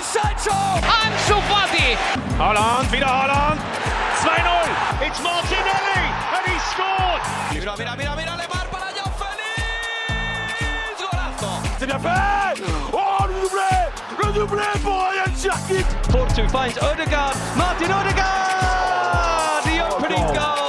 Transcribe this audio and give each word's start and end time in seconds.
Jadon 0.00 0.04
Sancho! 0.04 0.56
Ansu 0.80 1.40
Fati! 1.48 1.96
Holland, 2.38 2.90
wieder 2.92 3.06
Holland! 3.06 3.60
2-0! 4.22 5.06
It's 5.06 5.20
Martinelli! 5.22 6.02
And 6.34 6.46
he 6.46 6.58
scored! 6.70 7.22
Mira, 7.52 7.76
mira, 7.76 7.96
mira, 7.96 8.16
mira, 8.16 8.36
Lemar 8.36 8.66
para 8.70 8.92
Joao 8.94 9.12
Félix! 9.18 11.00
Golazo! 11.00 11.62
C'est 11.78 11.86
bien 11.86 11.98
fait 11.98 12.62
Oh, 12.92 13.26
le 13.28 13.34
doublé 13.42 13.72
Le 14.18 14.32
doublé 14.32 14.64
pour 14.82 15.02
Ryan 15.02 15.32
Cherkit 15.36 15.86
Porto 16.10 16.48
finds 16.48 16.78
Odegaard. 16.82 17.34
Martin 17.56 17.92
Odegaard! 17.92 19.62
The 19.64 19.96
opening 19.96 20.24
oh, 20.24 20.30
oh. 20.30 20.34
goal! 20.34 20.59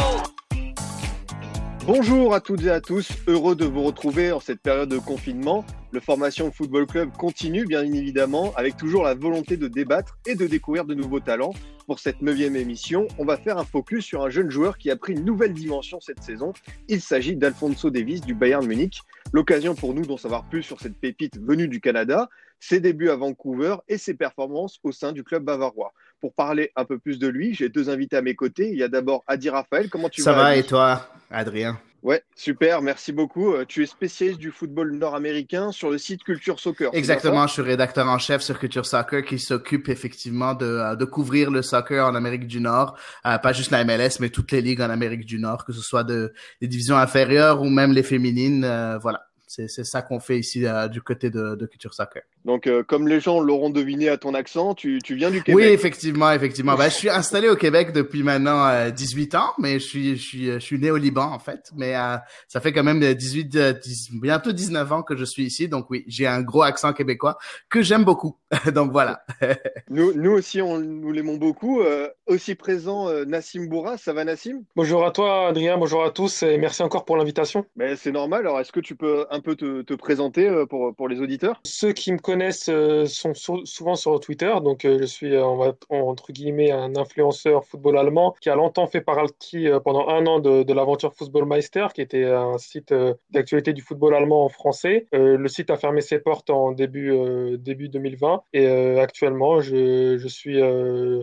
Bonjour 1.93 2.33
à 2.33 2.39
toutes 2.39 2.63
et 2.63 2.69
à 2.69 2.79
tous, 2.79 3.11
heureux 3.27 3.53
de 3.53 3.65
vous 3.65 3.83
retrouver 3.83 4.31
en 4.31 4.39
cette 4.39 4.61
période 4.61 4.87
de 4.87 4.97
confinement. 4.97 5.65
Le 5.91 5.99
Formation 5.99 6.49
Football 6.49 6.87
Club 6.87 7.11
continue 7.17 7.65
bien 7.65 7.83
évidemment 7.83 8.53
avec 8.55 8.77
toujours 8.77 9.03
la 9.03 9.13
volonté 9.13 9.57
de 9.57 9.67
débattre 9.67 10.17
et 10.25 10.35
de 10.35 10.47
découvrir 10.47 10.85
de 10.85 10.93
nouveaux 10.93 11.19
talents. 11.19 11.51
Pour 11.87 11.99
cette 11.99 12.21
neuvième 12.21 12.55
émission, 12.55 13.09
on 13.17 13.25
va 13.25 13.35
faire 13.35 13.57
un 13.57 13.65
focus 13.65 14.05
sur 14.05 14.23
un 14.23 14.29
jeune 14.29 14.49
joueur 14.49 14.77
qui 14.77 14.89
a 14.89 14.95
pris 14.95 15.11
une 15.11 15.25
nouvelle 15.25 15.51
dimension 15.51 15.99
cette 15.99 16.23
saison. 16.23 16.53
Il 16.87 17.01
s'agit 17.01 17.35
d'Alfonso 17.35 17.89
Davis 17.89 18.21
du 18.21 18.35
Bayern 18.35 18.65
Munich. 18.65 19.01
L'occasion 19.33 19.75
pour 19.75 19.93
nous 19.93 20.05
d'en 20.05 20.15
savoir 20.15 20.47
plus 20.47 20.63
sur 20.63 20.79
cette 20.79 20.95
pépite 20.95 21.41
venue 21.41 21.67
du 21.67 21.81
Canada, 21.81 22.29
ses 22.61 22.79
débuts 22.79 23.09
à 23.09 23.17
Vancouver 23.17 23.75
et 23.89 23.97
ses 23.97 24.13
performances 24.13 24.79
au 24.83 24.93
sein 24.93 25.11
du 25.11 25.25
club 25.25 25.43
bavarois. 25.43 25.91
Pour 26.21 26.33
parler 26.33 26.71
un 26.75 26.85
peu 26.85 26.97
plus 26.99 27.19
de 27.19 27.27
lui, 27.27 27.53
j'ai 27.53 27.67
deux 27.69 27.89
invités 27.89 28.15
à 28.15 28.21
mes 28.21 28.35
côtés. 28.35 28.69
Il 28.71 28.77
y 28.77 28.83
a 28.83 28.87
d'abord 28.87 29.23
Adi 29.27 29.49
Raphaël. 29.49 29.89
Comment 29.89 30.07
tu 30.07 30.21
Ça 30.21 30.31
vas 30.33 30.43
va 30.43 30.45
Adi 30.49 30.59
et 30.59 30.63
toi, 30.63 31.07
Adrien? 31.31 31.79
Ouais, 32.03 32.23
super, 32.35 32.81
merci 32.81 33.11
beaucoup. 33.11 33.53
Euh, 33.53 33.63
Tu 33.67 33.83
es 33.83 33.85
spécialiste 33.85 34.39
du 34.39 34.49
football 34.51 34.91
nord-américain 34.93 35.71
sur 35.71 35.91
le 35.91 35.99
site 35.99 36.23
Culture 36.23 36.59
Soccer. 36.59 36.89
ça 36.91 36.97
Exactement, 36.97 37.45
je 37.45 37.53
suis 37.53 37.61
rédacteur 37.61 38.07
en 38.07 38.17
chef 38.17 38.41
sur 38.41 38.57
Culture 38.57 38.87
Soccer 38.87 39.23
qui 39.23 39.37
s'occupe 39.37 39.87
effectivement 39.87 40.55
de, 40.55 40.65
euh, 40.65 40.95
de 40.95 41.05
couvrir 41.05 41.51
le 41.51 41.61
soccer 41.61 42.03
en 42.07 42.15
Amérique 42.15 42.47
du 42.47 42.59
Nord, 42.59 42.97
Euh, 43.27 43.37
pas 43.37 43.53
juste 43.53 43.69
la 43.69 43.83
MLS, 43.83 44.19
mais 44.19 44.29
toutes 44.29 44.51
les 44.51 44.61
ligues 44.61 44.81
en 44.81 44.89
Amérique 44.89 45.25
du 45.25 45.37
Nord, 45.37 45.63
que 45.63 45.73
ce 45.73 45.81
soit 45.81 46.03
de, 46.03 46.33
des 46.59 46.67
divisions 46.67 46.97
inférieures 46.97 47.61
ou 47.61 47.69
même 47.69 47.91
les 47.93 48.03
féminines. 48.03 48.63
euh, 48.63 48.97
voilà, 48.97 49.21
c'est 49.45 49.67
c'est 49.67 49.83
ça 49.83 50.01
qu'on 50.01 50.19
fait 50.19 50.39
ici 50.39 50.65
euh, 50.65 50.87
du 50.87 51.03
côté 51.03 51.29
de, 51.29 51.53
de 51.55 51.65
Culture 51.67 51.93
Soccer. 51.93 52.23
Donc, 52.45 52.67
euh, 52.67 52.83
comme 52.83 53.07
les 53.07 53.19
gens 53.19 53.39
l'auront 53.39 53.69
deviné 53.69 54.09
à 54.09 54.17
ton 54.17 54.33
accent, 54.33 54.73
tu, 54.73 54.99
tu 55.03 55.15
viens 55.15 55.29
du 55.29 55.37
Oui, 55.37 55.43
Québec. 55.43 55.65
effectivement, 55.71 56.31
effectivement. 56.31 56.75
Ben, 56.75 56.85
je 56.89 56.95
suis 56.95 57.09
installé 57.09 57.49
au 57.49 57.55
Québec 57.55 57.91
depuis 57.93 58.23
maintenant 58.23 58.65
euh, 58.67 58.89
18 58.89 59.35
ans, 59.35 59.51
mais 59.59 59.73
je 59.79 59.85
suis, 59.85 60.17
je 60.17 60.21
suis, 60.21 60.45
je 60.53 60.59
suis 60.59 60.79
né 60.79 60.89
au 60.91 60.97
Liban 60.97 61.31
en 61.31 61.39
fait. 61.39 61.69
Mais 61.75 61.95
euh, 61.95 62.17
ça 62.47 62.59
fait 62.61 62.73
quand 62.73 62.83
même 62.83 62.99
18, 63.13 63.55
euh, 63.55 63.73
10 63.73 64.09
bientôt 64.21 64.51
19 64.51 64.91
ans 64.91 65.03
que 65.03 65.15
je 65.15 65.25
suis 65.25 65.43
ici, 65.43 65.67
donc 65.67 65.89
oui, 65.89 66.03
j'ai 66.07 66.25
un 66.27 66.41
gros 66.41 66.63
accent 66.63 66.93
québécois 66.93 67.37
que 67.69 67.81
j'aime 67.81 68.03
beaucoup. 68.03 68.37
donc 68.73 68.91
voilà. 68.91 69.23
Nous, 69.89 70.13
nous 70.13 70.31
aussi, 70.31 70.61
on, 70.61 70.79
nous 70.79 71.11
l'aimons 71.11 71.35
beaucoup. 71.37 71.81
Euh, 71.81 72.07
aussi 72.27 72.55
présent, 72.55 73.09
euh, 73.09 73.25
Nassim 73.25 73.67
Bourra. 73.67 73.97
Ça 73.97 74.13
va, 74.13 74.23
Nassim? 74.23 74.63
Bonjour 74.75 75.05
à 75.05 75.11
toi, 75.11 75.47
Adrien. 75.49 75.77
Bonjour 75.77 76.03
à 76.03 76.11
tous 76.11 76.43
et 76.43 76.57
merci 76.57 76.81
encore 76.81 77.03
pour 77.03 77.17
l'invitation. 77.17 77.65
Ben, 77.75 77.97
C'est 77.97 78.11
normal. 78.11 78.41
Alors, 78.41 78.59
est-ce 78.61 78.71
que 78.71 78.79
tu 78.79 78.95
peux 78.95 79.25
un 79.29 79.41
peu 79.41 79.55
te, 79.55 79.81
te 79.81 79.93
présenter 79.93 80.47
euh, 80.47 80.65
pour, 80.65 80.95
pour 80.95 81.09
les 81.09 81.19
auditeurs? 81.19 81.59
Ceux 81.65 81.91
qui 81.91 82.11
me 82.13 82.17
connaissent 82.17 82.30
euh, 82.69 83.05
sont 83.05 83.33
sou- 83.33 83.65
souvent 83.65 83.95
sur 83.95 84.19
Twitter. 84.19 84.53
Donc, 84.63 84.85
euh, 84.85 84.97
je 84.99 85.05
suis, 85.05 85.35
euh, 85.35 85.43
entre 85.89 86.31
guillemets, 86.31 86.71
un 86.71 86.95
influenceur 86.95 87.65
football 87.65 87.97
allemand 87.97 88.35
qui 88.41 88.49
a 88.49 88.55
longtemps 88.55 88.87
fait 88.87 89.01
partie 89.01 89.67
pendant 89.83 90.07
un 90.09 90.25
an 90.27 90.39
de, 90.39 90.63
de 90.63 90.73
l'aventure 90.73 91.13
Footballmeister, 91.13 91.87
qui 91.93 92.01
était 92.01 92.25
un 92.25 92.57
site 92.57 92.93
d'actualité 93.29 93.73
du 93.73 93.81
football 93.81 94.15
allemand 94.15 94.45
en 94.45 94.49
français. 94.49 95.07
Le 95.11 95.47
site 95.47 95.69
a 95.69 95.77
fermé 95.77 96.01
ses 96.01 96.19
portes 96.19 96.49
en 96.49 96.71
début, 96.71 97.11
début 97.57 97.89
2020 97.89 98.43
et 98.53 98.67
actuellement, 98.99 99.61
je, 99.61 100.17
je 100.17 100.27
suis 100.27 100.59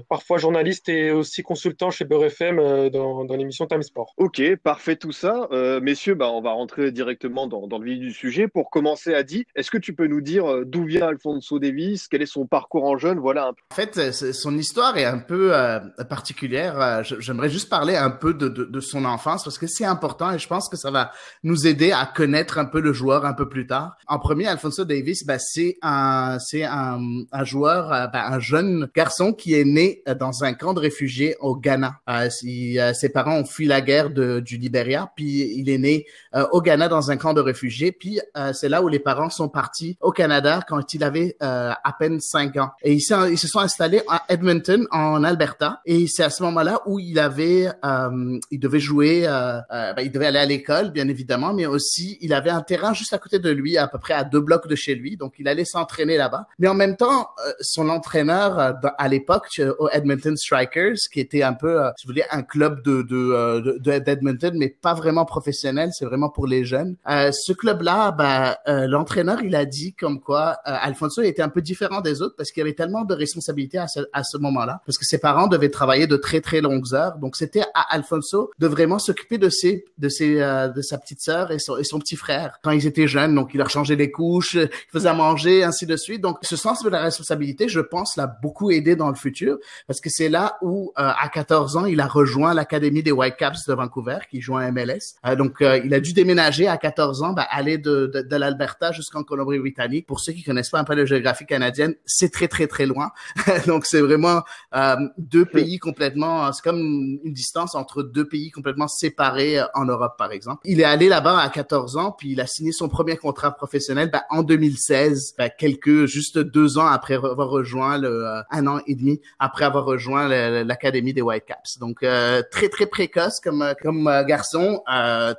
parfois 0.09 0.39
journaliste 0.39 0.89
et 0.89 1.11
aussi 1.11 1.42
consultant 1.42 1.91
chez 1.91 2.05
Beurre 2.05 2.91
dans, 2.91 3.24
dans 3.24 3.36
l'émission 3.36 3.67
Time 3.67 3.83
Sport. 3.83 4.14
Ok, 4.17 4.42
parfait 4.63 4.97
tout 4.97 5.13
ça. 5.13 5.48
Messieurs, 5.83 6.14
bah, 6.14 6.30
on 6.30 6.41
va 6.41 6.52
rentrer 6.52 6.92
directement 6.92 7.47
dans, 7.47 7.67
dans 7.67 7.79
le 7.79 7.85
vif 7.85 7.98
du 8.01 8.13
sujet. 8.13 8.48
Pour 8.48 8.70
commencer, 8.70 9.14
Adi, 9.14 9.45
est-ce 9.55 9.70
que 9.70 9.79
tu 9.79 9.95
peux 9.95 10.07
nous 10.07 10.20
dire 10.20 10.64
d'où 10.64 10.85
vient 10.85 10.98
Alfonso 11.03 11.59
Davis 11.59 12.09
Quel 12.09 12.23
est 12.23 12.27
son 12.27 12.47
parcours 12.47 12.85
en 12.85 12.98
jeune 12.98 13.19
Voilà. 13.19 13.48
En 13.70 13.75
fait, 13.75 14.13
son 14.13 14.57
histoire 14.57 14.97
est 14.97 15.05
un 15.05 15.19
peu 15.19 15.55
euh, 15.55 15.81
particulière. 16.09 16.81
Euh, 16.81 17.03
J'aimerais 17.19 17.51
juste 17.51 17.69
parler 17.69 17.97
un 17.97 18.11
peu 18.11 18.35
de, 18.35 18.81
son 18.81 19.05
enfance 19.05 19.45
parce 19.45 19.59
que 19.59 19.67
c'est 19.67 19.85
important 19.85 20.33
et 20.33 20.39
je 20.39 20.47
pense 20.47 20.69
que 20.69 20.77
ça 20.77 20.91
va 20.91 21.11
nous 21.42 21.67
aider 21.67 21.92
à 21.92 22.07
connaître 22.07 22.59
un 22.59 22.64
peu 22.64 22.81
le 22.81 22.92
joueur 22.92 23.25
un 23.25 23.33
peu 23.33 23.48
plus 23.48 23.67
tard. 23.67 23.97
En 24.07 24.19
premier, 24.19 24.47
Alfonso 24.47 24.85
Davis, 24.85 25.27
bah, 25.27 25.39
c'est 25.39 25.77
un, 25.83 26.39
c'est 26.39 26.64
un, 26.64 27.01
un 27.33 27.45
joueur, 27.45 27.92
euh, 27.92 28.07
bah, 28.07 28.29
un 28.29 28.39
jeune 28.39 28.89
garçon 28.95 29.33
qui 29.33 29.55
est 29.55 29.65
né 29.65 30.03
dans 30.19 30.45
un 30.45 30.55
camp 30.55 30.75
de 30.75 30.80
réfugiés 30.80 31.36
au 31.41 31.57
Ghana. 31.57 32.01
Ses 32.30 33.09
parents 33.13 33.39
ont 33.39 33.45
fui 33.45 33.67
la 33.67 33.80
guerre 33.80 34.11
du 34.11 34.57
Libéria, 34.57 35.11
puis 35.17 35.53
il 35.57 35.69
est 35.69 35.79
né 35.79 36.07
au 36.53 36.63
Ghana 36.63 36.89
dans 36.89 37.11
un 37.11 37.17
camp 37.17 37.35
de 37.35 37.41
réfugiés. 37.41 37.92
Puis 37.92 38.20
c'est 38.53 38.69
là 38.69 38.83
où 38.83 38.89
les 38.89 38.98
parents 38.98 39.30
sont 39.30 39.48
partis 39.48 39.97
au 40.01 40.13
Canada 40.13 40.61
quand 40.67 40.87
il 40.94 41.04
avait 41.04 41.36
euh, 41.42 41.72
à 41.82 41.92
peine 41.98 42.20
cinq 42.20 42.56
ans. 42.56 42.70
Et 42.82 42.92
ils, 42.92 43.02
ils 43.30 43.38
se 43.38 43.48
sont 43.48 43.60
installés 43.60 44.02
à 44.08 44.24
Edmonton, 44.28 44.86
en 44.90 45.24
Alberta. 45.24 45.80
Et 45.84 46.06
c'est 46.08 46.22
à 46.24 46.30
ce 46.30 46.42
moment-là 46.42 46.80
où 46.86 46.98
il 46.98 47.18
avait, 47.18 47.68
euh, 47.84 48.38
il 48.50 48.58
devait 48.60 48.80
jouer, 48.80 49.26
euh, 49.26 49.58
euh, 49.72 49.92
ben, 49.94 50.02
il 50.02 50.10
devait 50.12 50.26
aller 50.26 50.38
à 50.38 50.46
l'école, 50.46 50.90
bien 50.90 51.08
évidemment, 51.08 51.52
mais 51.52 51.66
aussi 51.66 52.18
il 52.20 52.32
avait 52.32 52.50
un 52.50 52.62
terrain 52.62 52.92
juste 52.92 53.12
à 53.12 53.18
côté 53.18 53.38
de 53.38 53.50
lui, 53.50 53.76
à 53.78 53.88
peu 53.88 53.98
près 53.98 54.14
à 54.14 54.24
deux 54.24 54.40
blocs 54.40 54.68
de 54.68 54.74
chez 54.74 54.94
lui. 54.94 55.16
Donc 55.16 55.34
il 55.38 55.48
allait 55.48 55.64
s'entraîner 55.64 56.16
là-bas. 56.16 56.46
Mais 56.58 56.68
en 56.68 56.74
même 56.74 56.96
temps, 56.96 57.28
euh, 57.46 57.52
son 57.60 57.88
entraîneur 57.88 58.58
euh, 58.58 58.72
à 58.98 59.08
l'époque 59.08 59.60
au 59.78 59.88
Edmonton 59.90 60.36
Strikers, 60.36 60.96
qui 61.12 61.20
était 61.20 61.42
un 61.42 61.55
peu, 61.55 61.80
si 61.96 62.06
vous 62.06 62.12
voulez, 62.12 62.24
un 62.30 62.42
club 62.42 62.82
de 62.82 63.02
de 63.02 63.16
euh, 63.16 63.60
de- 63.78 63.98
d'Edmonton, 63.98 64.52
mais 64.56 64.68
pas 64.68 64.94
vraiment 64.94 65.24
professionnel, 65.24 65.90
c'est 65.92 66.05
vraiment 66.05 66.30
pour 66.30 66.46
les 66.46 66.64
jeunes. 66.64 66.96
Ce 67.06 67.52
club-là, 67.52 68.56
euh, 68.68 68.86
l'entraîneur, 68.86 69.42
il 69.42 69.55
a 69.55 69.64
dit 69.64 69.94
comme 69.94 70.20
quoi 70.20 70.56
Alfonso 70.78 71.22
était 71.22 71.42
un 71.42 71.48
peu 71.48 71.62
différent 71.62 72.00
des 72.00 72.22
autres 72.22 72.34
parce 72.36 72.50
qu'il 72.50 72.62
avait 72.62 72.74
tellement 72.74 73.05
de 73.05 73.14
responsabilités 73.14 73.78
à 73.78 73.89
ce, 73.89 74.00
à 74.12 74.24
ce 74.24 74.36
moment-là, 74.39 74.83
parce 74.86 74.98
que 74.98 75.05
ses 75.05 75.18
parents 75.18 75.46
devaient 75.46 75.70
travailler 75.70 76.06
de 76.06 76.16
très 76.16 76.40
très 76.40 76.61
longues 76.61 76.94
heures. 76.94 77.18
Donc 77.18 77.36
c'était 77.36 77.64
à 77.74 77.94
Alfonso 77.94 78.50
de 78.58 78.66
vraiment 78.66 78.98
s'occuper 78.98 79.38
de 79.38 79.48
ses 79.48 79.84
de 79.98 80.08
ses 80.08 80.40
euh, 80.40 80.68
de 80.68 80.83
sa 80.83 80.98
petite 80.98 81.20
sœur 81.20 81.50
et 81.50 81.58
son, 81.58 81.77
et 81.77 81.84
son 81.84 81.98
petit 81.98 82.17
frère 82.17 82.58
quand 82.62 82.70
ils 82.70 82.86
étaient 82.86 83.08
jeunes. 83.08 83.34
Donc 83.34 83.50
il 83.55 83.58
leur 83.58 83.70
changeait 83.70 83.96
les 83.96 84.11
couches, 84.11 84.55
il 84.55 84.68
faisait 84.92 85.08
à 85.08 85.14
manger, 85.14 85.64
ainsi 85.64 85.86
de 85.86 85.96
suite. 85.96 86.20
Donc 86.20 86.38
ce 86.42 86.56
sens 86.56 86.83
de 86.83 86.88
la 86.88 87.02
responsabilité, 87.02 87.68
je 87.68 87.80
pense, 87.80 88.17
l'a 88.17 88.27
beaucoup 88.27 88.70
aidé 88.70 88.96
dans 88.96 89.08
le 89.08 89.14
futur 89.14 89.58
parce 89.86 90.00
que 90.00 90.11
c'est 90.11 90.28
là 90.28 90.56
où 90.62 90.92
euh, 90.98 91.11
à 91.20 91.28
14 91.28 91.77
ans, 91.77 91.86
il 91.86 92.00
a 92.00 92.06
rejoint 92.06 92.55
l'académie 92.55 93.02
des 93.02 93.12
Whitecaps 93.12 93.67
de 93.67 93.74
Vancouver 93.74 94.18
qui 94.30 94.40
joue 94.40 94.55
en 94.55 94.72
MLS. 94.72 95.17
Euh, 95.27 95.36
donc 95.36 95.61
euh, 95.61 95.80
il 95.84 95.92
a 95.94 96.00
dû 96.00 96.12
déménager 96.12 96.68
à 96.68 96.77
14 96.77 97.22
ans, 97.22 97.33
bah, 97.33 97.46
aller 97.50 97.78
de, 97.78 98.06
de, 98.06 98.22
de 98.22 98.36
l'Alberta 98.36 98.92
jusqu'en 98.92 99.22
Colombie-Britannique. 99.22 100.06
Pour 100.06 100.20
ceux 100.20 100.33
qui 100.33 100.42
connaissent 100.42 100.67
pas 100.70 100.80
un 100.80 100.84
peu 100.84 100.95
la 100.95 101.05
géographie 101.05 101.46
canadienne, 101.46 101.95
c'est 102.05 102.33
très 102.33 102.48
très 102.48 102.67
très 102.67 102.86
loin. 102.86 103.11
donc 103.67 103.86
c'est 103.86 104.01
vraiment 104.01 104.42
euh, 104.74 104.96
deux 105.18 105.45
pays 105.45 105.79
complètement, 105.79 106.52
c'est 106.52 106.62
comme 106.62 106.79
une 106.79 107.33
distance 107.33 107.74
entre 107.74 108.02
deux 108.02 108.27
pays 108.27 108.51
complètement 108.51 108.89
séparés 108.89 109.58
euh, 109.58 109.64
en 109.74 109.84
Europe 109.84 110.17
par 110.18 110.33
exemple. 110.33 110.61
Il 110.64 110.80
est 110.80 110.84
allé 110.84 111.08
là-bas 111.08 111.39
à 111.39 111.48
14 111.48 111.96
ans, 111.96 112.12
puis 112.12 112.33
il 112.33 112.40
a 112.40 112.46
signé 112.46 112.73
son 112.73 112.89
premier 112.89 113.17
contrat 113.17 113.52
professionnel 113.52 114.11
bah, 114.11 114.24
en 114.30 114.42
2016, 114.42 115.34
bah, 115.39 115.48
quelques 115.48 116.06
juste 116.06 116.39
deux 116.39 116.79
ans 116.79 116.86
après 116.86 117.14
avoir 117.14 117.48
rejoint 117.48 117.98
le 117.98 118.27
euh, 118.27 118.42
un 118.50 118.67
an 118.67 118.80
et 118.86 118.95
demi 118.95 119.20
après 119.39 119.64
avoir 119.64 119.85
rejoint 119.85 120.29
l'académie 120.29 121.12
des 121.12 121.23
Whitecaps. 121.23 121.79
Donc 121.79 122.02
euh, 122.02 122.42
très 122.50 122.68
très 122.68 122.86
précoce 122.86 123.40
comme 123.40 123.62
euh, 123.62 123.74
comme 123.80 124.06
euh, 124.08 124.24
garçon, 124.24 124.83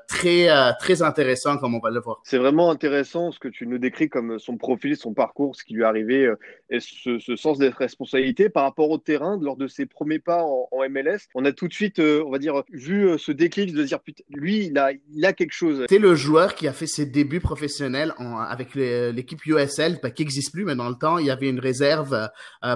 très 0.07 0.47
très 0.79 1.01
intéressant 1.01 1.57
comme 1.57 1.75
on 1.75 1.79
va 1.79 1.89
le 1.89 1.99
voir. 1.99 2.21
C'est 2.23 2.37
vraiment 2.37 2.71
intéressant 2.71 3.31
ce 3.31 3.39
que 3.39 3.47
tu 3.47 3.67
nous 3.67 3.77
décris 3.77 4.09
comme 4.09 4.39
son 4.39 4.57
profil, 4.57 4.95
son 4.95 5.13
parcours, 5.19 5.53
ce 5.55 5.65
qui 5.65 5.73
lui 5.73 5.81
est 5.81 5.85
arrivé 5.85 6.25
euh, 6.25 6.35
et 6.69 6.79
ce, 6.79 7.35
sens 7.35 7.57
des 7.57 7.67
responsabilités 7.69 8.47
par 8.47 8.63
rapport 8.63 8.89
au 8.89 8.97
terrain 8.97 9.37
lors 9.41 9.57
de 9.57 9.67
ses 9.67 9.85
premiers 9.85 10.19
pas 10.19 10.43
en, 10.43 10.69
MLS. 10.89 11.27
On 11.35 11.43
a 11.43 11.51
tout 11.51 11.67
de 11.67 11.73
suite, 11.73 11.99
euh, 11.99 12.23
on 12.25 12.31
va 12.31 12.37
dire, 12.37 12.63
vu 12.71 13.09
euh, 13.09 13.17
ce 13.17 13.33
déclic 13.33 13.73
de 13.73 13.83
dire 13.83 13.99
putain, 13.99 14.23
lui, 14.29 14.67
il 14.67 14.77
a, 14.77 14.91
il 15.13 15.25
a 15.25 15.33
quelque 15.33 15.51
chose. 15.51 15.81
C'était 15.81 15.99
le 15.99 16.15
joueur 16.15 16.55
qui 16.55 16.67
a 16.69 16.73
fait 16.73 16.87
ses 16.87 17.05
débuts 17.05 17.41
professionnels 17.41 18.13
avec 18.47 18.75
l'équipe 18.75 19.45
USL, 19.45 19.99
bah, 20.01 20.09
qui 20.09 20.21
n'existe 20.21 20.53
plus, 20.53 20.63
mais 20.63 20.75
dans 20.75 20.87
le 20.87 20.95
temps, 20.95 21.17
il 21.17 21.25
y 21.25 21.31
avait 21.31 21.49
une 21.49 21.59
réserve 21.59 22.29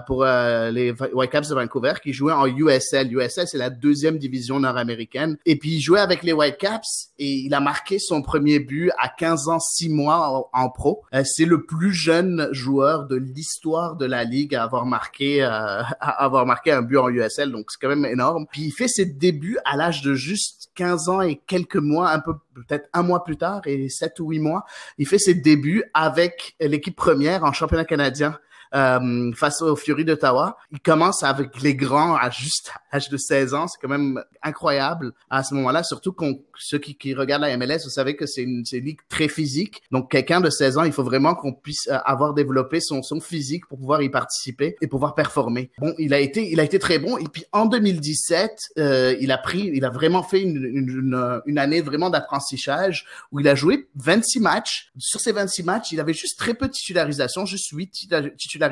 pour 0.06 0.24
euh, 0.24 0.72
les 0.72 0.92
Whitecaps 0.92 1.50
de 1.50 1.56
Vancouver 1.56 1.94
qui 2.02 2.14
jouait 2.14 2.34
en 2.34 2.46
USL. 2.46 3.12
USL, 3.12 3.48
c'est 3.48 3.58
la 3.58 3.70
deuxième 3.70 4.18
division 4.18 4.60
nord-américaine. 4.60 5.38
Et 5.46 5.58
puis, 5.58 5.76
il 5.76 5.82
jouait 5.82 6.00
avec 6.00 6.24
les 6.24 6.34
Whitecaps 6.34 7.14
et 7.20 7.32
il 7.32 7.54
a 7.54 7.60
marqué 7.60 8.00
son 8.00 8.22
premier 8.22 8.60
but 8.60 8.92
à 8.98 9.10
15 9.10 9.48
ans, 9.48 9.60
6 9.60 9.90
mois 9.90 10.50
en, 10.52 10.70
pro. 10.70 11.04
C'est 11.24 11.46
le 11.46 11.66
plus 11.66 11.94
jeune 11.94 12.33
joueur 12.52 13.08
de 13.08 13.16
l'histoire 13.16 13.96
de 13.96 14.06
la 14.06 14.24
ligue 14.24 14.56
à 14.56 14.64
avoir 14.64 14.86
marqué, 14.86 15.44
euh, 15.44 15.48
à 16.00 16.24
avoir 16.24 16.46
marqué 16.46 16.72
un 16.72 16.82
but 16.82 16.98
en 16.98 17.10
USL, 17.10 17.52
donc 17.52 17.72
c'est 17.72 17.80
quand 17.80 17.90
même 17.90 18.06
énorme. 18.06 18.46
Puis 18.52 18.64
il 18.64 18.72
fait 18.72 18.88
ses 18.88 19.06
débuts 19.06 19.58
à 19.66 19.78
l'âge 19.78 20.02
de 20.02 20.14
juste 20.14 20.70
15 20.76 21.10
ans 21.10 21.22
et 21.22 21.42
quelques 21.48 21.78
mois, 21.78 22.12
un 22.12 22.20
peu 22.20 22.34
peut-être 22.54 22.90
un 22.94 23.04
mois 23.04 23.24
plus 23.24 23.38
tard 23.38 23.62
et 23.66 23.90
sept 23.90 24.20
ou 24.20 24.30
huit 24.30 24.40
mois, 24.40 24.66
il 24.98 25.08
fait 25.08 25.18
ses 25.18 25.36
débuts 25.36 25.84
avec 25.94 26.56
l'équipe 26.60 26.96
première 26.96 27.44
en 27.44 27.54
championnat 27.54 27.86
canadien 27.86 28.38
euh, 28.74 29.32
face 29.34 29.62
aux 29.62 29.76
Fury 29.76 30.06
d'Ottawa. 30.06 30.58
Il 30.72 30.80
commence 30.80 31.24
avec 31.24 31.62
les 31.62 31.76
grands 31.76 32.16
à 32.16 32.30
juste 32.30 32.72
âge 32.94 33.10
de 33.10 33.18
16 33.18 33.54
ans. 33.54 33.68
C'est 33.68 33.80
quand 33.82 33.90
même 33.90 34.24
incroyable 34.42 35.14
à 35.30 35.44
ce 35.44 35.54
moment-là, 35.56 35.84
surtout 35.84 36.14
qu'on 36.14 36.40
ceux 36.58 36.78
qui, 36.78 36.96
qui, 36.96 37.14
regardent 37.14 37.44
la 37.44 37.58
MLS, 37.58 37.84
vous 37.84 37.90
savez 37.90 38.16
que 38.16 38.26
c'est 38.26 38.44
une, 38.44 38.64
une, 38.72 38.84
ligue 38.84 39.00
très 39.10 39.28
physique. 39.28 39.82
Donc, 39.92 40.12
quelqu'un 40.12 40.40
de 40.40 40.50
16 40.50 40.78
ans, 40.78 40.84
il 40.84 40.92
faut 40.92 41.04
vraiment 41.04 41.36
qu'on 41.36 41.54
puisse 41.54 41.88
euh, 41.88 41.98
avoir 42.06 42.34
développé 42.34 42.80
son, 42.80 43.02
son 43.02 43.20
physique 43.20 43.68
pour 43.68 43.78
pouvoir 43.78 44.02
y 44.02 44.10
participer 44.10 44.76
et 44.82 44.88
pouvoir 44.88 45.16
performer. 45.16 45.72
Bon, 45.80 45.94
il 45.98 46.14
a 46.14 46.20
été, 46.20 46.52
il 46.52 46.60
a 46.60 46.64
été 46.64 46.80
très 46.80 47.00
bon. 47.00 47.18
Et 47.18 47.26
puis, 47.26 47.46
en 47.52 47.66
2017, 47.66 48.74
euh, 48.78 49.16
il 49.20 49.32
a 49.32 49.38
pris, 49.38 49.72
il 49.74 49.84
a 49.86 49.90
vraiment 49.90 50.24
fait 50.24 50.42
une, 50.42 50.64
une, 50.64 51.42
une 51.46 51.58
année 51.58 51.82
vraiment 51.82 52.10
d'apprentissage 52.10 53.06
où 53.32 53.40
il 53.40 53.48
a 53.48 53.56
joué 53.56 53.88
26 53.96 54.40
matchs. 54.40 54.92
Sur 54.98 55.20
ces 55.20 55.32
26 55.32 55.64
matchs, 55.64 55.92
il 55.92 56.00
avait 56.00 56.14
juste 56.14 56.38
très 56.38 56.54
peu 56.54 56.68
de 56.68 56.74
titularisation, 56.74 57.46
juste 57.46 57.70
8 57.72 58.10
titularisations. 58.38 58.63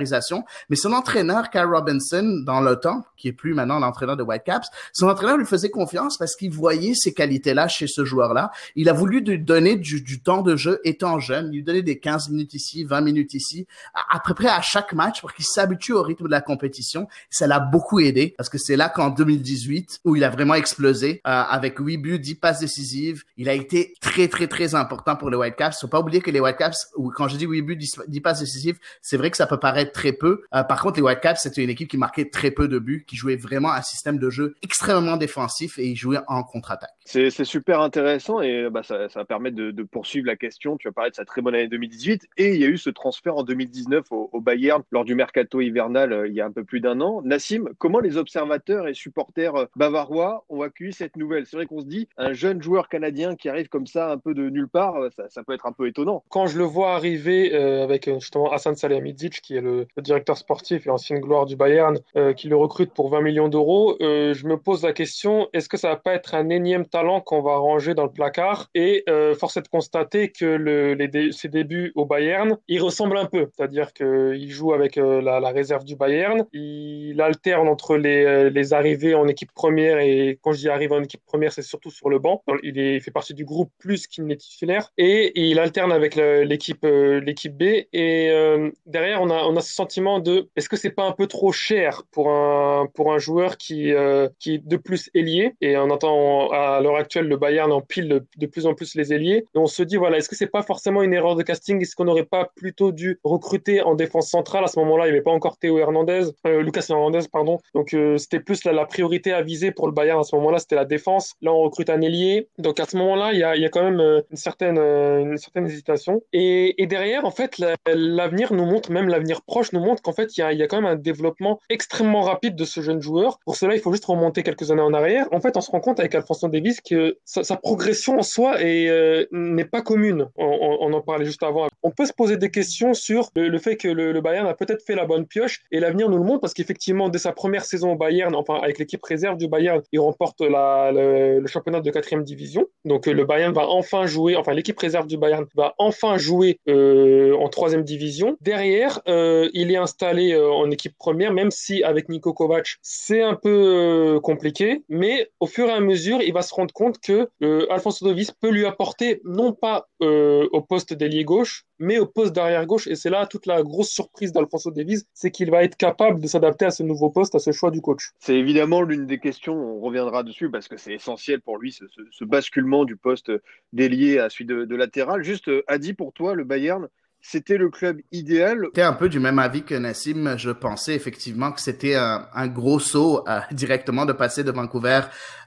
Mais 0.69 0.75
son 0.75 0.93
entraîneur, 0.93 1.49
Carl 1.49 1.73
Robinson, 1.73 2.41
dans 2.45 2.61
le 2.61 2.75
temps, 2.77 3.03
qui 3.17 3.27
est 3.27 3.33
plus 3.33 3.53
maintenant 3.53 3.79
l'entraîneur 3.79 4.17
de 4.17 4.23
Whitecaps, 4.23 4.67
son 4.93 5.07
entraîneur 5.07 5.37
lui 5.37 5.45
faisait 5.45 5.69
confiance 5.69 6.17
parce 6.17 6.35
qu'il 6.35 6.51
voyait 6.51 6.93
ses 6.95 7.13
qualités-là 7.13 7.67
chez 7.67 7.87
ce 7.87 8.05
joueur-là. 8.05 8.51
Il 8.75 8.89
a 8.89 8.93
voulu 8.93 9.21
lui 9.21 9.39
donner 9.39 9.75
du, 9.75 10.21
temps 10.21 10.41
de 10.41 10.55
jeu 10.55 10.79
étant 10.83 11.19
jeune, 11.19 11.51
lui 11.51 11.63
donner 11.63 11.81
des 11.81 11.99
15 11.99 12.29
minutes 12.29 12.53
ici, 12.53 12.83
20 12.83 13.01
minutes 13.01 13.33
ici, 13.33 13.67
à, 13.93 14.17
à 14.17 14.19
peu 14.19 14.33
près 14.33 14.49
à 14.49 14.61
chaque 14.61 14.93
match 14.93 15.21
pour 15.21 15.33
qu'il 15.33 15.45
s'habitue 15.45 15.93
au 15.93 16.01
rythme 16.01 16.25
de 16.25 16.31
la 16.31 16.41
compétition. 16.41 17.07
Ça 17.29 17.47
l'a 17.47 17.59
beaucoup 17.59 17.99
aidé 17.99 18.33
parce 18.37 18.49
que 18.49 18.57
c'est 18.57 18.75
là 18.75 18.89
qu'en 18.89 19.09
2018, 19.09 20.01
où 20.05 20.15
il 20.15 20.23
a 20.23 20.29
vraiment 20.29 20.55
explosé, 20.55 21.21
euh, 21.27 21.43
avec 21.49 21.79
8 21.79 21.97
buts, 21.97 22.19
10 22.19 22.35
passes 22.35 22.59
décisives, 22.59 23.23
il 23.37 23.49
a 23.49 23.53
été 23.53 23.93
très, 24.01 24.27
très, 24.27 24.47
très 24.47 24.75
important 24.75 25.15
pour 25.15 25.29
les 25.29 25.37
Whitecaps. 25.37 25.79
Faut 25.79 25.87
pas 25.87 25.99
oublier 25.99 26.21
que 26.21 26.31
les 26.31 26.39
Whitecaps, 26.39 26.91
ou 26.95 27.11
quand 27.11 27.27
je 27.27 27.37
dis 27.37 27.45
8 27.45 27.61
buts, 27.61 27.75
10, 27.75 28.19
passes 28.21 28.39
décisives, 28.39 28.77
c'est 29.01 29.17
vrai 29.17 29.31
que 29.31 29.37
ça 29.37 29.47
peut 29.47 29.59
paraître 29.59 29.80
très 29.85 30.13
peu. 30.13 30.43
Euh, 30.53 30.63
par 30.63 30.81
contre, 30.81 30.97
les 30.97 31.03
Whitecaps, 31.03 31.41
c'était 31.41 31.63
une 31.63 31.69
équipe 31.69 31.89
qui 31.89 31.97
marquait 31.97 32.29
très 32.29 32.51
peu 32.51 32.67
de 32.67 32.79
buts, 32.79 33.05
qui 33.07 33.15
jouait 33.15 33.35
vraiment 33.35 33.71
un 33.71 33.81
système 33.81 34.17
de 34.17 34.29
jeu 34.29 34.55
extrêmement 34.61 35.17
défensif 35.17 35.79
et 35.79 35.87
il 35.87 35.95
jouait 35.95 36.19
en 36.27 36.43
contre-attaque. 36.43 36.91
C'est 37.05 37.31
super 37.43 37.81
intéressant 37.81 38.41
et 38.41 38.69
bah, 38.69 38.83
ça, 38.83 39.09
ça 39.09 39.19
va 39.19 39.25
permettre 39.25 39.55
de, 39.55 39.71
de, 39.71 39.83
poursuivre 39.83 40.27
la 40.27 40.35
question. 40.35 40.77
Tu 40.77 40.87
as 40.87 40.91
parlé 40.91 41.09
de 41.09 41.15
sa 41.15 41.25
très 41.25 41.41
bonne 41.41 41.55
année 41.55 41.67
2018 41.67 42.27
et 42.37 42.53
il 42.53 42.61
y 42.61 42.63
a 42.63 42.67
eu 42.67 42.77
ce 42.77 42.89
transfert 42.89 43.35
en 43.35 43.43
2019 43.43 44.05
au, 44.11 44.29
au 44.31 44.39
Bayern 44.39 44.83
lors 44.91 45.03
du 45.03 45.15
mercato 45.15 45.59
hivernal 45.59 46.13
euh, 46.13 46.27
il 46.27 46.33
y 46.33 46.41
a 46.41 46.45
un 46.45 46.51
peu 46.51 46.63
plus 46.63 46.79
d'un 46.79 47.01
an. 47.01 47.21
Nassim, 47.23 47.69
comment 47.77 47.99
les 47.99 48.17
observateurs 48.17 48.87
et 48.87 48.93
supporters 48.93 49.55
euh, 49.55 49.65
bavarois 49.75 50.45
ont 50.49 50.61
accueilli 50.61 50.93
cette 50.93 51.17
nouvelle? 51.17 51.45
C'est 51.45 51.57
vrai 51.57 51.65
qu'on 51.65 51.81
se 51.81 51.85
dit 51.85 52.07
un 52.17 52.33
jeune 52.33 52.61
joueur 52.61 52.89
canadien 52.89 53.35
qui 53.35 53.49
arrive 53.49 53.67
comme 53.67 53.87
ça 53.87 54.11
un 54.11 54.17
peu 54.17 54.33
de 54.33 54.49
nulle 54.49 54.67
part, 54.67 54.95
euh, 54.97 55.09
ça, 55.15 55.29
ça 55.29 55.43
peut 55.43 55.53
être 55.53 55.65
un 55.65 55.71
peu 55.71 55.87
étonnant. 55.87 56.23
Quand 56.29 56.47
je 56.47 56.57
le 56.57 56.63
vois 56.63 56.93
arriver 56.93 57.53
euh, 57.53 57.83
avec 57.83 58.05
justement 58.05 58.51
Hassan 58.51 58.75
Salihamidzic 58.75 59.41
qui 59.41 59.55
est 59.55 59.61
le, 59.61 59.70
le, 59.71 60.01
directeur 60.01 60.37
sportif 60.37 60.87
et 60.87 60.89
ancienne 60.89 61.19
gloire 61.19 61.45
du 61.45 61.55
Bayern, 61.55 61.97
euh, 62.15 62.33
qui 62.33 62.47
le 62.47 62.55
recrute 62.55 62.93
pour 62.93 63.09
20 63.09 63.21
millions 63.21 63.47
d'euros, 63.47 63.97
je 63.99 64.47
me 64.47 64.57
pose 64.57 64.83
la 64.83 64.93
question 64.93 65.47
est-ce 65.53 65.69
que 65.69 65.77
ça 65.77 65.89
va 65.89 65.95
pas 65.95 66.13
être 66.13 66.35
un 66.35 66.49
énième 66.49 66.85
talent 66.85 67.21
qu'on 67.21 67.41
va 67.41 67.57
ranger 67.57 67.93
dans 67.93 68.05
le 68.05 68.11
placard? 68.11 68.69
Et 68.75 69.03
force 69.37 69.57
est 69.57 69.61
de 69.61 69.67
constater 69.67 70.31
que 70.31 70.45
le, 70.45 70.93
les 70.93 71.07
dé 71.07 71.31
ses 71.31 71.49
débuts 71.49 71.91
au 71.95 72.05
Bayern, 72.05 72.57
il 72.67 72.81
ressemble 72.81 73.17
un 73.17 73.25
peu, 73.25 73.47
c'est-à-dire 73.55 73.93
qu'il 73.93 74.49
joue 74.51 74.73
avec 74.73 74.95
la, 74.95 75.39
la, 75.39 75.49
réserve 75.51 75.83
du 75.83 75.95
Bayern, 75.95 76.45
il 76.53 77.19
alterne 77.21 77.67
entre 77.67 77.97
les, 77.97 78.49
les, 78.49 78.73
arrivées 78.73 79.15
en 79.15 79.27
équipe 79.27 79.51
première 79.53 79.99
et 79.99 80.39
quand 80.41 80.53
je 80.53 80.59
dis 80.59 80.69
arrive 80.69 80.93
en 80.93 81.03
équipe 81.03 81.23
première, 81.25 81.51
c'est 81.51 81.61
surtout 81.61 81.91
sur 81.91 82.09
le 82.09 82.19
banc. 82.19 82.43
Il, 82.63 82.79
est, 82.79 82.95
il 82.95 83.01
fait 83.01 83.11
partie 83.11 83.33
du 83.33 83.45
groupe 83.45 83.71
plus 83.79 84.07
qu'il 84.07 84.25
n'est 84.25 84.37
titulaire. 84.37 84.91
Et, 84.97 85.27
et, 85.39 85.49
il 85.49 85.59
alterne 85.59 85.91
avec 85.91 86.15
l'équipe 86.15 86.85
l'équipe 86.85 87.57
B. 87.57 87.63
Et 87.93 88.29
euh, 88.29 88.71
derrière 88.85 89.21
on 89.21 89.29
a 89.29 89.43
on 89.43 89.55
a 89.55 89.60
ce 89.61 89.73
sentiment 89.73 90.19
de 90.19 90.49
est-ce 90.55 90.69
que 90.69 90.77
c'est 90.77 90.91
pas 90.91 91.03
un 91.03 91.11
peu 91.11 91.27
trop 91.27 91.51
cher 91.51 92.03
pour 92.11 92.29
un 92.29 92.87
pour 92.93 93.13
un 93.13 93.19
joueur 93.19 93.57
qui 93.57 93.93
euh, 93.93 94.27
qui 94.39 94.59
de 94.59 94.77
plus 94.77 95.09
ailier? 95.13 95.53
Et 95.61 95.77
on 95.77 95.89
entend 95.89 96.49
à 96.51 96.79
l'heure 96.81 96.95
actuelle 96.95 97.27
le 97.27 97.37
Bayern 97.37 97.71
empile 97.71 98.07
de, 98.09 98.25
de 98.37 98.45
plus 98.45 98.65
en 98.65 98.73
plus 98.73 98.95
les 98.95 99.13
ailiers. 99.13 99.45
Et 99.55 99.57
on 99.57 99.67
se 99.67 99.83
dit 99.83 99.97
voilà 99.97 100.17
est-ce 100.17 100.29
que 100.29 100.35
c'est 100.35 100.47
pas 100.47 100.63
forcément 100.63 101.03
une 101.03 101.13
erreur 101.13 101.35
de 101.35 101.43
casting? 101.43 101.81
Est-ce 101.81 101.95
qu'on 101.95 102.05
n'aurait 102.05 102.25
pas 102.25 102.51
plutôt 102.55 102.91
dû 102.91 103.19
recruter 103.23 103.81
en 103.81 103.95
défense 103.95 104.29
centrale? 104.29 104.63
À 104.63 104.67
ce 104.67 104.79
moment-là 104.79 105.05
il 105.05 105.09
n'y 105.09 105.15
avait 105.15 105.23
pas 105.23 105.31
encore 105.31 105.57
Théo 105.57 105.77
Hernandez 105.79 106.29
euh, 106.45 106.61
Lucas 106.61 106.85
Hernandez 106.89 107.27
pardon. 107.31 107.59
Donc 107.73 107.93
euh, 107.93 108.17
c'était 108.17 108.39
plus 108.39 108.63
la, 108.63 108.73
la, 108.73 108.85
priorité 108.85 109.31
à 109.33 109.41
viser 109.41 109.71
pour 109.71 109.87
le 109.87 109.93
Bayern 109.93 110.19
à 110.19 110.23
ce 110.23 110.35
moment-là 110.35 110.59
c'était 110.59 110.75
la 110.75 110.85
défense. 110.85 111.33
Là 111.41 111.53
on 111.53 111.61
recrute 111.61 111.89
un 111.89 112.01
ailier. 112.01 112.47
Donc 112.57 112.79
à 112.79 112.85
ce 112.85 112.97
moment-là 112.97 113.31
il 113.33 113.39
y 113.39 113.43
a, 113.43 113.55
il 113.55 113.61
y 113.61 113.65
a 113.65 113.69
quand 113.69 113.83
même 113.83 113.99
euh, 113.99 114.21
une 114.29 114.37
certaine 114.37 114.77
une 114.77 115.37
certaine 115.37 115.65
hésitation. 115.65 116.21
Et, 116.33 116.81
et 116.81 116.87
derrière 116.87 117.25
en 117.25 117.31
fait 117.31 117.61
l'avenir 117.87 118.53
nous 118.53 118.65
montre 118.65 118.91
même 118.91 119.07
l'avenir 119.07 119.40
proche 119.45 119.73
nous 119.73 119.79
montre 119.79 120.01
qu'en 120.01 120.13
fait 120.13 120.37
il 120.37 120.41
y, 120.41 120.43
a, 120.43 120.53
y 120.53 120.63
a 120.63 120.67
quand 120.67 120.81
même 120.81 120.91
un 120.91 120.95
développement 120.95 121.59
extrêmement 121.69 122.21
rapide 122.21 122.55
de 122.55 122.65
ce 122.65 122.81
jeune 122.81 123.01
joueur. 123.01 123.39
Pour 123.45 123.55
cela 123.55 123.75
il 123.75 123.81
faut 123.81 123.91
juste 123.91 124.05
remonter 124.05 124.43
quelques 124.43 124.71
années 124.71 124.81
en 124.81 124.93
arrière. 124.93 125.27
En 125.31 125.39
fait 125.39 125.57
on 125.57 125.61
se 125.61 125.71
rend 125.71 125.79
compte 125.79 125.99
avec 125.99 126.15
Alfonso 126.15 126.47
Davis 126.47 126.81
que 126.81 127.17
sa, 127.25 127.55
progression 127.57 128.19
en 128.19 128.23
soi 128.23 128.55
euh, 128.59 129.25
n'est 129.31 129.65
pas 129.65 129.81
commune. 129.81 130.27
On, 130.37 130.91
en 130.93 131.01
parlait 131.01 131.25
juste 131.25 131.43
avant. 131.43 131.67
On 131.83 131.91
peut 131.91 132.05
se 132.05 132.13
poser 132.13 132.37
des 132.37 132.49
questions 132.49 132.93
sur 132.93 133.29
le, 133.35 133.57
fait 133.57 133.77
que 133.77 133.87
le, 133.87 134.19
Bayern 134.21 134.47
a 134.47 134.53
peut-être 134.53 134.83
fait 134.83 134.95
la 134.95 135.05
bonne 135.05 135.25
pioche 135.25 135.61
et 135.71 135.79
l'avenir 135.79 136.09
nous 136.09 136.17
le 136.17 136.23
montre 136.23 136.41
parce 136.41 136.53
qu'effectivement 136.53 137.09
dès 137.09 137.19
sa 137.19 137.31
première 137.31 137.65
saison 137.65 137.93
au 137.93 137.95
Bayern 137.95 138.35
enfin 138.35 138.59
avec 138.61 138.77
l'équipe 138.79 139.03
réserve 139.03 139.37
du 139.37 139.47
Bayern 139.47 139.81
il 139.91 139.99
remporte 139.99 140.41
le, 140.41 141.45
championnat 141.47 141.81
de 141.81 141.91
quatrième 141.91 142.23
division. 142.23 142.67
Donc 142.85 143.05
le 143.05 143.25
Bayern 143.25 143.53
va 143.53 143.67
enfin 143.67 144.05
jouer 144.05 144.35
enfin 144.35 144.53
l'équipe 144.53 144.79
réserve 144.79 145.07
du 145.07 145.17
Bayern 145.17 145.45
va 145.55 145.75
enfin 145.77 146.17
jouer 146.17 146.59
euh, 146.67 147.35
en 147.35 147.49
troisième 147.49 147.83
division. 147.83 148.37
Derrière, 148.41 149.01
euh, 149.07 149.30
il 149.53 149.71
est 149.71 149.77
installé 149.77 150.33
euh, 150.33 150.51
en 150.51 150.69
équipe 150.71 150.95
première, 150.97 151.33
même 151.33 151.51
si 151.51 151.83
avec 151.83 152.09
Niko 152.09 152.33
Kovac, 152.33 152.77
c'est 152.81 153.21
un 153.21 153.35
peu 153.35 153.49
euh, 153.49 154.19
compliqué. 154.19 154.83
Mais 154.89 155.29
au 155.39 155.47
fur 155.47 155.67
et 155.67 155.71
à 155.71 155.79
mesure, 155.79 156.21
il 156.21 156.33
va 156.33 156.41
se 156.41 156.53
rendre 156.53 156.73
compte 156.73 156.99
que 156.99 157.29
euh, 157.43 157.65
Alfonso 157.69 158.05
Davis 158.05 158.31
peut 158.31 158.49
lui 158.49 158.65
apporter, 158.65 159.21
non 159.23 159.53
pas 159.53 159.87
euh, 160.01 160.47
au 160.51 160.61
poste 160.61 160.93
d'ailier 160.93 161.23
gauche, 161.23 161.65
mais 161.79 161.97
au 161.99 162.05
poste 162.05 162.33
d'arrière 162.33 162.65
gauche. 162.65 162.87
Et 162.87 162.95
c'est 162.95 163.09
là 163.09 163.25
toute 163.25 163.45
la 163.45 163.63
grosse 163.63 163.89
surprise 163.89 164.31
d'Alfonso 164.31 164.71
Davis, 164.71 165.05
c'est 165.13 165.31
qu'il 165.31 165.49
va 165.51 165.63
être 165.63 165.77
capable 165.77 166.19
de 166.19 166.27
s'adapter 166.27 166.65
à 166.65 166.71
ce 166.71 166.83
nouveau 166.83 167.09
poste, 167.09 167.35
à 167.35 167.39
ce 167.39 167.51
choix 167.51 167.71
du 167.71 167.81
coach. 167.81 168.11
C'est 168.19 168.35
évidemment 168.35 168.81
l'une 168.81 169.07
des 169.07 169.19
questions, 169.19 169.55
on 169.55 169.79
reviendra 169.79 170.23
dessus 170.23 170.49
parce 170.49 170.67
que 170.67 170.77
c'est 170.77 170.93
essentiel 170.93 171.41
pour 171.41 171.57
lui, 171.57 171.71
ce 172.11 172.23
basculement 172.25 172.85
du 172.85 172.97
poste 172.97 173.31
d'ailier 173.73 174.19
à 174.19 174.29
celui 174.29 174.45
de, 174.45 174.65
de 174.65 174.75
latéral. 174.75 175.23
Juste, 175.23 175.49
Adi, 175.67 175.93
pour 175.93 176.13
toi, 176.13 176.35
le 176.35 176.43
Bayern, 176.43 176.87
c'était 177.21 177.57
le 177.57 177.69
club 177.69 177.99
idéal. 178.11 178.65
J'étais 178.65 178.81
un 178.81 178.93
peu 178.93 179.07
du 179.07 179.19
même 179.19 179.39
avis 179.39 179.63
que 179.63 179.75
Nassim. 179.75 180.37
Je 180.37 180.49
pensais 180.49 180.95
effectivement 180.95 181.51
que 181.51 181.61
c'était 181.61 181.95
un, 181.95 182.27
un, 182.33 182.47
gros 182.47 182.79
saut 182.79 183.23
euh, 183.27 183.39
directement 183.51 184.05
de 184.05 184.13
passer 184.13 184.43
de 184.43 184.51
Vancouver 184.51 185.01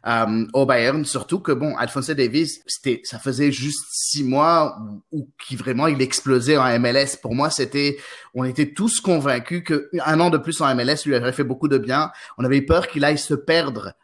euh, 0.07 0.47
au 0.52 0.66
Bayern. 0.66 1.04
Surtout 1.04 1.40
que 1.40 1.52
bon, 1.52 1.76
Alphonse 1.76 2.11
Davis, 2.11 2.61
c'était, 2.66 3.00
ça 3.04 3.19
faisait 3.19 3.50
juste 3.50 3.87
six 3.90 4.23
mois 4.23 4.78
où, 4.81 5.19
où 5.19 5.28
qui 5.45 5.57
vraiment 5.57 5.87
il 5.87 6.00
explosait 6.00 6.57
en 6.57 6.78
MLS. 6.78 7.16
Pour 7.21 7.35
moi, 7.35 7.50
c'était, 7.50 7.99
on 8.35 8.45
était 8.45 8.73
tous 8.73 9.00
convaincus 9.00 9.62
que 9.64 9.88
un 10.05 10.21
an 10.21 10.31
de 10.31 10.38
plus 10.38 10.61
en 10.61 10.75
MLS 10.75 11.05
lui 11.07 11.17
aurait 11.17 11.33
fait 11.33 11.45
beaucoup 11.45 11.69
de 11.69 11.79
bien. 11.79 12.11
On 12.38 12.45
avait 12.45 12.62
peur 12.62 12.88
qu'il 12.88 13.05
aille 13.05 13.19
se 13.19 13.35
perdre 13.35 13.95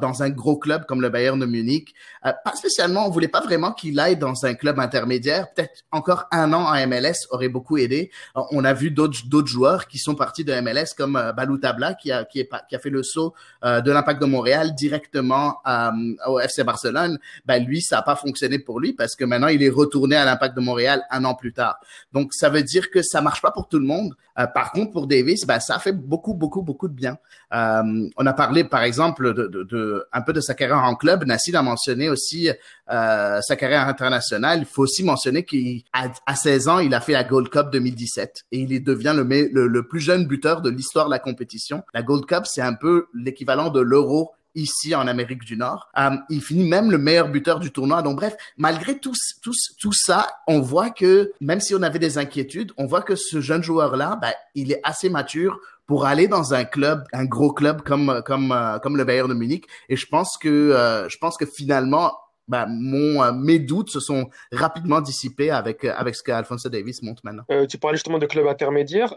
dans 0.00 0.22
un 0.22 0.30
gros 0.30 0.56
club 0.56 0.86
comme 0.86 1.02
le 1.02 1.10
Bayern 1.10 1.38
de 1.38 1.44
Munich. 1.44 1.94
Euh, 2.24 2.32
pas 2.44 2.54
spécialement, 2.54 3.06
on 3.06 3.10
voulait 3.10 3.28
pas 3.28 3.40
vraiment 3.40 3.72
qu'il 3.72 4.00
aille 4.00 4.16
dans 4.16 4.46
un 4.46 4.54
club 4.54 4.78
intermédiaire. 4.78 5.52
Peut-être 5.52 5.84
encore 5.92 6.24
un 6.32 6.52
an 6.54 6.64
en 6.64 6.86
MLS 6.86 7.26
aurait 7.30 7.50
beaucoup 7.50 7.76
aidé. 7.76 8.10
Euh, 8.36 8.40
on 8.50 8.64
a 8.64 8.72
vu 8.72 8.90
d'autres 8.90 9.46
joueurs 9.46 9.86
qui 9.86 9.98
sont 9.98 10.14
partis 10.14 10.44
de 10.44 10.58
MLS 10.60 10.94
comme 10.96 11.16
euh, 11.16 11.32
Balou 11.32 11.58
Tabla 11.58 11.94
qui 11.94 12.10
a 12.10 12.24
qui, 12.24 12.40
est, 12.40 12.50
qui 12.68 12.76
a 12.76 12.78
fait 12.78 12.90
le 12.90 13.02
saut 13.02 13.34
euh, 13.64 13.80
de 13.80 13.92
l'Impact 13.92 14.20
de 14.22 14.26
Montréal 14.26 14.74
directement 14.74 15.58
au 16.26 16.40
FC 16.40 16.64
Barcelone. 16.64 17.18
Ben 17.44 17.62
lui, 17.62 17.82
ça 17.82 17.98
a 17.98 18.02
pas 18.02 18.16
fonctionné 18.16 18.58
pour 18.58 18.80
lui 18.80 18.92
parce 18.92 19.16
que 19.16 19.24
maintenant 19.24 19.48
il 19.48 19.62
est 19.62 19.70
retourné 19.70 20.16
à 20.16 20.24
l'Impact 20.24 20.56
de 20.56 20.60
Montréal 20.60 21.02
un 21.10 21.24
an 21.24 21.34
plus 21.34 21.52
tard. 21.52 21.78
Donc 22.12 22.32
ça 22.32 22.48
veut 22.48 22.62
dire 22.62 22.90
que 22.90 23.02
ça 23.02 23.20
marche 23.20 23.42
pas 23.42 23.50
pour 23.50 23.68
tout 23.68 23.77
le 23.78 23.86
monde. 23.86 24.14
par 24.54 24.72
contre, 24.72 24.92
pour 24.92 25.06
Davis, 25.06 25.46
ben 25.46 25.60
ça 25.60 25.78
fait 25.78 25.92
beaucoup 25.92 26.34
beaucoup 26.34 26.62
beaucoup 26.62 26.88
de 26.88 26.94
bien. 26.94 27.18
on 27.52 28.26
a 28.26 28.32
parlé 28.32 28.64
par 28.64 28.82
exemple 28.82 29.34
de, 29.34 30.06
un 30.12 30.22
peu 30.22 30.32
de 30.32 30.40
sa 30.40 30.54
carrière 30.54 30.84
en 30.84 30.94
club. 30.94 31.24
Nassim 31.24 31.54
a 31.54 31.62
mentionné 31.62 32.08
aussi 32.08 32.50
euh, 32.90 33.40
sa 33.40 33.56
carrière 33.56 33.88
internationale. 33.88 34.60
Il 34.60 34.66
faut 34.66 34.82
aussi 34.82 35.04
mentionner 35.04 35.44
qu'à 35.44 35.58
à 36.26 36.34
16 36.34 36.68
ans, 36.68 36.78
il 36.78 36.94
a 36.94 37.00
fait 37.00 37.12
la 37.12 37.24
Gold 37.24 37.48
Cup 37.48 37.68
2017 37.72 38.44
et 38.52 38.60
il 38.60 38.82
devient 38.82 39.14
le, 39.16 39.66
le 39.66 39.82
plus 39.86 40.00
jeune 40.00 40.26
buteur 40.26 40.60
de 40.60 40.70
l'histoire 40.70 41.06
de 41.06 41.10
la 41.10 41.18
compétition. 41.18 41.82
La 41.94 42.02
Gold 42.02 42.26
Cup, 42.26 42.44
c'est 42.44 42.62
un 42.62 42.74
peu 42.74 43.06
l'équivalent 43.14 43.70
de 43.70 43.80
l'Euro 43.80 44.32
ici 44.58 44.94
en 44.94 45.06
Amérique 45.06 45.44
du 45.44 45.56
Nord. 45.56 45.88
Um, 45.96 46.22
il 46.28 46.42
finit 46.42 46.68
même 46.68 46.90
le 46.90 46.98
meilleur 46.98 47.28
buteur 47.28 47.60
du 47.60 47.70
tournoi. 47.70 48.02
Donc 48.02 48.16
bref, 48.16 48.36
malgré 48.56 48.98
tout, 48.98 49.14
tout, 49.42 49.54
tout 49.80 49.92
ça, 49.92 50.28
on 50.46 50.60
voit 50.60 50.90
que 50.90 51.32
même 51.40 51.60
si 51.60 51.74
on 51.74 51.82
avait 51.82 51.98
des 51.98 52.18
inquiétudes, 52.18 52.72
on 52.76 52.86
voit 52.86 53.02
que 53.02 53.16
ce 53.16 53.40
jeune 53.40 53.62
joueur-là, 53.62 54.18
ben, 54.20 54.32
il 54.54 54.72
est 54.72 54.80
assez 54.82 55.08
mature 55.08 55.58
pour 55.86 56.04
aller 56.04 56.28
dans 56.28 56.52
un 56.52 56.64
club, 56.64 57.04
un 57.12 57.24
gros 57.24 57.52
club 57.52 57.82
comme 57.82 58.22
comme 58.26 58.52
euh, 58.52 58.78
comme 58.78 58.96
le 58.96 59.04
Bayern 59.04 59.28
de 59.28 59.34
Munich. 59.34 59.66
Et 59.88 59.96
je 59.96 60.06
pense 60.06 60.36
que 60.36 60.48
euh, 60.48 61.08
je 61.08 61.16
pense 61.18 61.36
que 61.36 61.46
finalement 61.46 62.12
bah, 62.48 62.66
mon, 62.68 63.22
euh, 63.22 63.32
mes 63.32 63.58
doutes 63.58 63.90
se 63.90 64.00
sont 64.00 64.30
rapidement 64.52 65.00
dissipés 65.00 65.50
avec, 65.50 65.84
euh, 65.84 65.92
avec 65.96 66.14
ce 66.14 66.22
qu'Alfonso 66.22 66.68
Davis 66.68 67.02
montre 67.02 67.22
maintenant. 67.24 67.44
Euh, 67.50 67.66
tu 67.66 67.78
parlais 67.78 67.96
justement 67.96 68.18
de 68.18 68.26
club 68.26 68.46
intermédiaire. 68.46 69.14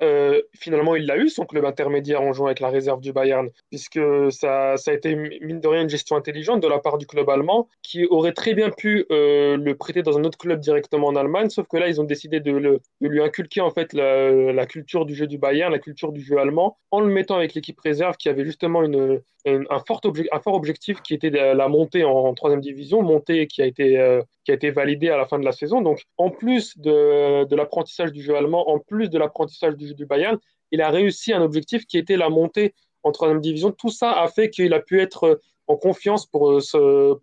finalement, 0.53 0.95
il 0.95 1.05
l'a 1.05 1.17
eu, 1.17 1.29
son 1.29 1.45
club 1.45 1.65
intermédiaire, 1.65 2.21
en 2.21 2.33
jouant 2.33 2.47
avec 2.47 2.59
la 2.59 2.69
réserve 2.69 3.01
du 3.01 3.13
Bayern, 3.13 3.49
puisque 3.69 3.99
ça, 4.29 4.77
ça 4.77 4.91
a 4.91 4.93
été, 4.93 5.15
mine 5.15 5.59
de 5.61 5.67
rien, 5.67 5.83
une 5.83 5.89
gestion 5.89 6.15
intelligente 6.15 6.61
de 6.61 6.67
la 6.67 6.79
part 6.79 6.97
du 6.97 7.05
club 7.07 7.29
allemand, 7.29 7.67
qui 7.81 8.05
aurait 8.05 8.33
très 8.33 8.53
bien 8.53 8.69
pu 8.69 9.05
le 9.09 9.73
prêter 9.73 10.03
dans 10.03 10.17
un 10.17 10.23
autre 10.23 10.37
club 10.37 10.59
directement 10.59 11.07
en 11.07 11.15
Allemagne, 11.15 11.49
sauf 11.49 11.67
que 11.67 11.77
là, 11.77 11.87
ils 11.87 12.01
ont 12.01 12.03
décidé 12.03 12.39
de, 12.39 12.51
le, 12.51 12.79
de 13.01 13.07
lui 13.07 13.21
inculquer 13.21 13.61
en 13.61 13.71
fait 13.71 13.93
la, 13.93 14.31
la, 14.51 14.65
culture 14.65 15.05
du 15.05 15.15
jeu 15.15 15.27
du 15.27 15.37
Bayern, 15.37 15.71
la 15.71 15.79
culture 15.79 16.11
du 16.11 16.21
jeu 16.21 16.37
allemand, 16.37 16.77
en 16.91 17.01
le 17.01 17.11
mettant 17.11 17.35
avec 17.35 17.53
l'équipe 17.53 17.79
réserve 17.79 18.17
qui 18.17 18.29
avait 18.29 18.45
justement 18.45 18.83
une, 18.83 19.21
un, 19.45 19.79
fort 19.87 20.01
un 20.31 20.39
fort 20.39 20.53
objectif 20.53 21.01
qui 21.01 21.13
était 21.13 21.29
la 21.29 21.67
montée 21.67 22.03
en, 22.03 22.33
troisième 22.33 22.61
division, 22.61 23.01
montée 23.01 23.20
qui 23.21 23.61
a 23.61 23.65
été 23.65 23.97
euh, 23.97 24.21
qui 24.43 24.51
a 24.51 24.53
été 24.55 24.71
validée 24.71 25.09
à 25.09 25.17
la 25.17 25.25
fin 25.25 25.39
de 25.39 25.45
la 25.45 25.51
saison. 25.51 25.81
Donc, 25.81 26.03
en 26.17 26.29
plus 26.29 26.77
de, 26.77 27.55
l'apprentissage 27.55 28.11
du 28.11 28.21
jeu 28.21 28.35
allemand, 28.35 28.69
en 28.69 28.79
plus 28.79 29.09
de 29.09 29.17
l'apprentissage 29.17 29.75
du 29.75 29.87
jeu 29.87 29.93
du 29.93 30.05
Bayern, 30.05 30.37
il 30.71 30.81
a 30.81 30.89
réussi 30.89 31.33
un 31.33 31.41
objectif 31.41 31.85
qui 31.85 31.97
était 31.97 32.17
la 32.17 32.29
montée 32.29 32.73
en 33.03 33.11
troisième 33.11 33.41
division. 33.41 33.71
Tout 33.71 33.89
ça 33.89 34.11
a 34.11 34.27
fait 34.27 34.49
qu'il 34.49 34.73
a 34.73 34.79
pu 34.79 35.01
être 35.01 35.39
en 35.67 35.77
confiance 35.77 36.25
pour, 36.25 36.51
euh, 36.51 36.61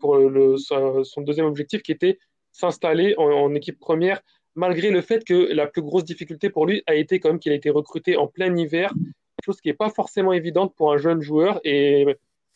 le, 0.01 0.57
son 0.57 1.21
deuxième 1.21 1.47
objectif 1.47 1.83
qui 1.83 1.93
était 1.93 2.19
s'installer 2.53 3.15
en, 3.19 3.25
en, 3.25 3.55
équipe 3.55 3.79
première, 3.79 4.21
malgré 4.55 4.91
le 4.91 5.01
fait 5.01 5.25
que 5.25 5.53
la 5.53 5.67
plus 5.67 5.83
grosse 5.83 6.05
difficulté 6.05 6.51
pour 6.51 6.67
lui 6.67 6.83
a 6.87 6.95
été 6.95 7.21
quand 7.21 7.29
même 7.29 7.39
qu'il 7.39 7.53
a 7.53 7.55
été 7.55 7.71
recruté 7.71 8.17
en 8.17 8.27
plein 8.27 8.57
hiver 8.57 8.93
chose 9.45 9.61
qui 9.61 9.69
n'est 9.69 9.75
pas 9.75 9.91
forcément 9.91 10.33
évidente 10.33 10.75
pour 10.77 10.93
un 10.93 10.99
jeune 10.99 11.21
joueur 11.21 11.61
et 11.65 12.07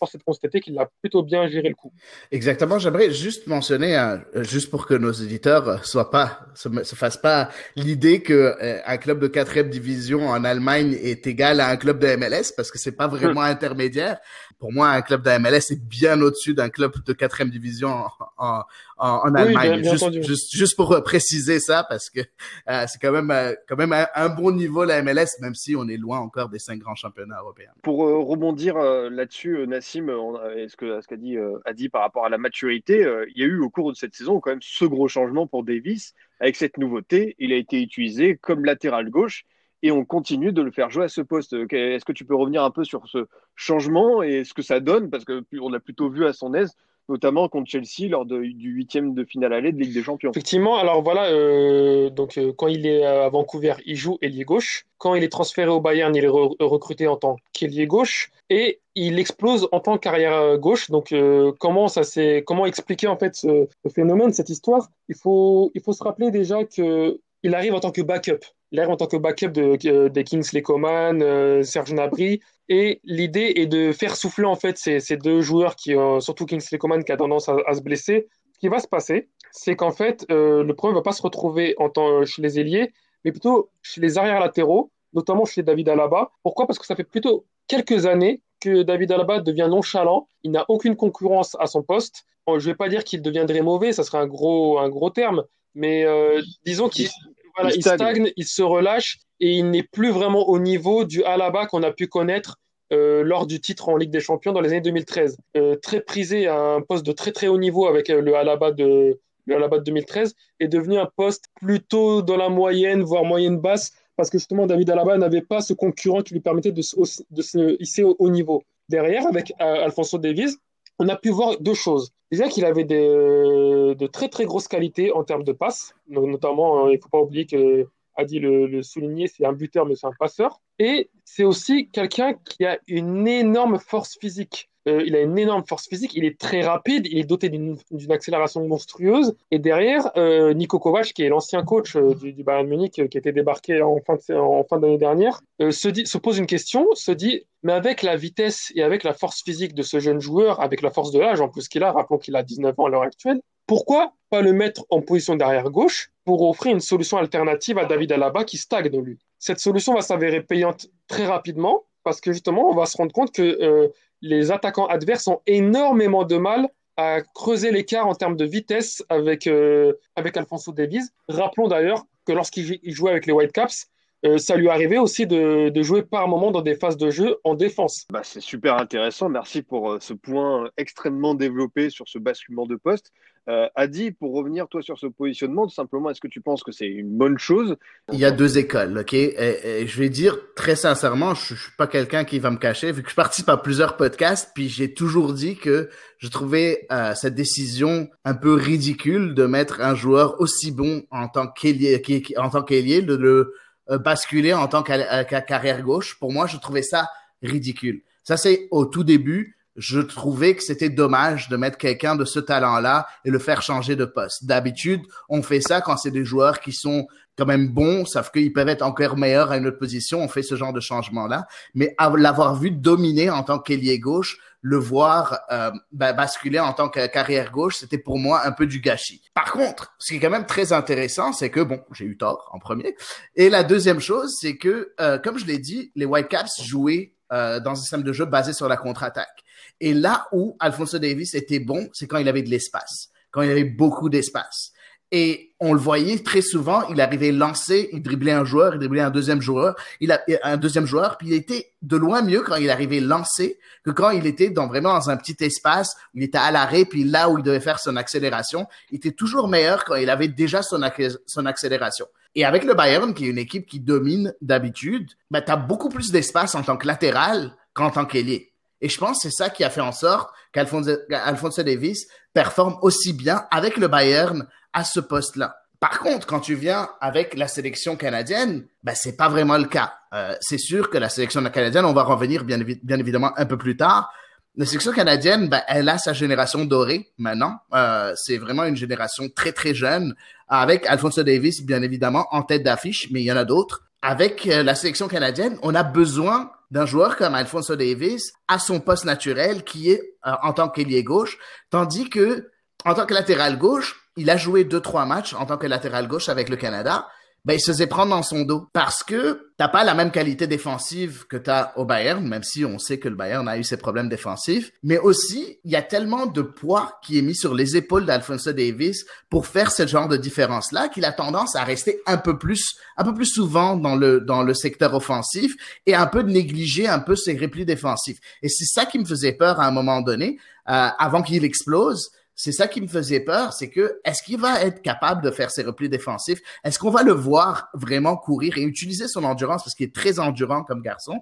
force 0.02 0.14
est 0.16 0.18
de 0.18 0.24
constater 0.24 0.60
qu'il 0.60 0.76
a 0.78 0.90
plutôt 1.00 1.22
bien 1.22 1.46
géré 1.46 1.68
le 1.68 1.76
coup. 1.76 1.92
Exactement. 2.32 2.78
J'aimerais 2.80 3.12
juste 3.12 3.46
mentionner, 3.46 3.96
euh, 3.96 4.18
juste 4.42 4.68
pour 4.68 4.86
que 4.86 4.94
nos 4.94 5.12
éditeurs 5.12 5.84
soient 5.84 6.10
pas, 6.10 6.40
se, 6.54 6.68
se 6.82 6.96
fassent 6.96 7.22
pas 7.30 7.50
l'idée 7.76 8.20
que 8.20 8.32
euh, 8.32 8.80
un 8.84 8.96
club 8.96 9.20
de 9.20 9.28
quatrième 9.28 9.70
division 9.70 10.28
en 10.28 10.42
Allemagne 10.44 10.98
est 11.00 11.26
égal 11.28 11.60
à 11.60 11.68
un 11.68 11.76
club 11.76 12.00
de 12.00 12.16
MLS 12.16 12.52
parce 12.56 12.72
que 12.72 12.78
c'est 12.78 12.96
pas 12.96 13.06
vraiment 13.06 13.42
intermédiaire. 13.42 14.18
Pour 14.58 14.72
moi, 14.72 14.88
un 14.88 15.02
club 15.02 15.22
de 15.22 15.38
MLS 15.38 15.70
est 15.70 15.80
bien 15.80 16.20
au-dessus 16.20 16.54
d'un 16.54 16.68
club 16.68 16.92
de 17.04 17.12
quatrième 17.12 17.50
division 17.50 17.88
en, 17.88 18.08
en, 18.38 18.62
Allemagne. 19.02 19.82
juste, 19.82 20.54
juste, 20.54 20.76
pour 20.76 21.02
préciser 21.02 21.58
ça, 21.58 21.84
parce 21.88 22.08
que 22.08 22.20
euh, 22.20 22.84
c'est 22.86 23.00
quand 23.00 23.12
même, 23.12 23.30
euh, 23.30 23.52
quand 23.68 23.76
même 23.76 23.92
un, 23.92 24.28
bon 24.28 24.52
niveau 24.52 24.84
la 24.84 25.02
MLS, 25.02 25.40
même 25.40 25.54
si 25.54 25.74
on 25.76 25.88
est 25.88 25.96
loin 25.96 26.18
encore 26.20 26.48
des 26.48 26.58
cinq 26.58 26.78
grands 26.78 26.94
championnats 26.94 27.40
européens. 27.40 27.72
Pour 27.82 28.06
euh, 28.06 28.18
rebondir 28.18 28.76
là-dessus, 28.78 29.66
Nassim, 29.66 30.06
ce 30.06 30.76
qu'a 30.76 31.02
ce 31.02 31.08
qu'a 31.08 31.16
dit, 31.16 31.36
a 31.64 31.72
dit 31.72 31.88
par 31.88 32.02
rapport 32.02 32.24
à 32.24 32.28
la 32.28 32.38
maturité, 32.38 33.06
il 33.34 33.40
y 33.40 33.44
a 33.44 33.46
eu 33.46 33.60
au 33.60 33.70
cours 33.70 33.92
de 33.92 33.96
cette 33.96 34.14
saison 34.14 34.40
quand 34.40 34.50
même 34.50 34.62
ce 34.62 34.84
gros 34.84 35.08
changement 35.08 35.46
pour 35.46 35.64
Davis. 35.64 36.14
Avec 36.40 36.56
cette 36.56 36.78
nouveauté, 36.78 37.36
il 37.38 37.52
a 37.52 37.56
été 37.56 37.80
utilisé 37.80 38.36
comme 38.36 38.64
latéral 38.64 39.10
gauche 39.10 39.44
et 39.82 39.90
on 39.90 40.04
continue 40.04 40.52
de 40.52 40.62
le 40.62 40.70
faire 40.70 40.90
jouer 40.90 41.04
à 41.04 41.08
ce 41.08 41.20
poste. 41.20 41.54
Est-ce 41.54 42.04
que 42.04 42.12
tu 42.12 42.24
peux 42.24 42.36
revenir 42.36 42.62
un 42.62 42.70
peu 42.70 42.84
sur 42.84 43.06
ce 43.08 43.26
changement 43.56 44.22
et 44.22 44.44
ce 44.44 44.54
que 44.54 44.62
ça 44.62 44.80
donne? 44.80 45.10
Parce 45.10 45.24
que 45.24 45.44
on 45.60 45.72
a 45.72 45.80
plutôt 45.80 46.08
vu 46.08 46.24
à 46.24 46.32
son 46.32 46.54
aise 46.54 46.76
notamment 47.12 47.48
contre 47.48 47.70
Chelsea 47.70 48.08
lors 48.08 48.24
de, 48.24 48.38
du 48.38 48.70
huitième 48.70 49.14
de 49.14 49.24
finale 49.24 49.52
aller 49.52 49.70
de 49.70 49.78
Ligue 49.78 49.94
des 49.94 50.02
Champions. 50.02 50.30
Effectivement, 50.30 50.76
alors 50.76 51.02
voilà, 51.02 51.26
euh, 51.26 52.10
donc 52.10 52.38
euh, 52.38 52.52
quand 52.56 52.68
il 52.68 52.86
est 52.86 53.04
à 53.04 53.28
Vancouver, 53.28 53.74
il 53.84 53.96
joue 53.96 54.18
ailier 54.22 54.44
gauche. 54.44 54.86
Quand 54.98 55.14
il 55.14 55.22
est 55.22 55.28
transféré 55.28 55.68
au 55.68 55.80
Bayern, 55.80 56.14
il 56.16 56.24
est 56.24 56.28
recruté 56.28 57.06
en 57.06 57.16
tant 57.16 57.36
qu'ailier 57.52 57.86
gauche 57.86 58.30
et 58.48 58.80
il 58.94 59.18
explose 59.18 59.68
en 59.72 59.80
tant 59.80 59.98
qu'arrière 59.98 60.58
gauche. 60.58 60.90
Donc 60.90 61.12
euh, 61.12 61.52
comment 61.58 61.88
ça 61.88 62.02
c'est 62.02 62.42
comment 62.46 62.66
expliquer 62.66 63.08
en 63.08 63.18
fait 63.18 63.34
ce, 63.34 63.66
phénomène, 63.94 64.32
cette 64.32 64.48
histoire? 64.48 64.88
Il 65.08 65.16
faut 65.16 65.70
il 65.74 65.82
faut 65.82 65.92
se 65.92 66.02
rappeler 66.02 66.30
déjà 66.30 66.64
que 66.64 67.20
il 67.42 67.54
arrive 67.54 67.74
en 67.74 67.80
tant 67.80 67.90
que 67.90 68.02
backup. 68.02 68.42
Il 68.70 68.78
arrive 68.78 68.92
en 68.92 68.96
tant 68.96 69.06
que 69.06 69.18
backup 69.18 69.48
de, 69.48 70.08
des 70.08 70.24
Kingsley 70.24 70.62
Coman, 70.62 71.62
Serge 71.62 71.92
Nabry, 71.92 72.40
et 72.72 73.02
l'idée 73.04 73.52
est 73.56 73.66
de 73.66 73.92
faire 73.92 74.16
souffler 74.16 74.46
en 74.46 74.56
fait 74.56 74.78
ces, 74.78 74.98
ces 74.98 75.18
deux 75.18 75.42
joueurs, 75.42 75.76
qui, 75.76 75.94
euh, 75.94 76.20
surtout 76.20 76.46
Kingsley 76.46 76.78
Coman 76.78 77.04
qui 77.04 77.12
a 77.12 77.18
tendance 77.18 77.50
à, 77.50 77.74
se 77.74 77.82
blesser. 77.82 78.28
Ce 78.54 78.58
qui 78.60 78.68
va 78.68 78.78
se 78.78 78.88
passer, 78.88 79.28
c'est 79.50 79.76
qu'en 79.76 79.90
fait, 79.90 80.24
euh, 80.30 80.64
le 80.64 80.74
problème 80.74 80.94
ne 80.94 81.00
va 81.00 81.02
pas 81.02 81.12
se 81.12 81.20
retrouver 81.20 81.74
en 81.76 81.90
tant, 81.90 82.24
chez 82.24 82.40
les 82.40 82.58
ailiers, 82.58 82.90
mais 83.26 83.30
plutôt 83.30 83.68
chez 83.82 84.00
les 84.00 84.16
arrières 84.16 84.40
latéraux, 84.40 84.90
notamment 85.12 85.44
chez 85.44 85.62
David 85.62 85.90
Alaba. 85.90 86.30
Pourquoi? 86.42 86.66
Parce 86.66 86.78
que 86.78 86.86
ça 86.86 86.96
fait 86.96 87.04
plutôt 87.04 87.44
quelques 87.68 88.06
années 88.06 88.40
que 88.58 88.82
David 88.82 89.12
Alaba 89.12 89.40
devient 89.40 89.68
nonchalant. 89.68 90.30
Il 90.42 90.52
n'a 90.52 90.64
aucune 90.68 90.96
concurrence 90.96 91.58
à 91.60 91.66
son 91.66 91.82
poste. 91.82 92.24
je 92.48 92.52
ne 92.52 92.60
vais 92.60 92.74
pas 92.74 92.88
dire 92.88 93.04
qu'il 93.04 93.20
deviendrait 93.20 93.60
mauvais, 93.60 93.92
ça 93.92 94.02
serait 94.02 94.16
un 94.16 94.26
gros, 94.26 94.78
un 94.78 94.88
gros 94.88 95.10
terme, 95.10 95.44
mais 95.74 96.06
euh, 96.06 96.40
disons 96.64 96.88
qu'il 96.88 97.10
voilà, 97.54 97.74
il, 97.74 97.82
stagne. 97.82 98.32
il 98.34 98.46
se 98.46 98.62
relâche 98.62 99.18
et 99.40 99.58
il 99.58 99.68
n'est 99.68 99.82
plus 99.82 100.10
vraiment 100.10 100.48
au 100.48 100.58
niveau 100.58 101.04
du 101.04 101.22
Alaba 101.22 101.66
qu'on 101.66 101.82
a 101.82 101.92
pu 101.92 102.06
connaître 102.06 102.56
euh, 102.92 103.22
lors 103.22 103.46
du 103.46 103.60
titre 103.60 103.88
en 103.88 103.96
Ligue 103.96 104.10
des 104.10 104.20
Champions 104.20 104.52
dans 104.52 104.60
les 104.60 104.70
années 104.70 104.82
2013. 104.82 105.38
Euh, 105.56 105.76
très 105.76 106.00
prisé 106.00 106.46
à 106.46 106.58
un 106.58 106.82
poste 106.82 107.06
de 107.06 107.12
très 107.12 107.32
très 107.32 107.48
haut 107.48 107.58
niveau 107.58 107.86
avec 107.86 108.10
euh, 108.10 108.20
le 108.20 108.34
Alaba 108.34 108.70
de 108.70 109.18
Alaba 109.50 109.78
de 109.78 109.84
2013 109.84 110.34
est 110.60 110.68
devenu 110.68 110.98
un 110.98 111.08
poste 111.16 111.46
plutôt 111.60 112.22
dans 112.22 112.36
la 112.36 112.48
moyenne 112.48 113.02
voire 113.02 113.24
moyenne 113.24 113.58
basse 113.58 113.92
parce 114.16 114.30
que 114.30 114.38
justement 114.38 114.66
David 114.66 114.90
Alaba 114.90 115.16
n'avait 115.16 115.40
pas 115.42 115.60
ce 115.60 115.72
concurrent 115.72 116.22
qui 116.22 116.34
lui 116.34 116.40
permettait 116.40 116.70
de, 116.70 116.82
se 116.82 117.82
hisser 117.82 118.04
au 118.04 118.14
haut 118.18 118.28
niveau. 118.28 118.62
Derrière 118.88 119.26
avec 119.26 119.52
Alfonso 119.58 120.18
Davies, 120.18 120.56
on 120.98 121.08
a 121.08 121.16
pu 121.16 121.30
voir 121.30 121.58
deux 121.60 121.74
choses. 121.74 122.12
Déjà 122.30 122.48
qu'il 122.48 122.64
avait 122.64 122.84
des, 122.84 122.98
de 122.98 124.06
très 124.06 124.28
très 124.28 124.44
grosses 124.44 124.68
qualités 124.68 125.12
en 125.12 125.24
termes 125.24 125.44
de 125.44 125.52
passes, 125.52 125.94
notamment, 126.08 126.88
il 126.88 126.96
ne 126.96 127.00
faut 127.00 127.08
pas 127.08 127.20
oublier 127.20 127.46
que 127.46 127.86
Adi 128.16 128.38
le, 128.38 128.66
le 128.66 128.82
souligner, 128.82 129.26
c'est 129.26 129.44
un 129.44 129.52
buteur 129.52 129.86
mais 129.86 129.94
c'est 129.94 130.06
un 130.06 130.12
passeur. 130.18 130.60
Et 130.78 131.10
c'est 131.24 131.44
aussi 131.44 131.88
quelqu'un 131.90 132.34
qui 132.34 132.64
a 132.64 132.78
une 132.86 133.26
énorme 133.28 133.78
force 133.78 134.18
physique. 134.18 134.70
Euh, 134.88 135.02
il 135.06 135.14
a 135.14 135.20
une 135.20 135.38
énorme 135.38 135.64
force 135.64 135.88
physique, 135.88 136.12
il 136.14 136.24
est 136.24 136.38
très 136.38 136.62
rapide, 136.62 137.06
il 137.06 137.18
est 137.18 137.24
doté 137.24 137.48
d'une 137.48 137.76
accélération 138.10 138.66
monstrueuse. 138.66 139.36
Et 139.50 139.58
derrière, 139.58 140.10
euh, 140.16 140.54
Nico 140.54 140.78
Kovac, 140.78 141.12
qui 141.12 141.22
est 141.22 141.28
l'ancien 141.28 141.62
coach 141.62 141.94
euh, 141.96 142.14
du, 142.14 142.42
Bayern 142.42 142.66
Munich, 142.66 143.00
qui 143.08 143.18
était 143.18 143.32
débarqué 143.32 143.80
en 143.82 144.00
fin 144.02 144.78
d'année 144.78 144.98
dernière, 144.98 145.40
se, 145.70 145.88
dit, 145.88 146.06
se 146.06 146.18
pose 146.18 146.38
une 146.38 146.46
question, 146.46 146.86
se 146.94 147.12
dit, 147.12 147.46
mais 147.62 147.72
avec 147.72 148.02
la 148.02 148.16
vitesse 148.16 148.72
et 148.74 148.82
avec 148.82 149.04
la 149.04 149.14
force 149.14 149.42
physique 149.42 149.74
de 149.74 149.82
ce 149.82 150.00
jeune 150.00 150.20
joueur, 150.20 150.60
avec 150.60 150.82
la 150.82 150.90
force 150.90 151.12
de 151.12 151.20
l'âge 151.20 151.40
en 151.40 151.48
plus 151.48 151.68
qu'il 151.68 151.84
a, 151.84 151.92
rappelons 151.92 152.18
qu'il 152.18 152.34
a 152.34 152.42
19 152.42 152.78
ans 152.78 152.86
à 152.86 152.88
l'heure 152.88 153.02
actuelle, 153.02 153.40
pourquoi 153.66 154.14
pas 154.30 154.40
le 154.40 154.52
mettre 154.52 154.84
en 154.90 155.00
position 155.00 155.36
d'arrière 155.36 155.70
gauche 155.70 156.10
pour 156.24 156.42
offrir 156.48 156.72
une 156.72 156.80
solution 156.80 157.18
alternative 157.18 157.78
à 157.78 157.84
David 157.84 158.12
Alaba 158.12 158.44
qui 158.44 158.56
stagne 158.56 158.88
lui? 158.88 159.18
Cette 159.38 159.58
solution 159.58 159.94
va 159.94 160.02
s'avérer 160.02 160.40
payante 160.40 160.88
très 161.08 161.26
rapidement 161.26 161.84
parce 162.04 162.20
que 162.20 162.32
justement, 162.32 162.68
on 162.68 162.74
va 162.74 162.86
se 162.86 162.96
rendre 162.96 163.12
compte 163.12 163.32
que 163.32 163.42
euh, 163.42 163.88
les 164.20 164.50
attaquants 164.50 164.86
adverses 164.86 165.28
ont 165.28 165.40
énormément 165.46 166.24
de 166.24 166.36
mal 166.36 166.68
à 166.96 167.22
creuser 167.34 167.70
l'écart 167.70 168.06
en 168.06 168.14
termes 168.14 168.36
de 168.36 168.44
vitesse 168.44 169.04
avec, 169.08 169.46
euh, 169.46 169.94
avec 170.16 170.36
Alfonso 170.36 170.72
Davies. 170.72 171.08
Rappelons 171.28 171.68
d'ailleurs 171.68 172.04
que 172.26 172.32
lorsqu'il 172.32 172.78
jouait 172.92 173.10
avec 173.10 173.26
les 173.26 173.32
Whitecaps, 173.32 173.88
euh, 174.24 174.38
ça 174.38 174.56
lui 174.56 174.68
arrivait 174.68 174.98
aussi 174.98 175.26
de, 175.26 175.68
de, 175.68 175.82
jouer 175.82 176.02
par 176.02 176.28
moment 176.28 176.50
dans 176.50 176.62
des 176.62 176.76
phases 176.76 176.96
de 176.96 177.10
jeu 177.10 177.36
en 177.44 177.54
défense. 177.54 178.06
Bah, 178.10 178.20
c'est 178.22 178.40
super 178.40 178.76
intéressant. 178.76 179.28
Merci 179.28 179.62
pour 179.62 179.92
euh, 179.92 179.98
ce 180.00 180.14
point 180.14 180.70
extrêmement 180.76 181.34
développé 181.34 181.90
sur 181.90 182.06
ce 182.08 182.18
basculement 182.18 182.66
de 182.66 182.76
poste. 182.76 183.12
Euh, 183.48 183.68
Adi, 183.74 184.12
pour 184.12 184.34
revenir 184.34 184.68
toi 184.68 184.82
sur 184.82 184.96
ce 184.98 185.08
positionnement, 185.08 185.66
tout 185.66 185.74
simplement, 185.74 186.10
est-ce 186.10 186.20
que 186.20 186.28
tu 186.28 186.40
penses 186.40 186.62
que 186.62 186.70
c'est 186.70 186.86
une 186.86 187.10
bonne 187.10 187.38
chose? 187.38 187.76
Il 188.12 188.18
y 188.20 188.24
a 188.24 188.30
deux 188.30 188.56
écoles, 188.56 188.96
ok? 188.96 189.14
Et, 189.14 189.84
je 189.84 189.98
vais 189.98 190.08
dire 190.08 190.38
très 190.54 190.76
sincèrement, 190.76 191.34
je, 191.34 191.56
je 191.56 191.62
suis 191.62 191.72
pas 191.76 191.88
quelqu'un 191.88 192.24
qui 192.24 192.38
va 192.38 192.52
me 192.52 192.56
cacher, 192.56 192.92
vu 192.92 193.02
que 193.02 193.10
je 193.10 193.16
participe 193.16 193.48
à 193.48 193.56
plusieurs 193.56 193.96
podcasts, 193.96 194.52
puis 194.54 194.68
j'ai 194.68 194.94
toujours 194.94 195.32
dit 195.32 195.56
que 195.56 195.88
je 196.18 196.28
trouvais 196.28 196.86
euh, 196.92 197.14
cette 197.16 197.34
décision 197.34 198.08
un 198.24 198.34
peu 198.34 198.54
ridicule 198.54 199.34
de 199.34 199.44
mettre 199.46 199.80
un 199.80 199.96
joueur 199.96 200.40
aussi 200.40 200.70
bon 200.70 201.02
en 201.10 201.26
tant 201.26 201.48
qu'ailier, 201.48 202.00
en 202.36 202.48
tant 202.48 202.62
qu'ailier, 202.62 203.00
le, 203.00 203.16
le 203.16 203.54
basculer 203.98 204.52
en 204.54 204.68
tant 204.68 204.84
euh, 204.88 205.24
qu'à 205.24 205.40
carrière 205.40 205.82
gauche. 205.82 206.18
Pour 206.18 206.32
moi, 206.32 206.46
je 206.46 206.56
trouvais 206.56 206.82
ça 206.82 207.08
ridicule. 207.42 208.02
Ça, 208.24 208.36
c'est 208.36 208.68
au 208.70 208.84
tout 208.84 209.04
début. 209.04 209.56
Je 209.76 210.00
trouvais 210.00 210.54
que 210.54 210.62
c'était 210.62 210.90
dommage 210.90 211.48
de 211.48 211.56
mettre 211.56 211.78
quelqu'un 211.78 212.14
de 212.14 212.26
ce 212.26 212.38
talent-là 212.38 213.06
et 213.24 213.30
le 213.30 213.38
faire 213.38 213.62
changer 213.62 213.96
de 213.96 214.04
poste. 214.04 214.44
D'habitude, 214.44 215.00
on 215.30 215.42
fait 215.42 215.62
ça 215.62 215.80
quand 215.80 215.96
c'est 215.96 216.10
des 216.10 216.26
joueurs 216.26 216.60
qui 216.60 216.72
sont 216.72 217.06
quand 217.38 217.46
même 217.46 217.68
bons, 217.68 218.04
sauf 218.04 218.30
qu'ils 218.30 218.52
peuvent 218.52 218.68
être 218.68 218.82
encore 218.82 219.16
meilleurs 219.16 219.50
à 219.50 219.56
une 219.56 219.66
autre 219.66 219.78
position. 219.78 220.20
On 220.20 220.28
fait 220.28 220.42
ce 220.42 220.56
genre 220.56 220.74
de 220.74 220.80
changement-là. 220.80 221.46
Mais 221.74 221.96
l'avoir 222.16 222.54
vu 222.56 222.70
dominer 222.70 223.30
en 223.30 223.42
tant 223.42 223.58
qu'ailier 223.58 223.98
gauche, 223.98 224.36
le 224.62 224.76
voir 224.76 225.40
euh, 225.50 225.72
basculer 225.90 226.60
en 226.60 226.72
tant 226.72 226.88
que 226.88 227.04
carrière 227.08 227.50
gauche, 227.50 227.76
c'était 227.78 227.98
pour 227.98 228.18
moi 228.18 228.46
un 228.46 228.52
peu 228.52 228.66
du 228.66 228.80
gâchis. 228.80 229.22
Par 229.34 229.52
contre, 229.52 229.94
ce 229.98 230.12
qui 230.12 230.18
est 230.18 230.20
quand 230.20 230.30
même 230.30 230.46
très 230.46 230.72
intéressant, 230.72 231.32
c'est 231.32 231.50
que 231.50 231.60
bon, 231.60 231.82
j'ai 231.92 232.04
eu 232.04 232.16
tort 232.16 232.48
en 232.52 232.60
premier. 232.60 232.96
Et 233.34 233.50
la 233.50 233.64
deuxième 233.64 234.00
chose, 234.00 234.36
c'est 234.40 234.56
que 234.56 234.94
euh, 235.00 235.18
comme 235.18 235.36
je 235.36 235.46
l'ai 235.46 235.58
dit, 235.58 235.90
les 235.96 236.04
Whitecaps 236.04 236.62
jouaient 236.62 237.14
euh, 237.32 237.58
dans 237.58 237.72
un 237.72 237.76
système 237.76 238.04
de 238.04 238.12
jeu 238.12 238.24
basé 238.24 238.52
sur 238.52 238.68
la 238.68 238.76
contre-attaque. 238.76 239.44
Et 239.80 239.94
là 239.94 240.28
où 240.30 240.56
Alfonso 240.60 240.98
Davis 240.98 241.34
était 241.34 241.58
bon, 241.58 241.88
c'est 241.92 242.06
quand 242.06 242.18
il 242.18 242.28
avait 242.28 242.42
de 242.42 242.50
l'espace. 242.50 243.08
quand 243.32 243.42
il 243.42 243.50
avait 243.50 243.64
beaucoup 243.64 244.08
d'espace. 244.08 244.72
Et 245.14 245.52
on 245.60 245.74
le 245.74 245.78
voyait 245.78 246.18
très 246.20 246.40
souvent, 246.40 246.88
il 246.88 246.98
arrivait 247.02 247.32
lancé, 247.32 247.90
il 247.92 248.02
driblait 248.02 248.32
un 248.32 248.46
joueur, 248.46 248.74
il 248.74 248.78
driblait 248.78 249.02
un 249.02 249.10
deuxième 249.10 249.42
joueur, 249.42 249.76
il 250.00 250.10
a 250.10 250.22
un 250.42 250.56
deuxième 250.56 250.86
joueur, 250.86 251.18
puis 251.18 251.28
il 251.28 251.34
était 251.34 251.70
de 251.82 251.98
loin 251.98 252.22
mieux 252.22 252.40
quand 252.40 252.56
il 252.56 252.70
arrivait 252.70 253.00
lancé 253.00 253.58
que 253.84 253.90
quand 253.90 254.08
il 254.08 254.26
était 254.26 254.48
dans 254.48 254.68
vraiment 254.68 254.94
dans 254.94 255.10
un 255.10 255.18
petit 255.18 255.36
espace, 255.40 255.94
il 256.14 256.22
était 256.22 256.38
à 256.38 256.50
l'arrêt, 256.50 256.86
puis 256.86 257.04
là 257.04 257.28
où 257.28 257.36
il 257.36 257.44
devait 257.44 257.60
faire 257.60 257.78
son 257.78 257.96
accélération, 257.96 258.66
il 258.90 258.96
était 258.96 259.12
toujours 259.12 259.48
meilleur 259.48 259.84
quand 259.84 259.96
il 259.96 260.08
avait 260.08 260.28
déjà 260.28 260.62
son, 260.62 260.80
son 261.26 261.44
accélération. 261.44 262.06
Et 262.34 262.46
avec 262.46 262.64
le 262.64 262.72
Bayern, 262.72 263.12
qui 263.12 263.26
est 263.26 263.30
une 263.30 263.38
équipe 263.38 263.66
qui 263.66 263.80
domine 263.80 264.32
d'habitude, 264.40 265.10
ben, 265.30 265.42
tu 265.42 265.52
as 265.52 265.56
beaucoup 265.56 265.90
plus 265.90 266.10
d'espace 266.10 266.54
en 266.54 266.62
tant 266.62 266.78
que 266.78 266.86
latéral 266.86 267.54
qu'en 267.74 267.90
tant 267.90 268.06
qu'ailier. 268.06 268.52
Et 268.80 268.88
je 268.88 268.98
pense 268.98 269.18
que 269.18 269.28
c'est 269.28 269.36
ça 269.44 269.50
qui 269.50 269.62
a 269.62 269.70
fait 269.70 269.80
en 269.80 269.92
sorte 269.92 270.30
qu'Alfonso 270.52 271.62
Davis 271.62 272.08
performe 272.34 272.78
aussi 272.82 273.12
bien 273.12 273.46
avec 273.50 273.76
le 273.76 273.86
Bayern 273.86 274.48
à 274.72 274.84
ce 274.84 275.00
poste-là. 275.00 275.56
Par 275.80 275.98
contre, 275.98 276.26
quand 276.26 276.40
tu 276.40 276.54
viens 276.54 276.88
avec 277.00 277.36
la 277.36 277.48
sélection 277.48 277.96
canadienne, 277.96 278.66
ben 278.84 278.94
c'est 278.94 279.16
pas 279.16 279.28
vraiment 279.28 279.58
le 279.58 279.64
cas. 279.64 279.94
Euh, 280.14 280.34
c'est 280.40 280.58
sûr 280.58 280.90
que 280.90 280.98
la 280.98 281.08
sélection 281.08 281.42
canadienne, 281.44 281.84
on 281.84 281.92
va 281.92 282.04
revenir 282.04 282.44
bien, 282.44 282.60
évidemment 282.60 283.32
un 283.36 283.46
peu 283.46 283.58
plus 283.58 283.76
tard. 283.76 284.12
La 284.54 284.66
sélection 284.66 284.92
canadienne, 284.92 285.48
ben, 285.48 285.62
elle 285.66 285.88
a 285.88 285.98
sa 285.98 286.12
génération 286.12 286.64
dorée 286.64 287.10
maintenant. 287.18 287.58
Euh, 287.74 288.12
c'est 288.16 288.36
vraiment 288.36 288.64
une 288.64 288.76
génération 288.76 289.28
très 289.28 289.52
très 289.52 289.74
jeune, 289.74 290.14
avec 290.46 290.86
Alfonso 290.86 291.22
Davis 291.22 291.62
bien 291.62 291.82
évidemment 291.82 292.26
en 292.30 292.42
tête 292.42 292.62
d'affiche, 292.62 293.08
mais 293.10 293.22
il 293.22 293.24
y 293.24 293.32
en 293.32 293.36
a 293.36 293.44
d'autres. 293.44 293.84
Avec 294.02 294.46
euh, 294.46 294.62
la 294.62 294.74
sélection 294.74 295.08
canadienne, 295.08 295.58
on 295.62 295.74
a 295.74 295.82
besoin 295.82 296.50
d'un 296.70 296.86
joueur 296.86 297.16
comme 297.16 297.34
Alfonso 297.34 297.76
Davis 297.76 298.32
à 298.48 298.58
son 298.58 298.80
poste 298.80 299.04
naturel, 299.04 299.62
qui 299.62 299.90
est 299.90 300.16
euh, 300.26 300.32
en 300.42 300.52
tant 300.52 300.68
qu'ailier 300.68 301.04
gauche, 301.04 301.38
tandis 301.70 302.10
que 302.10 302.50
en 302.84 302.94
tant 302.94 303.06
que 303.06 303.14
latéral 303.14 303.58
gauche, 303.58 304.08
il 304.16 304.30
a 304.30 304.36
joué 304.36 304.64
deux, 304.64 304.80
trois 304.80 305.06
matchs 305.06 305.34
en 305.34 305.46
tant 305.46 305.56
que 305.56 305.66
latéral 305.66 306.08
gauche 306.08 306.28
avec 306.28 306.48
le 306.48 306.56
Canada. 306.56 307.08
Ben, 307.44 307.54
il 307.54 307.60
se 307.60 307.72
faisait 307.72 307.88
prendre 307.88 308.10
dans 308.10 308.22
son 308.22 308.42
dos 308.42 308.68
parce 308.72 309.02
que 309.02 309.50
t'as 309.58 309.66
pas 309.66 309.82
la 309.82 309.94
même 309.94 310.12
qualité 310.12 310.46
défensive 310.46 311.26
que 311.26 311.36
t'as 311.36 311.72
au 311.74 311.84
Bayern, 311.84 312.24
même 312.24 312.44
si 312.44 312.64
on 312.64 312.78
sait 312.78 313.00
que 313.00 313.08
le 313.08 313.16
Bayern 313.16 313.48
a 313.48 313.58
eu 313.58 313.64
ses 313.64 313.78
problèmes 313.78 314.08
défensifs. 314.08 314.70
Mais 314.84 314.98
aussi, 314.98 315.58
il 315.64 315.72
y 315.72 315.76
a 315.76 315.82
tellement 315.82 316.26
de 316.26 316.40
poids 316.40 317.00
qui 317.02 317.18
est 317.18 317.22
mis 317.22 317.34
sur 317.34 317.52
les 317.52 317.76
épaules 317.76 318.06
d'Alfonso 318.06 318.52
Davis 318.52 319.04
pour 319.28 319.48
faire 319.48 319.72
ce 319.72 319.88
genre 319.88 320.06
de 320.06 320.16
différence-là 320.16 320.86
qu'il 320.88 321.04
a 321.04 321.10
tendance 321.10 321.56
à 321.56 321.64
rester 321.64 322.00
un 322.06 322.16
peu 322.16 322.38
plus, 322.38 322.76
un 322.96 323.02
peu 323.02 323.12
plus 323.12 323.26
souvent 323.26 323.74
dans 323.74 323.96
le, 323.96 324.20
dans 324.20 324.44
le 324.44 324.54
secteur 324.54 324.94
offensif 324.94 325.52
et 325.86 325.96
un 325.96 326.06
peu 326.06 326.22
de 326.22 326.30
négliger 326.30 326.86
un 326.86 327.00
peu 327.00 327.16
ses 327.16 327.36
replis 327.36 327.64
défensifs. 327.64 328.18
Et 328.42 328.48
c'est 328.48 328.66
ça 328.66 328.86
qui 328.86 329.00
me 329.00 329.04
faisait 329.04 329.32
peur 329.32 329.58
à 329.58 329.66
un 329.66 329.72
moment 329.72 330.00
donné, 330.00 330.38
euh, 330.68 330.88
avant 330.96 331.22
qu'il 331.22 331.44
explose 331.44 332.12
c'est 332.34 332.52
ça 332.52 332.66
qui 332.66 332.80
me 332.80 332.88
faisait 332.88 333.20
peur, 333.20 333.52
c'est 333.52 333.70
que 333.70 334.00
est-ce 334.04 334.22
qu'il 334.22 334.40
va 334.40 334.62
être 334.62 334.82
capable 334.82 335.22
de 335.22 335.30
faire 335.30 335.50
ses 335.50 335.62
replis 335.62 335.88
défensifs? 335.88 336.40
Est-ce 336.64 336.78
qu'on 336.78 336.90
va 336.90 337.02
le 337.02 337.12
voir 337.12 337.68
vraiment 337.74 338.16
courir 338.16 338.56
et 338.56 338.62
utiliser 338.62 339.08
son 339.08 339.24
endurance 339.24 339.62
parce 339.64 339.74
qu'il 339.74 339.86
est 339.86 339.94
très 339.94 340.18
endurant 340.18 340.64
comme 340.64 340.82
garçon? 340.82 341.20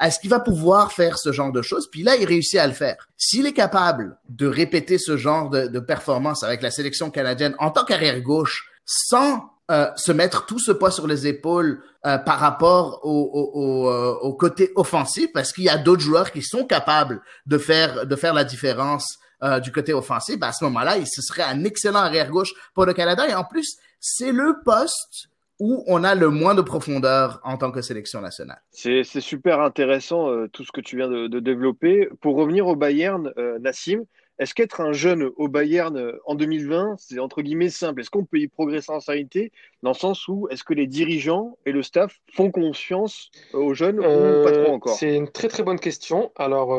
Est-ce 0.00 0.18
qu'il 0.18 0.30
va 0.30 0.40
pouvoir 0.40 0.92
faire 0.92 1.18
ce 1.18 1.30
genre 1.30 1.52
de 1.52 1.60
choses? 1.60 1.88
Puis 1.90 2.02
là, 2.02 2.16
il 2.16 2.24
réussit 2.24 2.58
à 2.58 2.66
le 2.66 2.72
faire. 2.72 3.08
S'il 3.18 3.46
est 3.46 3.52
capable 3.52 4.18
de 4.28 4.46
répéter 4.46 4.98
ce 4.98 5.16
genre 5.16 5.50
de, 5.50 5.78
performance 5.80 6.42
avec 6.42 6.62
la 6.62 6.70
sélection 6.70 7.10
canadienne 7.10 7.54
en 7.58 7.70
tant 7.70 7.84
qu'arrière 7.84 8.20
gauche, 8.20 8.70
sans 8.86 9.50
euh, 9.70 9.88
se 9.96 10.10
mettre 10.12 10.46
tout 10.46 10.58
ce 10.58 10.72
poids 10.72 10.90
sur 10.90 11.06
les 11.06 11.26
épaules 11.26 11.82
euh, 12.06 12.16
par 12.18 12.38
rapport 12.38 13.00
au, 13.04 13.88
euh, 13.90 14.14
au 14.22 14.34
côté 14.34 14.72
offensif, 14.74 15.30
parce 15.34 15.52
qu'il 15.52 15.64
y 15.64 15.68
a 15.68 15.78
d'autres 15.78 16.02
joueurs 16.02 16.32
qui 16.32 16.42
sont 16.42 16.64
capables 16.64 17.22
de 17.46 17.58
faire 17.58 18.06
de 18.06 18.16
faire 18.16 18.34
la 18.34 18.44
différence 18.44 19.19
euh, 19.42 19.60
du 19.60 19.72
côté 19.72 19.94
offensif, 19.94 20.38
ben 20.38 20.48
à 20.48 20.52
ce 20.52 20.64
moment-là, 20.64 20.98
il 20.98 21.06
ce 21.06 21.22
serait 21.22 21.42
un 21.42 21.64
excellent 21.64 22.00
arrière-gauche 22.00 22.52
pour 22.74 22.84
le 22.84 22.92
Canada. 22.92 23.26
Et 23.28 23.34
en 23.34 23.44
plus, 23.44 23.78
c'est 23.98 24.32
le 24.32 24.56
poste 24.64 25.28
où 25.58 25.84
on 25.86 26.04
a 26.04 26.14
le 26.14 26.28
moins 26.28 26.54
de 26.54 26.62
profondeur 26.62 27.40
en 27.44 27.56
tant 27.56 27.70
que 27.70 27.82
sélection 27.82 28.20
nationale. 28.20 28.62
C'est 28.70 29.04
super 29.04 29.60
intéressant 29.60 30.30
euh, 30.30 30.48
tout 30.48 30.64
ce 30.64 30.72
que 30.72 30.80
tu 30.80 30.96
viens 30.96 31.08
de, 31.08 31.26
de, 31.26 31.40
développer. 31.40 32.08
Pour 32.20 32.36
revenir 32.36 32.66
au 32.66 32.76
Bayern, 32.76 33.32
euh, 33.36 33.58
Nassim, 33.58 34.04
est-ce 34.38 34.54
qu'être 34.54 34.80
un 34.80 34.92
jeune 34.92 35.30
au 35.36 35.48
Bayern 35.48 36.12
en 36.24 36.34
2020, 36.34 36.96
c'est 36.98 37.18
entre 37.18 37.42
guillemets 37.42 37.68
simple? 37.68 38.00
Est-ce 38.00 38.08
qu'on 38.08 38.24
peut 38.24 38.38
y 38.38 38.48
progresser 38.48 38.90
en 38.90 39.00
sérénité 39.00 39.52
dans 39.82 39.90
le 39.90 39.96
sens 39.96 40.28
où 40.28 40.48
est-ce 40.50 40.64
que 40.64 40.72
les 40.72 40.86
dirigeants 40.86 41.58
et 41.66 41.72
le 41.72 41.82
staff 41.82 42.18
font 42.32 42.50
confiance 42.50 43.30
aux 43.52 43.74
jeunes 43.74 44.00
ou 44.00 44.44
pas 44.44 44.52
trop 44.52 44.72
encore? 44.72 44.94
C'est 44.94 45.14
une 45.14 45.30
très 45.30 45.48
très 45.48 45.62
bonne 45.62 45.78
question. 45.78 46.32
Alors, 46.36 46.74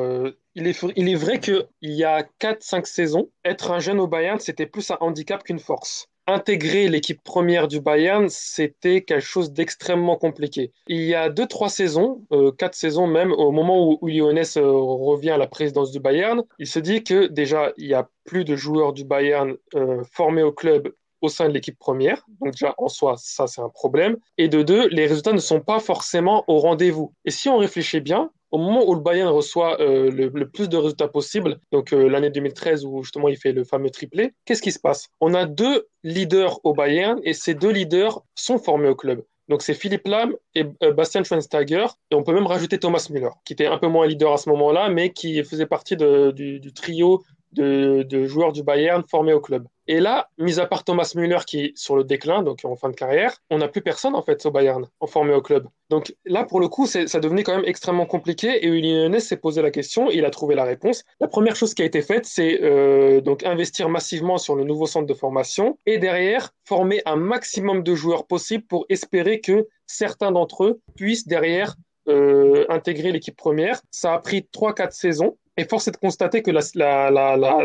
il, 0.56 0.68
est, 0.68 1.16
vrai 1.16 1.40
qu'il 1.40 1.66
y 1.82 2.04
a 2.04 2.24
4-5 2.40 2.86
saisons, 2.86 3.30
être 3.46 3.72
un 3.72 3.80
jeune 3.80 4.00
au 4.00 4.08
Bayern, 4.08 4.40
c'était 4.40 4.66
plus 4.66 4.92
un 4.92 4.98
handicap 5.00 5.44
qu'une 5.44 5.60
force 5.60 6.08
intégrer 6.28 6.88
l'équipe 6.88 7.22
première 7.24 7.68
du 7.68 7.82
Bayern, 7.82 8.28
c'était 8.30 9.02
quelque 9.02 9.24
chose 9.24 9.52
d'extrêmement 9.52 10.16
compliqué. 10.18 10.72
Il 10.88 11.02
y 11.02 11.16
a 11.16 11.30
deux, 11.30 11.48
trois 11.48 11.70
saisons, 11.70 12.26
euh, 12.32 12.52
quatre 12.52 12.76
saisons 12.76 13.08
même, 13.08 13.32
au 13.32 13.52
moment 13.52 13.88
où, 13.88 13.98
où 14.02 14.08
Lyonnes 14.08 14.44
euh, 14.58 14.72
revient 14.72 15.32
à 15.32 15.38
la 15.38 15.48
présidence 15.48 15.92
du 15.92 16.00
Bayern, 16.00 16.44
il 16.60 16.68
se 16.68 16.80
dit 16.80 17.04
que 17.04 17.28
déjà, 17.28 17.74
il 17.78 17.88
y 17.88 17.94
a 17.94 18.08
plus 18.24 18.46
de 18.46 18.56
joueurs 18.56 18.94
du 18.94 19.04
Bayern 19.04 19.56
euh, 19.76 20.04
formés 20.12 20.44
au 20.44 20.52
club 20.52 20.94
au 21.22 21.30
sein 21.30 21.48
de 21.48 21.54
l'équipe 21.54 21.78
première. 21.78 22.26
Donc 22.42 22.54
déjà, 22.54 22.74
en 22.78 22.88
soi, 22.88 23.16
ça, 23.18 23.48
c'est 23.48 23.62
un 23.62 23.70
problème. 23.70 24.18
Et 24.38 24.48
de 24.48 24.64
deux, 24.64 24.88
les 24.88 25.06
résultats 25.06 25.34
ne 25.34 25.40
sont 25.40 25.62
pas 25.62 25.80
forcément 25.80 26.44
au 26.48 26.58
rendez-vous. 26.60 27.14
Et 27.26 27.32
si 27.32 27.48
on 27.48 27.58
réfléchit 27.58 28.00
bien, 28.00 28.32
au 28.52 28.58
moment 28.58 28.88
où 28.88 28.94
le 28.94 29.02
Bayern 29.02 29.30
reçoit 29.30 29.82
euh, 29.82 30.12
le, 30.12 30.50
plus 30.50 30.70
de 30.70 30.78
résultats 30.78 31.08
possible, 31.08 31.60
donc 31.72 31.94
euh, 31.94 32.08
l'année 32.08 32.30
2013 32.30 32.86
où 32.86 33.02
justement 33.04 33.30
il 33.30 33.38
fait 33.38 33.54
le 33.54 33.64
fameux 33.64 33.90
triplé, 33.90 34.34
qu'est-ce 34.46 34.62
qui 34.62 34.72
se 34.72 34.80
passe? 34.80 35.10
On 35.22 35.34
a 35.34 35.46
deux 35.46 35.88
leaders 36.04 36.60
au 36.66 36.74
Bayern 36.74 37.20
et 37.24 37.34
ces 37.34 37.54
deux 37.54 37.72
leaders 37.72 38.22
sont 38.36 38.58
formés 38.58 38.90
au 38.90 38.96
club. 38.96 39.24
Donc 39.48 39.64
c'est 39.64 39.74
Philippe 39.74 40.08
Lam 40.08 40.36
et 40.56 40.66
euh, 40.84 40.94
Bastian 40.94 41.24
Schweinsteiger. 41.24 41.86
Et 42.12 42.16
on 42.16 42.24
peut 42.24 42.34
même 42.34 42.48
rajouter 42.48 42.78
Thomas 42.78 43.08
Müller, 43.10 43.32
qui 43.46 43.54
était 43.54 43.66
un 43.66 43.78
peu 43.78 43.88
moins 43.88 44.08
leader 44.08 44.34
à 44.34 44.38
ce 44.38 44.50
moment-là, 44.50 44.90
mais 44.90 45.12
qui 45.12 45.44
faisait 45.44 45.66
partie 45.66 45.98
du, 45.98 46.74
trio 46.74 47.22
de, 47.52 48.04
de, 48.04 48.26
joueurs 48.26 48.54
du 48.54 48.64
Bayern 48.64 49.04
formés 49.04 49.34
au 49.34 49.42
club. 49.42 49.68
Et 49.92 50.00
là, 50.00 50.30
mis 50.38 50.58
à 50.58 50.66
part 50.68 50.86
Thomas 50.86 51.12
Müller 51.18 51.40
qui 51.46 51.66
est 51.66 51.78
sur 51.78 51.98
le 51.98 52.06
déclin, 52.06 52.44
donc 52.44 52.64
en 52.64 52.78
fin 52.78 52.88
de 52.88 52.96
carrière, 52.96 53.36
on 53.50 53.58
n'a 53.58 53.68
plus 53.68 53.82
personne 53.82 54.16
en 54.16 54.22
fait 54.22 54.46
au 54.46 54.50
Bayern 54.50 54.88
en 55.02 55.06
formé 55.06 55.34
au 55.34 55.42
club. 55.42 55.68
Donc 55.90 56.16
là, 56.24 56.46
pour 56.46 56.62
le 56.62 56.70
coup, 56.70 56.88
ça 56.88 57.20
devenait 57.20 57.44
quand 57.44 57.58
même 57.58 57.66
extrêmement 57.66 58.06
compliqué 58.06 58.66
et 58.66 58.70
Uli 58.70 59.20
s'est 59.20 59.36
posé 59.36 59.62
la 59.62 59.70
question, 59.70 60.10
il 60.10 60.24
a 60.24 60.30
trouvé 60.30 60.56
la 60.56 60.64
réponse. 60.64 61.04
La 61.20 61.28
première 61.28 61.58
chose 61.58 61.74
qui 61.74 61.82
a 61.82 61.86
été 61.86 62.02
faite, 62.02 62.26
c'est 62.26 62.62
euh, 62.64 63.20
donc 63.20 63.44
investir 63.44 63.90
massivement 63.90 64.38
sur 64.38 64.56
le 64.56 64.64
nouveau 64.64 64.86
centre 64.86 65.08
de 65.08 65.14
formation 65.14 65.78
et 65.86 65.98
derrière 65.98 66.54
former 66.64 67.02
un 67.06 67.18
maximum 67.18 67.84
de 67.84 67.94
joueurs 67.94 68.28
possible 68.28 68.64
pour 68.64 68.86
espérer 68.88 69.42
que 69.42 69.68
certains 69.88 70.32
d'entre 70.32 70.64
eux 70.64 70.80
puissent 70.96 71.28
derrière 71.28 71.76
euh, 72.08 72.66
intégrer 72.70 73.12
l'équipe 73.12 73.36
première. 73.36 73.82
Ça 73.92 74.14
a 74.14 74.20
pris 74.20 74.48
3-4 74.54 74.92
saisons. 74.92 75.38
Et 75.62 75.66
force 75.66 75.88
est 75.88 75.92
de 75.92 75.98
constater 75.98 76.42
que 76.42 76.50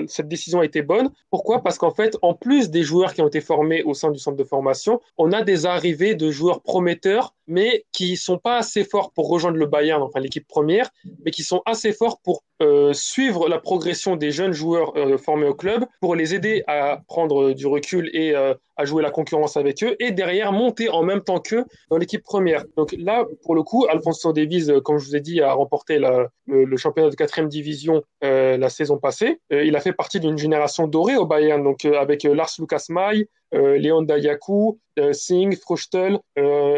cette 0.07 0.29
décision 0.29 0.61
a 0.61 0.67
été 0.67 0.83
bonne. 0.83 1.09
Pourquoi? 1.31 1.63
Parce 1.63 1.79
qu'en 1.79 1.93
fait, 1.93 2.19
en 2.21 2.35
plus 2.35 2.69
des 2.69 2.83
joueurs 2.83 3.15
qui 3.15 3.23
ont 3.23 3.27
été 3.27 3.41
formés 3.41 3.83
au 3.85 3.95
sein 3.95 4.11
du 4.11 4.19
centre 4.19 4.37
de 4.37 4.45
formation, 4.45 5.01
on 5.17 5.33
a 5.33 5.41
des 5.41 5.65
arrivées 5.65 6.15
de 6.15 6.31
joueurs 6.31 6.61
prometteurs, 6.61 7.35
mais 7.47 7.87
qui 7.93 8.19
sont 8.19 8.37
pas 8.37 8.59
assez 8.59 8.85
forts 8.85 9.13
pour 9.13 9.31
rejoindre 9.31 9.57
le 9.57 9.65
Bayern, 9.65 10.03
enfin 10.03 10.21
l'équipe 10.21 10.47
première, 10.47 10.91
mais 11.25 11.31
qui 11.31 11.43
sont 11.43 11.63
assez 11.65 11.95
forts 11.95 12.21
pour 12.21 12.43
euh, 12.61 12.93
suivre 12.93 13.49
la 13.49 13.59
progression 13.59 14.17
des 14.17 14.31
jeunes 14.31 14.53
joueurs 14.53 14.95
euh, 14.99 15.17
formés 15.17 15.47
au 15.47 15.55
club, 15.55 15.87
pour 16.03 16.17
les 16.17 16.35
aider 16.35 16.65
à 16.67 17.01
prendre 17.07 17.55
du 17.55 17.67
recul 17.67 18.11
et 18.13 18.37
euh, 18.37 18.53
à 18.77 18.85
jouer 18.85 19.03
la 19.03 19.11
concurrence 19.11 19.57
avec 19.57 19.83
eux, 19.83 19.97
et 20.01 20.11
derrière 20.11 20.53
monter 20.53 20.89
en 20.89 21.03
même 21.03 21.23
temps 21.23 21.41
qu'eux 21.41 21.65
dans 21.91 21.97
l'équipe 21.97 22.23
première. 22.23 22.65
Donc 22.77 22.95
là, 22.99 23.25
pour 23.43 23.55
le 23.55 23.63
coup, 23.63 23.87
Alfonso 23.89 24.33
Davies, 24.33 24.69
comme 24.85 24.99
je 24.99 25.07
vous 25.07 25.17
ai 25.17 25.21
dit, 25.21 25.41
a 25.41 25.53
remporté 25.53 25.99
le, 25.99 26.77
championnat 26.77 27.11
de 27.11 27.15
quatrième 27.15 27.49
division 27.49 28.03
euh, 28.25 28.57
la 28.57 28.69
saison 28.69 28.99
passée. 28.99 29.41
Euh, 29.53 29.65
il 29.65 29.77
a 29.77 29.81
fait 29.81 29.93
partie 29.93 30.21
d'une 30.21 30.39
génération 30.39 30.87
dorée 30.87 31.17
au 31.17 31.27
Bayern, 31.27 31.63
donc 31.63 31.85
euh, 31.85 31.99
avec 31.99 32.25
Lars 32.25 32.51
Lucas 32.59 32.87
May, 32.89 33.29
Léon 33.53 34.03
Dayaku, 34.03 34.79
Singh, 35.13 35.57
Fruchtel, 35.57 36.19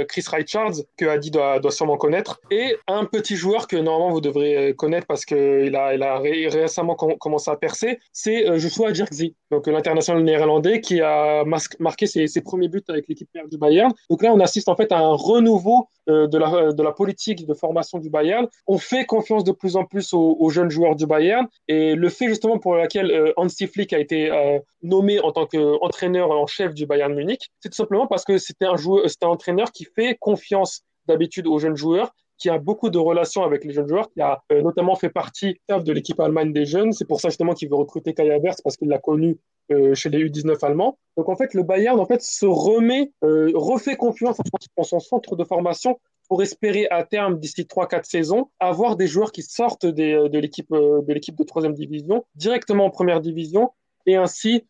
Chris 0.09 0.25
Richards, 0.31 0.75
que 0.97 1.07
Adi 1.07 1.31
doit, 1.31 1.61
sûrement 1.71 1.97
connaître, 1.97 2.41
et 2.51 2.77
un 2.87 3.05
petit 3.05 3.37
joueur 3.37 3.69
que 3.69 3.77
normalement 3.77 4.11
vous 4.13 4.21
devrez 4.21 4.75
connaître 4.77 5.07
parce 5.07 5.25
qu'il 5.25 5.75
a, 5.77 5.95
il 5.95 6.03
a 6.03 6.19
récemment 6.19 6.95
commencé 6.95 7.51
à 7.51 7.57
percer, 7.57 8.01
c'est 8.13 8.59
Joshua 8.59 8.93
Jirkzi, 8.93 9.37
donc 9.51 9.67
l'international 9.67 10.23
néerlandais 10.25 10.81
qui 10.81 11.01
a 11.01 11.45
marqué 11.79 12.07
ses, 12.07 12.41
premiers 12.41 12.69
buts 12.69 12.83
avec 12.89 13.09
l'équipe 13.09 13.29
du 13.51 13.59
Bayern. 13.59 13.93
Donc 14.11 14.23
là, 14.23 14.33
on 14.33 14.41
assiste 14.41 14.69
en 14.69 14.77
fait 14.77 14.93
à 14.93 14.99
un 14.99 15.15
renouveau 15.15 15.89
de, 16.09 16.83
la, 16.83 16.93
politique 16.93 17.47
de 17.47 17.55
formation 17.55 17.99
du 17.99 18.11
Bayern. 18.11 18.47
On 18.67 18.79
fait 18.79 19.05
confiance 19.05 19.45
de 19.45 19.53
plus 19.53 19.77
en 19.77 19.85
plus 19.85 20.13
aux, 20.15 20.51
jeunes 20.51 20.71
joueurs 20.71 20.97
du 20.97 21.07
Bayern. 21.07 21.47
Et 21.69 21.95
le 21.95 22.09
fait 22.09 22.29
justement 22.29 22.59
pour 22.59 22.75
lequel 22.75 23.11
euh, 23.11 23.33
Hansi 23.37 23.67
Flick 23.67 23.93
a 23.93 23.99
été 23.99 24.31
euh, 24.31 24.59
nommé 24.83 25.21
en 25.21 25.33
tant 25.33 25.47
qu'entraîneur 25.47 26.31
en 26.31 26.47
chef 26.47 26.58
du 26.75 26.87
Bayern 26.87 27.15
Munich, 27.15 27.51
c'est 27.61 27.69
tout 27.69 27.77
simplement 27.77 28.07
parce 28.07 28.25
que 28.25 28.39
c'était 28.39 28.67
un, 28.67 28.77
joueur, 28.77 29.09
c'était 29.09 29.27
un 29.27 29.31
entraîneur 29.31 29.73
qui 29.73 29.85
fait 29.85 30.17
confiance 30.21 30.83
d'habitude 31.07 31.47
aux 31.47 31.59
jeunes 31.59 31.77
joueurs 31.77 32.13
qui 32.39 32.49
a 32.49 32.59
beaucoup 32.59 32.89
de 32.89 32.99
relations 32.99 33.43
avec 33.43 33.65
les 33.65 33.73
jeunes 33.73 33.89
joueurs, 33.89 34.11
qui 34.11 34.21
a 34.21 34.43
euh, 34.53 34.63
notamment 34.63 34.95
fait 34.95 35.11
partie 35.11 35.61
de 35.69 35.93
l'équipe 35.93 36.19
Allemagne 36.21 36.53
des 36.53 36.65
jeunes. 36.65 36.93
C'est 36.93 37.05
pour 37.05 37.21
ça 37.21 37.29
justement 37.29 37.53
qu'il 37.53 37.69
veut 37.69 37.75
recruter 37.75 38.15
Kai 38.15 38.31
Havertz 38.31 38.63
parce 38.63 38.77
qu'il 38.77 38.89
l'a 38.89 38.99
connu 38.99 39.39
euh, 39.73 39.95
chez 39.95 40.09
les 40.09 40.25
U19 40.25 40.65
allemands. 40.65 40.99
Donc 41.17 41.29
en 41.29 41.37
fait, 41.37 41.53
le 41.53 41.65
Bayern 41.65 41.99
en 41.99 42.07
fait 42.07 42.23
se 42.23 42.47
remet, 42.47 43.13
euh, 43.25 43.51
refait 43.55 43.97
confiance 43.97 44.39
en 44.77 44.83
son 44.85 45.01
centre 45.01 45.37
de 45.37 45.45
formation 45.45 45.99
pour 46.29 46.43
espérer 46.43 46.87
à 46.91 47.05
terme, 47.05 47.39
d'ici 47.39 47.63
3-4 47.63 48.05
saisons, 48.05 48.51
avoir 48.61 48.97
des 48.97 49.07
joueurs 49.07 49.33
qui 49.33 49.43
sortent 49.43 49.87
de 49.87 50.39
l'équipe 50.39 50.71
de 50.71 51.13
l'équipe 51.13 51.37
de 51.37 51.45
troisième 51.45 51.73
division 51.73 52.27
directement 52.35 52.85
en 52.85 52.91
première 52.91 53.23
division 53.23 53.71
et 54.05 54.17
ainsi 54.17 54.65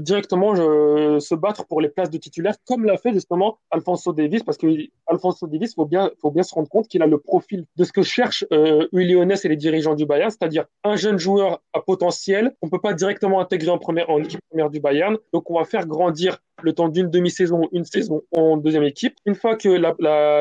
directement 0.00 0.54
je, 0.54 1.18
se 1.20 1.34
battre 1.34 1.66
pour 1.66 1.80
les 1.80 1.88
places 1.88 2.10
de 2.10 2.18
titulaires, 2.18 2.56
comme 2.66 2.84
l'a 2.84 2.96
fait 2.96 3.12
justement 3.12 3.58
Alfonso 3.70 4.12
Davis, 4.12 4.42
parce 4.42 4.58
que 4.58 4.66
Alfonso 5.10 5.46
Davis, 5.46 5.74
faut 5.74 5.86
bien, 5.86 6.10
faut 6.20 6.30
bien 6.30 6.42
se 6.42 6.54
rendre 6.54 6.68
compte 6.68 6.88
qu'il 6.88 7.02
a 7.02 7.06
le 7.06 7.18
profil 7.18 7.66
de 7.76 7.84
ce 7.84 7.92
que 7.92 8.02
cherchent 8.02 8.44
euh, 8.52 8.86
et 8.92 9.48
les 9.48 9.56
dirigeants 9.56 9.94
du 9.94 10.06
Bayern, 10.06 10.30
c'est-à-dire 10.30 10.66
un 10.84 10.96
jeune 10.96 11.18
joueur 11.18 11.62
à 11.72 11.80
potentiel 11.80 12.54
qu'on 12.60 12.68
peut 12.68 12.80
pas 12.80 12.94
directement 12.94 13.40
intégrer 13.40 13.70
en 13.70 13.78
première, 13.78 14.08
en 14.10 14.18
équipe 14.22 14.40
première 14.50 14.70
du 14.70 14.80
Bayern, 14.80 15.16
donc 15.32 15.50
on 15.50 15.58
va 15.58 15.64
faire 15.64 15.86
grandir 15.86 16.38
le 16.62 16.72
temps 16.72 16.88
d'une 16.88 17.10
demi-saison, 17.10 17.68
une 17.72 17.84
saison 17.84 18.22
en 18.32 18.56
deuxième 18.56 18.82
équipe. 18.82 19.14
Une 19.26 19.34
fois 19.34 19.56
que 19.56 19.68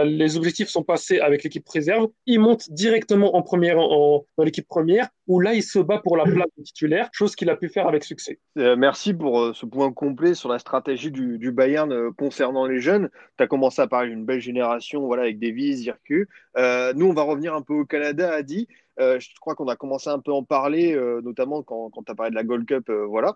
les 0.06 0.38
objectifs 0.38 0.70
sont 0.70 0.84
passés 0.84 1.20
avec 1.20 1.44
l'équipe 1.44 1.68
réserve, 1.68 2.10
il 2.26 2.40
monte 2.40 2.70
directement 2.72 3.36
en 3.36 3.42
première, 3.42 3.80
en, 3.80 4.26
dans 4.38 4.44
l'équipe 4.44 4.68
première, 4.68 5.08
où 5.28 5.40
là, 5.40 5.54
il 5.54 5.64
se 5.64 5.80
bat 5.80 6.00
pour 6.00 6.18
la 6.18 6.24
place 6.24 6.50
de 6.58 6.64
titulaire, 6.64 7.10
chose 7.12 7.36
qu'il 7.36 7.50
a 7.50 7.56
pu 7.56 7.70
faire 7.70 7.88
avec 7.88 8.04
succès. 8.04 8.40
Euh, 8.58 8.76
merci 8.76 9.14
pour 9.14 9.40
euh, 9.40 9.54
ce 9.54 9.66
point 9.66 9.92
complet 9.94 10.34
sur 10.34 10.50
la 10.50 10.58
stratégie 10.58 11.12
du, 11.12 11.38
du 11.38 11.52
Bayern 11.52 11.92
euh, 11.92 12.10
concernant 12.18 12.66
les 12.66 12.80
jeunes. 12.80 13.10
Tu 13.38 13.44
as 13.44 13.48
commencé 13.48 13.82
à 13.82 13.88
parler 13.88 14.10
d'une 14.10 14.26
belle 14.26 14.42
génération, 14.42 14.59
voilà, 14.94 15.24
avec 15.24 15.40
Davies, 15.40 15.78
Zirku. 15.78 16.28
Euh, 16.58 16.94
nous, 16.96 17.08
on 17.08 17.14
va 17.14 17.24
revenir 17.24 17.54
un 17.54 17.62
peu 17.62 17.74
au 17.74 17.86
Canada, 17.86 18.34
Adi. 18.34 18.68
Euh, 19.00 19.20
je 19.20 19.30
crois 19.40 19.56
qu'on 19.56 19.68
a 19.68 19.76
commencé 19.76 20.10
un 20.10 20.20
peu 20.20 20.32
à 20.32 20.36
en 20.36 20.44
parler, 20.44 20.94
euh, 20.94 21.22
notamment 21.24 21.64
quand, 21.64 21.90
quand 21.90 22.04
tu 22.04 22.12
as 22.12 22.16
parlé 22.16 22.32
de 22.32 22.36
la 22.36 22.44
Gold 22.44 22.68
Cup. 22.68 22.90
Euh, 22.90 23.06
voilà. 23.06 23.36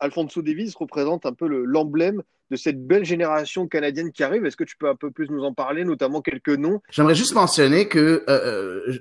Alfonso 0.00 0.42
Davies 0.42 0.72
représente 0.78 1.26
un 1.26 1.32
peu 1.32 1.46
l'emblème 1.46 2.22
de 2.50 2.56
cette 2.56 2.86
belle 2.86 3.04
génération 3.04 3.66
canadienne 3.66 4.12
qui 4.12 4.22
arrive. 4.22 4.44
Est-ce 4.44 4.56
que 4.56 4.64
tu 4.64 4.76
peux 4.76 4.88
un 4.88 4.94
peu 4.94 5.10
plus 5.10 5.28
nous 5.30 5.42
en 5.42 5.54
parler, 5.54 5.84
notamment 5.84 6.20
quelques 6.20 6.50
noms? 6.50 6.80
J'aimerais 6.90 7.14
juste 7.14 7.34
mentionner 7.34 7.88
que 7.88 8.24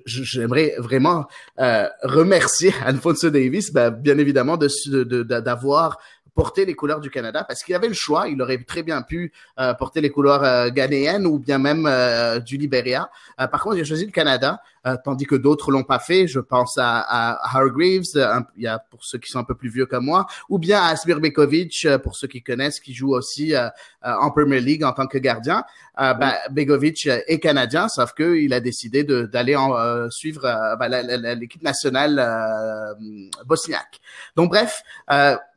j'aimerais 0.06 0.74
vraiment 0.78 1.26
remercier 1.58 2.72
Alfonso 2.86 3.30
Davis, 3.30 3.74
ben, 3.74 3.92
bien 3.92 4.18
évidemment, 4.18 4.58
d'avoir 4.58 5.90
de, 5.90 5.98
porter 6.34 6.66
les 6.66 6.74
couleurs 6.74 7.00
du 7.00 7.10
Canada 7.10 7.44
parce 7.44 7.64
qu'il 7.64 7.76
avait 7.76 7.88
le 7.88 7.94
choix. 7.94 8.28
Il 8.28 8.42
aurait 8.42 8.58
très 8.64 8.84
bien 8.84 9.02
pu 9.02 9.32
euh, 9.60 9.74
porter 9.74 10.02
les 10.02 10.10
couleurs 10.10 10.44
euh, 10.44 10.70
ghanéennes 10.70 11.26
ou 11.26 11.40
bien 11.40 11.58
même 11.58 11.86
euh, 11.86 12.40
du 12.40 12.58
Libéria. 12.58 13.10
Par 13.38 13.64
contre, 13.64 13.78
il 13.78 13.82
a 13.82 13.86
choisi 13.86 14.06
le 14.06 14.12
Canada, 14.12 14.62
euh, 14.86 14.96
tandis 15.04 15.26
que 15.26 15.36
d'autres 15.36 15.72
l'ont 15.72 15.84
pas 15.84 16.00
fait. 16.00 16.28
Je 16.28 16.40
pense 16.40 16.78
à, 16.78 17.00
à 17.02 17.58
Hargreaves, 17.58 18.04
il 18.58 18.64
y 18.64 18.68
a 18.68 18.80
pour 18.80 19.04
ceux 19.04 19.18
qui 19.18 19.30
sont 19.30 19.40
un 19.40 19.44
peu 19.44 19.56
plus 19.56 19.70
vieux 19.70 19.86
que 19.86 19.96
moi, 19.98 20.26
ou 20.50 20.58
bien 20.58 20.82
à 20.82 20.88
Asmir 20.88 21.20
Begovic, 21.20 21.88
pour 22.04 22.16
ceux 22.16 22.28
qui 22.28 22.42
connaissent, 22.42 22.80
qui 22.80 22.94
joue 22.94 23.14
aussi 23.14 23.54
en 24.04 24.32
Premier 24.32 24.60
League 24.60 24.84
en 24.84 24.94
tant 24.94 25.08
que 25.08 25.18
gardien. 25.18 25.64
Ben, 25.98 26.34
Begovic 26.50 27.08
est 27.08 27.40
canadien, 27.40 27.88
sauf 27.88 28.14
que 28.14 28.36
il 28.38 28.54
a 28.54 28.60
décidé 28.60 29.04
d'aller 29.04 29.58
suivre 30.10 30.42
ben, 30.80 30.90
l'équipe 31.40 31.62
nationale 31.62 32.96
bosniaque. 33.46 34.00
Donc 34.36 34.50
bref, 34.50 34.82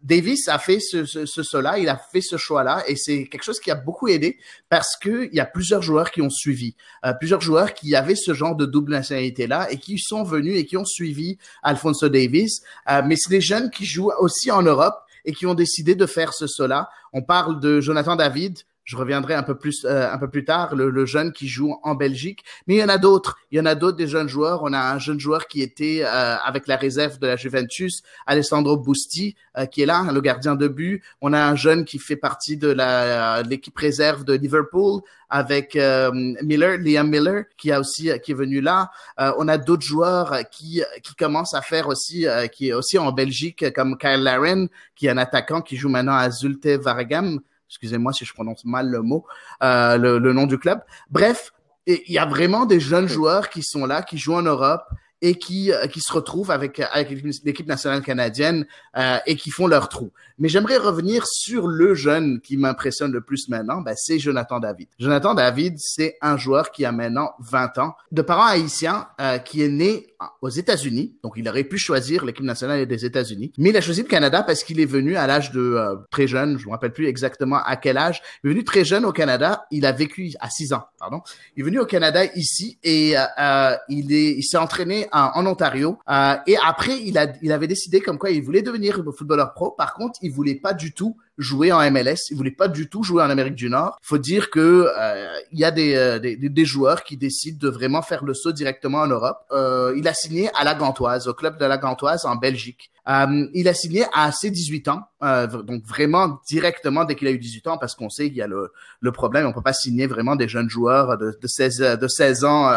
Davis 0.03 0.49
a 0.49 0.59
fait 0.59 0.81
ce, 0.81 1.07
ce, 1.07 1.25
ce 1.25 1.43
cela, 1.43 1.79
il 1.79 1.89
a 1.89 1.97
fait 1.97 2.21
ce 2.21 2.37
choix-là, 2.37 2.83
et 2.87 2.97
c'est 2.97 3.25
quelque 3.27 3.45
chose 3.45 3.61
qui 3.61 3.71
a 3.71 3.75
beaucoup 3.75 4.09
aidé 4.09 4.39
parce 4.69 4.97
que 4.97 5.29
il 5.31 5.35
y 5.35 5.41
a 5.41 5.47
plusieurs 5.47 5.83
joueurs 5.83 6.11
qui 6.11 6.21
ont 6.21 6.31
suivi, 6.31 6.75
euh, 7.05 7.13
plusieurs 7.15 7.41
joueurs 7.41 7.75
qui 7.75 7.95
avaient 7.95 8.15
ce 8.15 8.35
genre 8.35 8.57
de 8.57 8.67
double 8.67 8.95
nationalité-là 9.14 9.70
et 9.70 9.79
qui 9.79 9.98
sont 9.98 10.22
venus 10.24 10.59
et 10.59 10.66
qui 10.66 10.77
ont 10.77 10.85
suivi 10.85 11.38
Alfonso 11.62 12.09
Davis. 12.09 12.62
Euh, 12.90 13.03
mais 13.07 13.16
c'est 13.16 13.31
des 13.31 13.40
jeunes 13.40 13.70
qui 13.70 13.85
jouent 13.85 14.12
aussi 14.18 14.50
en 14.50 14.62
Europe 14.62 14.94
et 15.24 15.33
qui 15.33 15.46
ont 15.46 15.55
décidé 15.55 15.94
de 15.94 16.07
faire 16.07 16.35
ce 16.35 16.46
cela. 16.46 16.88
On 17.12 17.22
parle 17.22 17.61
de 17.61 17.81
Jonathan 17.81 18.16
David, 18.16 18.59
je 18.85 18.97
reviendrai 18.97 19.35
un 19.35 19.42
peu 19.42 19.57
plus 19.57 19.85
euh, 19.85 20.12
un 20.12 20.18
peu 20.18 20.29
plus 20.29 20.44
tard, 20.44 20.75
le, 20.77 20.90
le, 20.90 21.07
jeune 21.07 21.33
qui 21.33 21.49
joue 21.49 21.79
en 21.83 21.94
Belgique. 21.94 22.44
Mais 22.66 22.75
il 22.75 22.79
y 22.79 22.85
en 22.85 22.88
a 22.88 22.99
d'autres. 22.99 23.38
Il 23.51 23.59
y 23.59 23.61
en 23.61 23.66
a 23.66 23.75
d'autres 23.75 23.97
des 23.97 24.07
jeunes 24.07 24.29
joueurs. 24.29 24.62
On 24.62 24.73
a 24.73 24.79
un 24.79 24.99
jeune 24.99 25.18
joueur 25.18 25.47
qui 25.47 25.62
était 25.62 26.03
euh, 26.05 26.37
avec 26.37 26.66
la 26.66 26.77
réserve 26.77 27.18
de 27.18 27.27
la 27.27 27.37
Juventus, 27.37 28.03
Alessandro 28.27 28.77
Busti, 28.77 29.37
euh, 29.57 29.66
qui 29.66 29.83
est 29.83 29.87
là, 29.87 30.07
le 30.12 30.20
gardien 30.20 30.55
de 30.55 30.68
but. 30.68 31.03
On 31.23 31.33
a 31.33 31.42
un 31.42 31.57
jeune 31.57 31.85
qui 31.85 31.99
fait 31.99 32.16
partie 32.16 32.57
de 32.57 32.68
la 32.68 33.42
l'équipe 33.42 33.77
réserve 33.77 34.25
de 34.25 34.35
Liverpool 34.35 35.01
avec 35.31 35.75
Miller, 35.75 36.79
Liam 36.79 37.09
Miller, 37.09 37.44
qui 37.57 37.73
a 37.73 37.81
aussi 37.81 38.11
qui 38.23 38.33
est 38.33 38.35
venu 38.35 38.61
là. 38.61 38.90
on 39.18 39.49
a 39.49 39.59
d'autres 39.59 39.83
joueurs 39.83 40.37
qui 40.53 40.83
qui 41.03 41.14
commencent 41.16 41.55
à 41.55 41.62
faire 41.62 41.88
aussi, 41.88 42.27
qui 42.53 42.68
est 42.68 42.73
aussi 42.73 42.99
en 42.99 43.11
Belgique, 43.11 43.73
comme 43.75 43.99
Kyle 43.99 44.23
Laren, 44.23 44.68
qui 44.94 45.07
est 45.07 45.11
un 45.11 45.18
attaquant 45.18 45.61
qui 45.61 45.77
joue 45.77 45.88
maintenant 45.88 46.14
à 46.14 46.31
Zulte 46.31 46.66
Vargam 46.66 47.40
excusez-moi 47.75 48.13
si 48.13 48.25
je 48.25 48.33
prononce 48.33 48.65
mal 48.65 48.89
le 48.89 49.03
mot, 49.03 49.27
euh, 49.63 49.97
le, 49.97 50.19
le, 50.19 50.33
nom 50.33 50.47
du 50.47 50.59
club. 50.59 50.81
Bref, 51.11 51.53
il 51.87 52.01
y 52.09 52.19
a 52.19 52.25
vraiment 52.25 52.67
des 52.67 52.81
jeunes 52.81 53.09
joueurs 53.09 53.51
qui 53.51 53.63
sont 53.63 53.85
là, 53.85 54.03
qui 54.03 54.17
jouent 54.17 54.35
en 54.35 54.43
Europe 54.43 54.85
et 55.25 55.37
qui, 55.37 55.73
euh, 55.73 55.87
qui 55.87 56.01
se 56.01 56.13
retrouvent 56.13 56.51
avec, 56.51 56.81
avec 56.93 57.11
l'équipe 57.45 57.67
nationale 57.67 58.03
canadienne 58.03 58.67
euh, 58.97 59.17
et 59.25 59.37
qui 59.37 59.51
font 59.51 59.67
leur 59.67 59.89
trou. 59.89 60.13
Mais 60.39 60.51
j'aimerais 60.51 60.77
revenir 60.77 61.27
sur 61.27 61.67
le 61.67 61.95
jeune 61.95 62.43
qui 62.43 62.59
m'impressionne 62.59 63.11
le 63.11 63.23
plus 63.23 63.49
maintenant, 63.49 63.81
ben, 63.81 63.95
c'est 63.97 64.19
Jonathan 64.19 64.61
David. 64.61 64.89
Jonathan 64.99 65.33
David, 65.33 65.77
c'est 65.79 66.19
un 66.21 66.37
joueur 66.37 66.73
qui 66.73 66.85
a 66.85 66.93
maintenant 66.93 67.33
20 67.39 67.79
ans, 67.79 67.95
de 68.13 68.21
parents 68.21 68.45
haïtiens, 68.47 69.09
euh, 69.19 69.39
qui 69.39 69.63
est 69.63 69.69
né 69.69 70.13
aux 70.43 70.49
États-Unis. 70.49 71.17
Donc, 71.23 71.35
il 71.37 71.49
aurait 71.49 71.65
pu 71.65 71.79
choisir 71.79 72.25
l'équipe 72.25 72.45
nationale 72.45 72.87
des 72.87 73.05
États-Unis. 73.05 73.53
Mais 73.59 73.71
il 73.71 73.77
a 73.77 73.81
choisi 73.81 74.03
le 74.03 74.09
Canada 74.09 74.43
parce 74.43 74.65
qu'il 74.65 74.81
est 74.81 74.87
venu 74.87 75.17
à 75.17 75.27
l'âge 75.27 75.53
de 75.53 75.61
euh, 75.61 75.97
très 76.11 76.27
jeune, 76.27 76.59
je 76.59 76.67
me 76.67 76.73
rappelle 76.73 76.93
plus 76.93 77.07
exactement 77.07 77.59
à 77.65 77.77
quel 77.77 77.97
âge. 77.97 78.23
Il 78.43 78.51
est 78.51 78.53
venu 78.53 78.65
très 78.65 78.85
jeune 78.85 79.05
au 79.05 79.13
Canada. 79.13 79.67
Il 79.71 79.87
a 79.87 79.93
vécu 79.93 80.33
à 80.41 80.51
6 80.51 80.73
ans, 80.73 80.85
pardon. 80.99 81.21
Il 81.57 81.63
est 81.63 81.65
venu 81.65 81.79
au 81.79 81.87
Canada 81.87 82.25
ici 82.35 82.79
et 82.83 83.15
euh, 83.17 83.77
il 83.89 84.13
est, 84.13 84.33
il 84.37 84.43
s'est 84.43 84.57
entraîné 84.57 85.09
en, 85.13 85.31
en 85.35 85.47
Ontario. 85.47 85.99
Euh, 86.09 86.37
et 86.47 86.57
après, 86.65 86.99
il 87.01 87.19
a, 87.19 87.33
il 87.43 87.53
avait 87.53 87.67
décidé 87.67 88.01
comme 88.01 88.19
quoi 88.19 88.31
il 88.31 88.43
voulait 88.43 88.63
devenir 88.63 89.03
footballeur 89.17 89.55
pro. 89.55 89.71
Par 89.73 89.95
contre, 89.95 90.19
il 90.23 90.31
voulait 90.33 90.55
pas 90.55 90.73
du 90.75 90.93
tout 90.93 91.17
jouer 91.38 91.73
en 91.73 91.90
MLS. 91.90 92.31
Il 92.31 92.37
voulait 92.37 92.51
pas 92.51 92.68
du 92.68 92.88
tout 92.88 93.03
jouer 93.03 93.23
en 93.23 93.31
Amérique 93.31 93.55
du 93.55 93.68
Nord. 93.68 93.99
Faut 94.03 94.18
dire 94.18 94.51
que 94.51 94.88
euh, 94.99 95.38
il 95.53 95.59
y 95.59 95.64
a 95.64 95.70
des, 95.70 95.94
euh, 95.94 96.18
des, 96.18 96.37
des, 96.37 96.64
joueurs 96.64 97.03
qui 97.03 97.16
décident 97.16 97.59
de 97.61 97.68
vraiment 97.68 98.03
faire 98.03 98.25
le 98.25 98.35
saut 98.35 98.53
directement 98.53 98.99
en 98.99 99.07
Europe. 99.07 99.38
Euh, 99.53 99.94
il 99.97 100.07
a 100.09 100.14
signé 100.14 100.51
à 100.55 100.64
la 100.64 100.75
Gantoise, 100.75 101.29
au 101.29 101.35
club 101.35 101.59
de 101.59 101.64
la 101.64 101.79
Gantoise 101.79 102.25
en 102.25 102.37
Belgique. 102.37 102.90
Euh, 103.07 103.47
il 103.53 103.68
a 103.68 103.75
signé 103.75 104.07
à 104.14 104.33
ses 104.33 104.51
18 104.51 104.88
ans, 104.88 105.03
euh, 105.23 105.47
donc 105.47 105.85
vraiment 105.85 106.40
directement 106.49 107.05
dès 107.05 107.16
qu'il 107.16 107.29
a 107.29 107.33
eu 107.33 107.38
18 107.38 107.66
ans, 107.66 107.79
parce 107.79 107.94
qu'on 107.94 108.09
sait 108.09 108.29
qu'il 108.29 108.38
y 108.38 108.42
a 108.42 108.47
le, 108.47 108.73
le 109.01 109.12
problème, 109.12 109.47
on 109.47 109.53
peut 109.53 109.61
pas 109.61 109.75
signer 109.75 110.07
vraiment 110.07 110.37
des 110.37 110.49
jeunes 110.49 110.70
joueurs 110.70 111.18
de, 111.18 111.37
de 111.38 111.47
16, 111.47 111.99
de 112.01 112.09
16 112.09 112.44
ans 112.44 112.70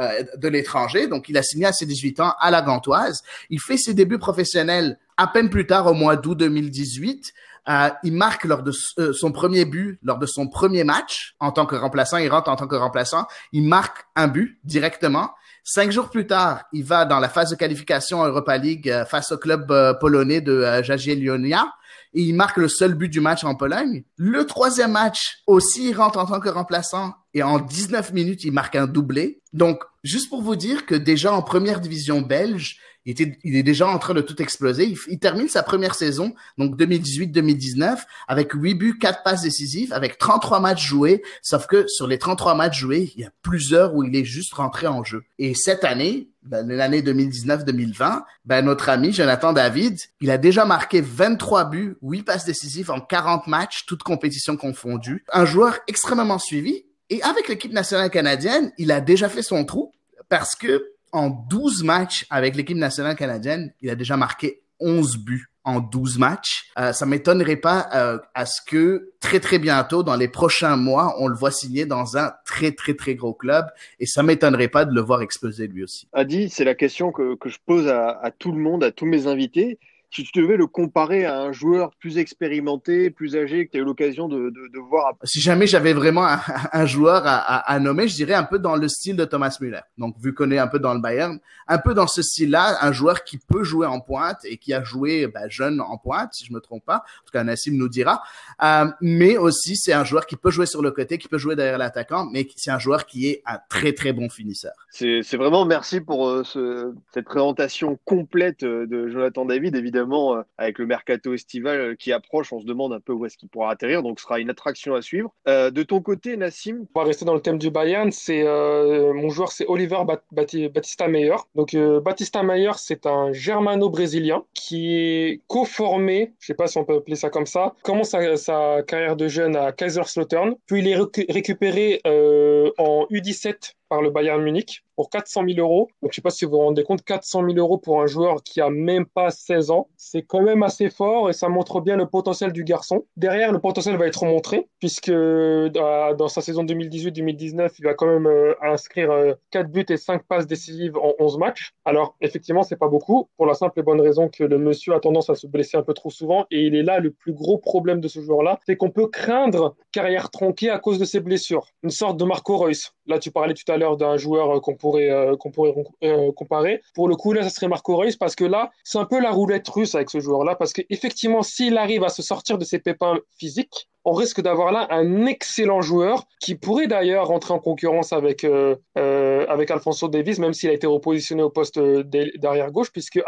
euh, 0.00 0.22
de 0.36 0.46
l'étranger. 0.46 1.08
Donc 1.08 1.28
il 1.28 1.36
a 1.36 1.42
signé 1.42 1.66
à 1.66 1.72
ses 1.72 1.84
18 1.84 2.20
ans 2.20 2.32
à 2.38 2.52
la 2.52 2.62
Gantoise. 2.62 3.22
Il 3.50 3.60
fait 3.60 3.76
ses 3.76 3.94
débuts 3.94 4.20
professionnels 4.20 4.96
à 5.16 5.26
peine 5.26 5.50
plus 5.50 5.66
tard, 5.66 5.88
au 5.88 5.94
mois 5.94 6.14
d'août 6.14 6.36
2018. 6.36 7.32
Euh, 7.68 7.90
il 8.02 8.14
marque 8.14 8.44
lors 8.44 8.62
de 8.62 8.72
euh, 8.98 9.12
son 9.12 9.32
premier 9.32 9.64
but, 9.64 9.98
lors 10.02 10.18
de 10.18 10.26
son 10.26 10.48
premier 10.48 10.84
match 10.84 11.34
en 11.38 11.52
tant 11.52 11.66
que 11.66 11.76
remplaçant. 11.76 12.16
Il 12.16 12.28
rentre 12.30 12.50
en 12.50 12.56
tant 12.56 12.66
que 12.66 12.76
remplaçant. 12.76 13.26
Il 13.52 13.64
marque 13.64 14.06
un 14.16 14.28
but 14.28 14.58
directement. 14.64 15.30
Cinq 15.64 15.92
jours 15.92 16.08
plus 16.08 16.26
tard, 16.26 16.64
il 16.72 16.84
va 16.84 17.04
dans 17.04 17.20
la 17.20 17.28
phase 17.28 17.50
de 17.50 17.56
qualification 17.56 18.24
Europa 18.24 18.56
League 18.56 18.88
euh, 18.88 19.04
face 19.04 19.32
au 19.32 19.38
club 19.38 19.72
polonais 20.00 20.40
de 20.40 20.82
Jagiellonia 20.82 21.66
et 22.14 22.22
il 22.22 22.34
marque 22.34 22.56
le 22.56 22.68
seul 22.68 22.94
but 22.94 23.08
du 23.08 23.20
match 23.20 23.44
en 23.44 23.54
Pologne. 23.54 24.04
Le 24.16 24.46
troisième 24.46 24.92
match 24.92 25.42
aussi, 25.46 25.90
il 25.90 25.94
rentre 25.94 26.18
en 26.18 26.26
tant 26.26 26.40
que 26.40 26.48
remplaçant 26.48 27.14
et 27.34 27.42
en 27.42 27.58
19 27.58 28.12
minutes, 28.12 28.44
il 28.44 28.52
marque 28.52 28.76
un 28.76 28.86
doublé. 28.86 29.42
Donc, 29.52 29.82
juste 30.04 30.30
pour 30.30 30.42
vous 30.42 30.56
dire 30.56 30.86
que 30.86 30.94
déjà 30.94 31.32
en 31.32 31.42
première 31.42 31.80
division 31.80 32.22
belge, 32.22 32.78
il, 33.04 33.12
était, 33.12 33.38
il 33.44 33.56
est 33.56 33.62
déjà 33.62 33.86
en 33.86 33.98
train 33.98 34.14
de 34.14 34.20
tout 34.20 34.40
exploser. 34.42 34.94
Il, 35.08 35.18
termine 35.18 35.48
sa 35.48 35.62
première 35.62 35.94
saison, 35.94 36.34
donc 36.58 36.76
2018-2019, 36.78 37.98
avec 38.26 38.52
8 38.52 38.74
buts, 38.74 38.98
4 38.98 39.22
passes 39.22 39.42
décisives, 39.42 39.92
avec 39.92 40.18
33 40.18 40.60
matchs 40.60 40.86
joués. 40.86 41.22
Sauf 41.42 41.66
que 41.66 41.86
sur 41.88 42.06
les 42.06 42.18
33 42.18 42.54
matchs 42.54 42.78
joués, 42.78 43.12
il 43.14 43.22
y 43.22 43.24
a 43.24 43.30
plusieurs 43.42 43.94
où 43.94 44.04
il 44.04 44.14
est 44.14 44.24
juste 44.24 44.54
rentré 44.54 44.86
en 44.86 45.04
jeu. 45.04 45.22
Et 45.38 45.54
cette 45.54 45.84
année, 45.84 46.28
ben, 46.42 46.66
l'année 46.68 47.02
2019-2020, 47.02 48.22
ben, 48.44 48.64
notre 48.64 48.88
ami 48.88 49.12
Jonathan 49.12 49.52
David, 49.52 49.98
il 50.20 50.30
a 50.30 50.38
déjà 50.38 50.64
marqué 50.64 51.00
23 51.00 51.64
buts, 51.64 51.96
8 52.02 52.22
passes 52.22 52.44
décisives 52.44 52.90
en 52.90 53.00
40 53.00 53.46
matchs, 53.46 53.86
toutes 53.86 54.02
compétitions 54.02 54.56
confondues. 54.56 55.24
Un 55.32 55.44
joueur 55.44 55.78
extrêmement 55.86 56.38
suivi. 56.38 56.84
Et 57.10 57.22
avec 57.22 57.48
l'équipe 57.48 57.72
nationale 57.72 58.10
canadienne, 58.10 58.72
il 58.76 58.92
a 58.92 59.00
déjà 59.00 59.28
fait 59.28 59.42
son 59.42 59.64
trou 59.64 59.92
parce 60.28 60.54
que 60.54 60.92
en 61.12 61.30
12 61.30 61.84
matchs 61.84 62.26
avec 62.30 62.56
l'équipe 62.56 62.76
nationale 62.76 63.16
canadienne, 63.16 63.72
il 63.80 63.90
a 63.90 63.94
déjà 63.94 64.16
marqué 64.16 64.62
11 64.80 65.18
buts 65.18 65.46
en 65.64 65.80
12 65.80 66.18
matchs. 66.18 66.70
Euh, 66.78 66.92
ça 66.92 67.04
m'étonnerait 67.04 67.56
pas 67.56 67.88
euh, 67.94 68.18
à 68.34 68.46
ce 68.46 68.60
que 68.66 69.12
très 69.20 69.38
très 69.38 69.58
bientôt, 69.58 70.02
dans 70.02 70.16
les 70.16 70.28
prochains 70.28 70.76
mois, 70.76 71.16
on 71.18 71.28
le 71.28 71.36
voit 71.36 71.50
signer 71.50 71.84
dans 71.84 72.16
un 72.16 72.32
très 72.46 72.72
très 72.72 72.94
très 72.94 73.14
gros 73.14 73.34
club 73.34 73.66
et 74.00 74.06
ça 74.06 74.22
m'étonnerait 74.22 74.68
pas 74.68 74.86
de 74.86 74.94
le 74.94 75.02
voir 75.02 75.20
exploser 75.20 75.66
lui 75.66 75.84
aussi. 75.84 76.08
Adi, 76.12 76.48
c'est 76.48 76.64
la 76.64 76.74
question 76.74 77.12
que, 77.12 77.36
que 77.36 77.50
je 77.50 77.58
pose 77.64 77.86
à, 77.88 78.18
à, 78.22 78.30
tout 78.30 78.52
le 78.52 78.58
monde, 78.58 78.82
à 78.82 78.92
tous 78.92 79.04
mes 79.04 79.26
invités. 79.26 79.78
Si 80.10 80.24
tu 80.24 80.40
devais 80.40 80.56
le 80.56 80.66
comparer 80.66 81.24
à 81.24 81.40
un 81.40 81.52
joueur 81.52 81.90
plus 81.98 82.18
expérimenté, 82.18 83.10
plus 83.10 83.36
âgé, 83.36 83.66
que 83.66 83.72
tu 83.72 83.78
as 83.78 83.80
eu 83.80 83.84
l'occasion 83.84 84.28
de, 84.28 84.50
de, 84.50 84.68
de, 84.72 84.78
voir. 84.78 85.14
Si 85.24 85.40
jamais 85.40 85.66
j'avais 85.66 85.92
vraiment 85.92 86.26
un, 86.26 86.40
un 86.72 86.86
joueur 86.86 87.26
à, 87.26 87.36
à, 87.36 87.72
à, 87.72 87.78
nommer, 87.78 88.08
je 88.08 88.14
dirais 88.14 88.34
un 88.34 88.44
peu 88.44 88.58
dans 88.58 88.76
le 88.76 88.88
style 88.88 89.16
de 89.16 89.24
Thomas 89.24 89.56
Müller. 89.60 89.80
Donc, 89.98 90.16
vu 90.18 90.34
qu'on 90.34 90.50
est 90.50 90.58
un 90.58 90.66
peu 90.66 90.78
dans 90.78 90.94
le 90.94 91.00
Bayern, 91.00 91.38
un 91.66 91.78
peu 91.78 91.92
dans 91.94 92.06
ce 92.06 92.22
style-là, 92.22 92.78
un 92.80 92.92
joueur 92.92 93.24
qui 93.24 93.38
peut 93.38 93.64
jouer 93.64 93.86
en 93.86 94.00
pointe 94.00 94.38
et 94.44 94.56
qui 94.56 94.72
a 94.72 94.82
joué 94.82 95.26
ben, 95.26 95.48
jeune 95.50 95.80
en 95.80 95.98
pointe, 95.98 96.32
si 96.32 96.46
je 96.46 96.52
me 96.52 96.60
trompe 96.60 96.84
pas. 96.84 96.96
En 96.96 97.24
tout 97.26 97.32
cas, 97.32 97.44
Nassim 97.44 97.76
nous 97.76 97.88
dira. 97.88 98.22
Euh, 98.62 98.86
mais 99.00 99.36
aussi, 99.36 99.76
c'est 99.76 99.92
un 99.92 100.04
joueur 100.04 100.26
qui 100.26 100.36
peut 100.36 100.50
jouer 100.50 100.66
sur 100.66 100.82
le 100.82 100.90
côté, 100.90 101.18
qui 101.18 101.28
peut 101.28 101.38
jouer 101.38 101.54
derrière 101.54 101.78
l'attaquant, 101.78 102.26
mais 102.32 102.48
c'est 102.56 102.70
un 102.70 102.78
joueur 102.78 103.06
qui 103.06 103.28
est 103.28 103.42
un 103.46 103.58
très, 103.68 103.92
très 103.92 104.12
bon 104.12 104.28
finisseur. 104.30 104.72
C'est 104.90 105.36
vraiment 105.36 105.64
merci 105.66 106.00
pour 106.00 106.28
euh, 106.28 106.44
ce, 106.44 106.92
cette 107.12 107.26
présentation 107.26 107.98
complète 108.04 108.62
euh, 108.62 108.86
de 108.86 109.08
Jonathan 109.08 109.44
David. 109.44 109.76
Évidemment, 109.76 109.97
euh, 110.00 110.42
avec 110.56 110.78
le 110.78 110.86
mercato 110.86 111.34
estival 111.34 111.80
euh, 111.80 111.94
qui 111.94 112.12
approche, 112.12 112.52
on 112.52 112.60
se 112.60 112.66
demande 112.66 112.92
un 112.92 113.00
peu 113.00 113.12
où 113.12 113.26
est-ce 113.26 113.36
qu'il 113.36 113.48
pourra 113.48 113.70
atterrir. 113.70 114.02
Donc, 114.02 114.18
ce 114.18 114.24
sera 114.24 114.40
une 114.40 114.50
attraction 114.50 114.94
à 114.94 115.02
suivre. 115.02 115.32
Euh, 115.48 115.70
de 115.70 115.82
ton 115.82 116.00
côté, 116.00 116.36
Nassim? 116.36 116.86
On 116.94 117.00
va 117.00 117.06
rester 117.06 117.24
dans 117.24 117.34
le 117.34 117.40
thème 117.40 117.58
du 117.58 117.70
Bayern. 117.70 118.10
Mon 118.28 119.28
joueur, 119.30 119.52
c'est 119.52 119.66
Oliver 119.66 120.02
Bat 120.06 120.22
Batista 120.32 121.08
Meyer. 121.08 121.36
Donc, 121.54 121.76
Batista 122.02 122.42
Meyer, 122.42 122.72
c'est 122.76 123.06
un 123.06 123.32
germano-brésilien 123.32 124.44
qui 124.54 124.96
est 124.96 125.42
co-formé, 125.46 126.34
je 126.38 126.46
sais 126.46 126.54
pas 126.54 126.66
si 126.66 126.78
on 126.78 126.84
peut 126.84 126.96
appeler 126.96 127.16
ça 127.16 127.30
comme 127.30 127.46
ça, 127.46 127.74
commence 127.82 128.14
sa 128.36 128.82
carrière 128.82 129.16
de 129.16 129.28
jeune 129.28 129.56
à 129.56 129.72
Kaiserslautern, 129.72 130.54
puis 130.66 130.80
il 130.80 130.88
est 130.88 130.98
récupéré 131.30 132.00
en 132.04 133.06
U17 133.10 133.74
par 133.88 134.02
le 134.02 134.10
Bayern 134.10 134.42
Munich 134.42 134.84
pour 134.98 135.10
400 135.10 135.44
000 135.48 135.60
euros. 135.60 135.88
Donc, 136.02 136.10
je 136.10 136.16
sais 136.16 136.22
pas 136.22 136.30
si 136.30 136.44
vous 136.44 136.50
vous 136.50 136.58
rendez 136.58 136.82
compte, 136.82 137.04
400 137.04 137.44
000 137.46 137.56
euros 137.56 137.78
pour 137.78 138.02
un 138.02 138.06
joueur 138.06 138.42
qui 138.42 138.60
a 138.60 138.68
même 138.68 139.06
pas 139.06 139.30
16 139.30 139.70
ans, 139.70 139.88
c'est 139.96 140.22
quand 140.22 140.42
même 140.42 140.64
assez 140.64 140.90
fort 140.90 141.30
et 141.30 141.32
ça 141.32 141.48
montre 141.48 141.80
bien 141.80 141.96
le 141.96 142.06
potentiel 142.06 142.52
du 142.52 142.64
garçon. 142.64 143.04
Derrière, 143.16 143.52
le 143.52 143.60
potentiel 143.60 143.96
va 143.96 144.08
être 144.08 144.24
montré 144.24 144.68
puisque 144.80 145.12
dans 145.12 146.28
sa 146.28 146.40
saison 146.40 146.64
2018-2019, 146.64 147.70
il 147.78 147.84
va 147.84 147.94
quand 147.94 148.06
même 148.06 148.26
euh, 148.26 148.54
inscrire 148.60 149.36
4 149.52 149.66
euh, 149.66 149.68
buts 149.68 149.86
et 149.88 149.96
5 149.96 150.24
passes 150.24 150.48
décisives 150.48 150.96
en 150.96 151.14
11 151.20 151.38
matchs. 151.38 151.74
Alors, 151.84 152.16
effectivement, 152.20 152.64
c'est 152.64 152.76
pas 152.76 152.88
beaucoup 152.88 153.28
pour 153.36 153.46
la 153.46 153.54
simple 153.54 153.78
et 153.78 153.82
bonne 153.82 154.00
raison 154.00 154.28
que 154.28 154.42
le 154.42 154.58
monsieur 154.58 154.94
a 154.94 155.00
tendance 155.00 155.30
à 155.30 155.36
se 155.36 155.46
blesser 155.46 155.76
un 155.76 155.82
peu 155.82 155.94
trop 155.94 156.10
souvent 156.10 156.46
et 156.50 156.62
il 156.62 156.74
est 156.74 156.82
là 156.82 156.98
le 156.98 157.12
plus 157.12 157.32
gros 157.32 157.58
problème 157.58 158.00
de 158.00 158.08
ce 158.08 158.20
joueur-là, 158.20 158.58
c'est 158.66 158.76
qu'on 158.76 158.90
peut 158.90 159.06
craindre 159.06 159.76
carrière 159.92 160.30
tronquée 160.30 160.70
à 160.70 160.78
cause 160.78 160.98
de 160.98 161.04
ses 161.04 161.20
blessures. 161.20 161.68
Une 161.84 161.90
sorte 161.90 162.16
de 162.16 162.24
Marco 162.24 162.56
Reus. 162.56 162.94
Là, 163.06 163.18
tu 163.18 163.30
parlais 163.30 163.54
tout 163.54 163.70
à 163.72 163.77
l'heure 163.78 163.96
d'un 163.96 164.16
joueur 164.16 164.56
euh, 164.56 164.60
qu'on 164.60 164.74
pourrait, 164.74 165.10
euh, 165.10 165.36
qu'on 165.36 165.50
pourrait 165.50 165.74
euh, 166.04 166.32
comparer. 166.32 166.82
Pour 166.94 167.08
le 167.08 167.16
coup, 167.16 167.32
là, 167.32 167.42
ça 167.42 167.50
serait 167.50 167.68
Marco 167.68 167.96
Reus 167.96 168.16
parce 168.16 168.34
que 168.34 168.44
là, 168.44 168.70
c'est 168.84 168.98
un 168.98 169.04
peu 169.04 169.20
la 169.20 169.30
roulette 169.30 169.68
russe 169.68 169.94
avec 169.94 170.10
ce 170.10 170.20
joueur-là 170.20 170.54
parce 170.56 170.72
qu'effectivement, 170.72 171.42
s'il 171.42 171.78
arrive 171.78 172.04
à 172.04 172.08
se 172.08 172.22
sortir 172.22 172.58
de 172.58 172.64
ses 172.64 172.78
pépins 172.78 173.18
physiques, 173.38 173.88
on 174.04 174.12
risque 174.12 174.40
d'avoir 174.40 174.72
là 174.72 174.86
un 174.90 175.26
excellent 175.26 175.82
joueur 175.82 176.24
qui 176.40 176.54
pourrait 176.54 176.86
d'ailleurs 176.86 177.26
rentrer 177.26 177.52
en 177.52 177.58
concurrence 177.58 178.12
avec, 178.14 178.46
avec 178.94 179.70
Alfonso 179.70 180.08
Davis, 180.08 180.38
même 180.38 180.54
s'il 180.54 180.70
a 180.70 180.72
été 180.72 180.86
repositionné 180.86 181.42
au 181.42 181.50
poste 181.50 181.78
d'arrière 181.78 182.70
gauche, 182.70 182.90
puisque 182.90 183.20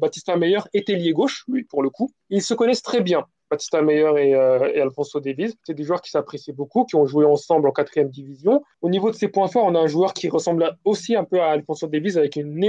Batista 0.00 0.36
Meyer 0.36 0.60
était 0.72 0.94
lié 0.94 1.12
gauche, 1.12 1.44
lui, 1.48 1.64
pour 1.64 1.82
le 1.82 1.90
coup. 1.90 2.10
Ils 2.30 2.40
se 2.40 2.54
connaissent 2.54 2.82
très 2.82 3.02
bien. 3.02 3.26
Batista 3.52 3.82
Meyer 3.82 4.10
et, 4.18 4.34
euh, 4.34 4.72
et 4.74 4.80
Alfonso 4.80 5.20
Davis. 5.20 5.54
C'est 5.64 5.74
des 5.74 5.84
joueurs 5.84 6.00
qui 6.00 6.10
s'apprécient 6.10 6.54
beaucoup, 6.54 6.84
qui 6.84 6.96
ont 6.96 7.04
joué 7.04 7.26
ensemble 7.26 7.68
en 7.68 7.70
quatrième 7.70 8.08
division. 8.08 8.62
Au 8.80 8.88
niveau 8.88 9.10
de 9.10 9.14
ses 9.14 9.28
points 9.28 9.48
forts, 9.48 9.66
on 9.66 9.74
a 9.74 9.78
un 9.78 9.86
joueur 9.86 10.14
qui 10.14 10.30
ressemble 10.30 10.74
aussi 10.86 11.14
un 11.14 11.24
peu 11.24 11.40
à 11.40 11.50
Alfonso 11.50 11.86
Davis 11.86 12.16
avec 12.16 12.36
une 12.36 12.62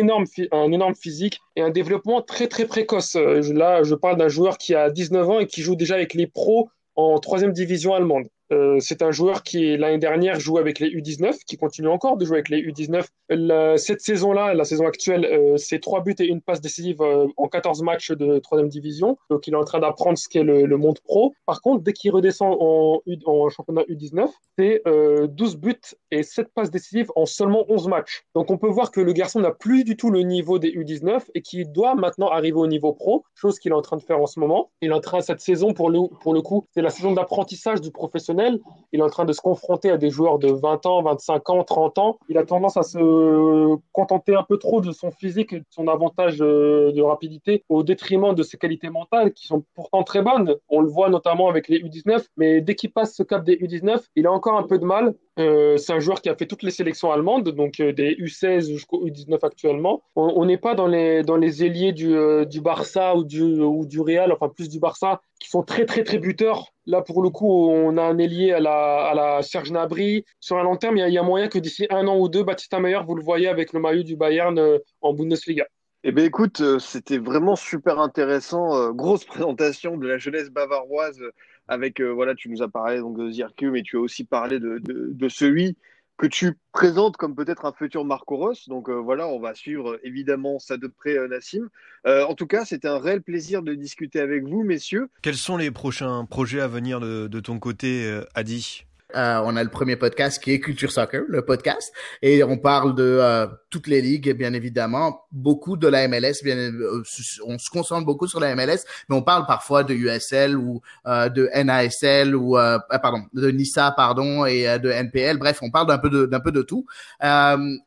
un 0.52 0.72
énorme 0.72 0.96
physique 0.96 1.40
et 1.56 1.62
un 1.62 1.70
développement 1.70 2.22
très 2.22 2.48
très 2.48 2.66
précoce. 2.66 3.16
Là, 3.16 3.84
je 3.84 3.96
parle 3.96 4.18
d'un 4.18 4.28
joueur 4.28 4.58
qui 4.58 4.76
a 4.76 4.90
19 4.90 5.30
ans 5.30 5.40
et 5.40 5.48
qui 5.48 5.62
joue 5.62 5.76
déjà 5.76 5.96
avec 5.96 6.14
les 6.14 6.28
pros 6.28 6.70
en 6.96 7.18
troisième 7.20 7.54
division 7.54 7.94
allemande. 7.94 8.26
Euh, 8.54 8.78
c'est 8.80 9.02
un 9.02 9.12
joueur 9.12 9.44
qui, 9.44 9.78
l'année 9.78 9.98
dernière, 9.98 10.40
jouait 10.40 10.62
avec 10.62 10.80
les 10.80 10.90
U19, 10.90 11.40
qui 11.46 11.58
continue 11.58 11.88
encore 11.88 12.18
de 12.18 12.26
jouer 12.26 12.38
avec 12.38 12.50
les 12.50 12.62
U19. 12.62 13.06
La, 13.30 13.78
cette 13.78 14.02
saison-là, 14.02 14.54
la 14.54 14.64
saison 14.64 14.86
actuelle, 14.86 15.26
euh, 15.26 15.58
c'est 15.58 15.80
trois 15.80 16.02
buts 16.02 16.16
et 16.20 16.26
une 16.26 16.42
passe 16.42 16.62
décisive 16.62 17.02
euh, 17.02 17.28
en 17.38 17.48
14 17.48 17.82
matchs 17.82 18.12
de 18.12 18.40
troisième 18.40 18.70
division. 18.70 19.18
Donc, 19.30 19.48
il 19.48 19.54
est 19.54 19.58
en 19.58 19.64
train 19.64 19.80
d'apprendre 19.80 20.18
ce 20.18 20.30
qu'est 20.30 20.44
le, 20.44 20.78
monde 20.78 21.00
pro. 21.00 21.34
Par 21.46 21.62
contre, 21.62 21.84
dès 21.84 21.94
qu'il 21.94 22.12
redescend 22.12 22.56
en, 22.60 23.02
championnat 23.50 23.84
U19, 23.84 24.28
c'est 24.58 24.82
12 24.86 25.58
buts 25.58 25.76
et 26.12 26.24
7 26.24 26.48
passes 26.54 26.72
décisives 26.72 27.12
en 27.16 27.26
seulement 27.26 27.66
11 27.70 27.88
matchs. 27.88 28.24
Donc, 28.36 28.52
on 28.52 28.58
peut 28.58 28.68
voir 28.68 28.92
que 28.92 29.02
le 29.02 29.14
garçon 29.14 29.40
n'a 29.40 29.52
plus 29.52 29.84
du 29.84 29.96
tout 29.96 30.10
le 30.10 30.22
niveau 30.22 30.60
des 30.60 30.72
U19 30.72 31.22
et 31.36 31.42
qui 31.42 31.66
doit 31.66 31.96
maintenant 31.96 32.28
arriver 32.28 32.58
au 32.58 32.68
niveau 32.68 32.94
pro, 32.94 33.24
chose 33.36 33.60
qu'il 33.60 33.72
est 33.72 33.76
en 33.76 33.82
train 33.82 33.98
de 33.98 34.02
faire 34.02 34.20
en 34.20 34.28
ce 34.28 34.40
moment. 34.40 34.72
Il 34.82 34.90
est 34.90 34.94
en 34.94 35.00
train, 35.00 35.22
cette 35.22 35.42
saison, 35.42 35.74
pour 35.74 35.90
le, 35.90 36.00
pour 36.22 36.34
le 36.34 36.42
coup, 36.42 36.66
c'est 36.74 36.82
la 36.82 36.90
saison 36.90 37.14
d'apprentissage 37.14 37.82
du 37.82 37.92
professionnel 37.92 38.43
il 38.92 39.00
est 39.00 39.04
en 39.04 39.10
train 39.10 39.26
de 39.26 39.34
se 39.34 39.42
confronter 39.42 39.90
à 39.90 39.98
des 39.98 40.10
joueurs 40.10 40.40
de 40.40 40.50
20 40.50 40.86
ans, 40.86 41.02
25 41.02 41.50
ans, 41.50 41.64
30 41.64 41.98
ans. 41.98 42.18
Il 42.30 42.38
a 42.38 42.46
tendance 42.46 42.78
à 42.78 42.84
se 42.84 43.76
contenter 43.92 44.36
un 44.36 44.44
peu 44.44 44.58
trop 44.58 44.82
de 44.82 44.92
son 44.92 45.12
physique 45.12 45.54
et 45.54 45.60
de 45.60 45.66
son 45.70 45.88
avantage 45.88 46.38
de 46.38 47.02
rapidité 47.02 47.64
au 47.70 47.84
détriment 47.84 48.34
de 48.34 48.44
ses 48.44 48.58
qualités 48.58 48.90
mentales 48.90 49.34
qui 49.34 49.48
sont 49.48 49.64
pourtant 49.76 50.04
très 50.04 50.22
bonnes. 50.22 50.56
On 50.70 50.82
le 50.82 50.88
voit 50.88 51.10
notamment 51.10 51.50
avec 51.50 51.68
les 51.68 51.80
U19, 51.80 52.26
mais 52.38 52.62
dès 52.62 52.76
qu'il 52.76 52.92
passe 52.92 53.16
ce 53.16 53.24
cap 53.24 53.44
des 53.44 53.56
U19, 53.56 54.00
il 54.16 54.28
a 54.28 54.32
encore 54.32 54.58
un 54.58 54.64
peu 54.64 54.78
de 54.78 54.86
mal. 54.86 55.16
Euh, 55.40 55.78
c'est 55.78 55.94
un 55.94 56.00
joueur 56.00 56.22
qui 56.22 56.30
a 56.30 56.36
fait 56.36 56.46
toutes 56.46 56.62
les 56.62 56.72
sélections 56.72 57.12
allemandes, 57.12 57.50
donc 57.50 57.80
euh, 57.80 57.92
des 57.92 58.16
U16 58.16 58.68
jusqu'au 58.68 59.08
U19 59.08 59.40
actuellement. 59.44 60.04
On 60.16 60.46
n'est 60.46 60.60
pas 60.60 60.76
dans 60.76 60.86
les, 60.86 61.24
dans 61.24 61.38
les 61.38 61.64
ailiers 61.64 61.92
du, 61.92 62.16
euh, 62.16 62.46
du 62.46 62.62
Barça 62.62 63.16
ou 63.16 63.24
du, 63.24 63.42
ou 63.42 63.86
du 63.86 64.00
Real, 64.00 64.32
enfin 64.32 64.50
plus 64.50 64.70
du 64.70 64.80
Barça, 64.80 65.22
qui 65.40 65.50
sont 65.50 65.64
très 65.64 65.86
très 65.86 66.04
très 66.04 66.20
buteurs. 66.20 66.68
Là, 66.86 67.02
pour 67.02 67.24
le 67.24 67.30
coup, 67.30 67.68
on 67.70 67.98
a 67.98 68.04
un 68.04 68.18
ailier 68.20 68.52
à 68.52 68.60
la, 68.60 69.08
à 69.08 69.16
la 69.16 69.42
Serge 69.42 69.72
Gnabry. 69.72 70.24
Sur 70.40 70.58
un 70.58 70.64
long 70.64 70.78
terme, 70.78 70.98
il 70.98 71.00
y, 71.00 71.04
a, 71.04 71.08
il 71.08 71.14
y 71.14 71.18
a 71.18 71.24
moyen 71.24 71.48
que 71.48 71.58
d'ici 71.58 71.88
un 71.90 72.08
an 72.08 72.20
ou 72.20 72.30
deux, 72.30 72.44
Baptista 72.44 72.80
Meyer, 72.80 73.00
vous 73.06 73.16
le 73.16 73.24
voyez 73.24 73.48
avec 73.48 73.74
le 73.74 73.80
maillot 73.80 74.04
du 74.04 74.16
Bayern 74.16 74.80
en 75.02 75.14
Bundesliga. 75.14 75.66
Eh 76.04 76.12
bien, 76.12 76.26
écoute, 76.26 76.62
c'était 76.80 77.18
vraiment 77.18 77.56
super 77.56 78.00
intéressant. 78.00 78.92
grosse 78.92 79.24
présentation 79.24 79.98
de 79.98 80.06
la 80.06 80.18
jeunesse 80.18 80.50
bavaroise 80.50 81.24
avec, 81.68 82.00
euh, 82.00 82.12
voilà, 82.12 82.36
tu 82.36 82.50
nous 82.50 82.62
as 82.62 82.70
parlé 82.70 83.00
donc, 83.00 83.18
de 83.18 83.30
Zirku, 83.30 83.72
mais 83.72 83.82
tu 83.82 83.98
as 83.98 84.02
aussi 84.02 84.24
parlé 84.24 84.60
de, 84.60 84.80
de, 84.80 85.10
de 85.12 85.30
celui 85.30 85.78
que 86.18 86.28
tu 86.28 86.54
présentes 86.72 87.18
comme 87.18 87.36
peut-être 87.36 87.66
un 87.66 87.74
futur 87.74 88.06
Marco 88.06 88.38
Ross. 88.38 88.70
Donc 88.70 88.90
euh, 88.90 88.94
voilà, 88.94 89.28
on 89.28 89.40
va 89.40 89.56
suivre 89.56 90.00
évidemment 90.04 90.60
ça 90.60 90.78
de 90.78 90.88
près, 90.88 91.18
euh, 91.18 91.28
Nassim. 91.28 91.70
Euh, 92.06 92.24
en 92.26 92.36
tout 92.36 92.48
cas, 92.48 92.66
c'était 92.66 92.88
un 92.88 93.00
réel 93.00 93.22
plaisir 93.22 93.64
de 93.64 93.74
discuter 93.74 94.20
avec 94.20 94.44
vous, 94.44 94.64
messieurs. 94.64 95.10
Quels 95.22 95.36
sont 95.36 95.58
les 95.58 95.72
prochains 95.72 96.26
projets 96.26 96.62
à 96.62 96.68
venir 96.68 97.00
de, 97.00 97.28
de 97.28 97.40
ton 97.40 97.60
côté, 97.60 98.06
euh, 98.06 98.24
Adi? 98.36 98.86
Euh, 99.16 99.42
on 99.46 99.56
a 99.56 99.64
le 99.64 99.70
premier 99.70 99.96
podcast 99.96 100.44
qui 100.44 100.52
est 100.52 100.60
Culture 100.60 100.92
Soccer, 100.92 101.24
le 101.28 101.46
podcast, 101.46 101.94
et 102.24 102.44
on 102.44 102.58
parle 102.58 102.96
de 102.96 103.04
euh, 103.04 103.46
toutes 103.74 103.88
les 103.88 104.02
ligues, 104.02 104.32
bien 104.38 104.54
évidemment, 104.54 105.26
beaucoup 105.32 105.78
de 105.78 105.88
la 105.88 106.08
MLS. 106.08 106.44
Bien, 106.44 106.56
euh, 106.56 107.02
on 107.44 107.58
se 107.58 107.72
concentre 107.72 108.06
beaucoup 108.06 108.28
sur 108.28 108.40
la 108.40 108.56
MLS, 108.56 108.82
mais 109.10 109.16
on 109.16 109.24
parle 109.24 109.48
parfois 109.48 109.84
de 109.84 109.96
USL 109.96 110.56
ou 110.56 110.84
euh, 111.08 111.28
de 111.28 111.50
NASL 111.56 112.36
ou 112.36 112.56
euh, 112.56 112.78
pardon 113.02 113.24
de 113.34 113.50
Nissa 113.50 113.90
pardon 113.90 114.46
et 114.46 114.78
de 114.78 114.92
NPL. 114.92 115.38
Bref, 115.40 115.58
on 115.64 115.72
parle 115.72 115.88
d'un 115.88 115.98
peu 115.98 116.12
de 116.12 116.28
d'un 116.28 116.40
peu 116.40 116.52
de 116.52 116.62
tout. 116.62 116.86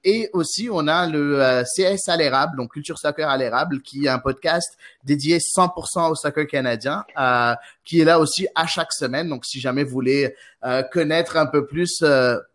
et 0.03 0.29
aussi, 0.33 0.69
on 0.73 0.89
a 0.89 1.07
le 1.07 1.63
CS 1.77 2.09
à 2.09 2.17
l'érable, 2.17 2.57
donc 2.57 2.73
Culture 2.73 2.99
Soccer 2.99 3.29
à 3.29 3.37
l'érable, 3.37 3.81
qui 3.81 4.07
est 4.07 4.09
un 4.09 4.19
podcast 4.19 4.77
dédié 5.05 5.39
100% 5.39 6.11
au 6.11 6.17
soccer 6.17 6.49
canadien, 6.49 7.05
qui 7.85 8.01
est 8.01 8.05
là 8.05 8.19
aussi 8.19 8.49
à 8.57 8.67
chaque 8.67 8.93
semaine. 8.93 9.29
Donc, 9.29 9.45
si 9.45 9.61
jamais 9.61 9.85
vous 9.85 9.93
voulez 9.93 10.35
connaître 10.91 11.37
un 11.37 11.47
peu 11.47 11.65
plus 11.65 12.03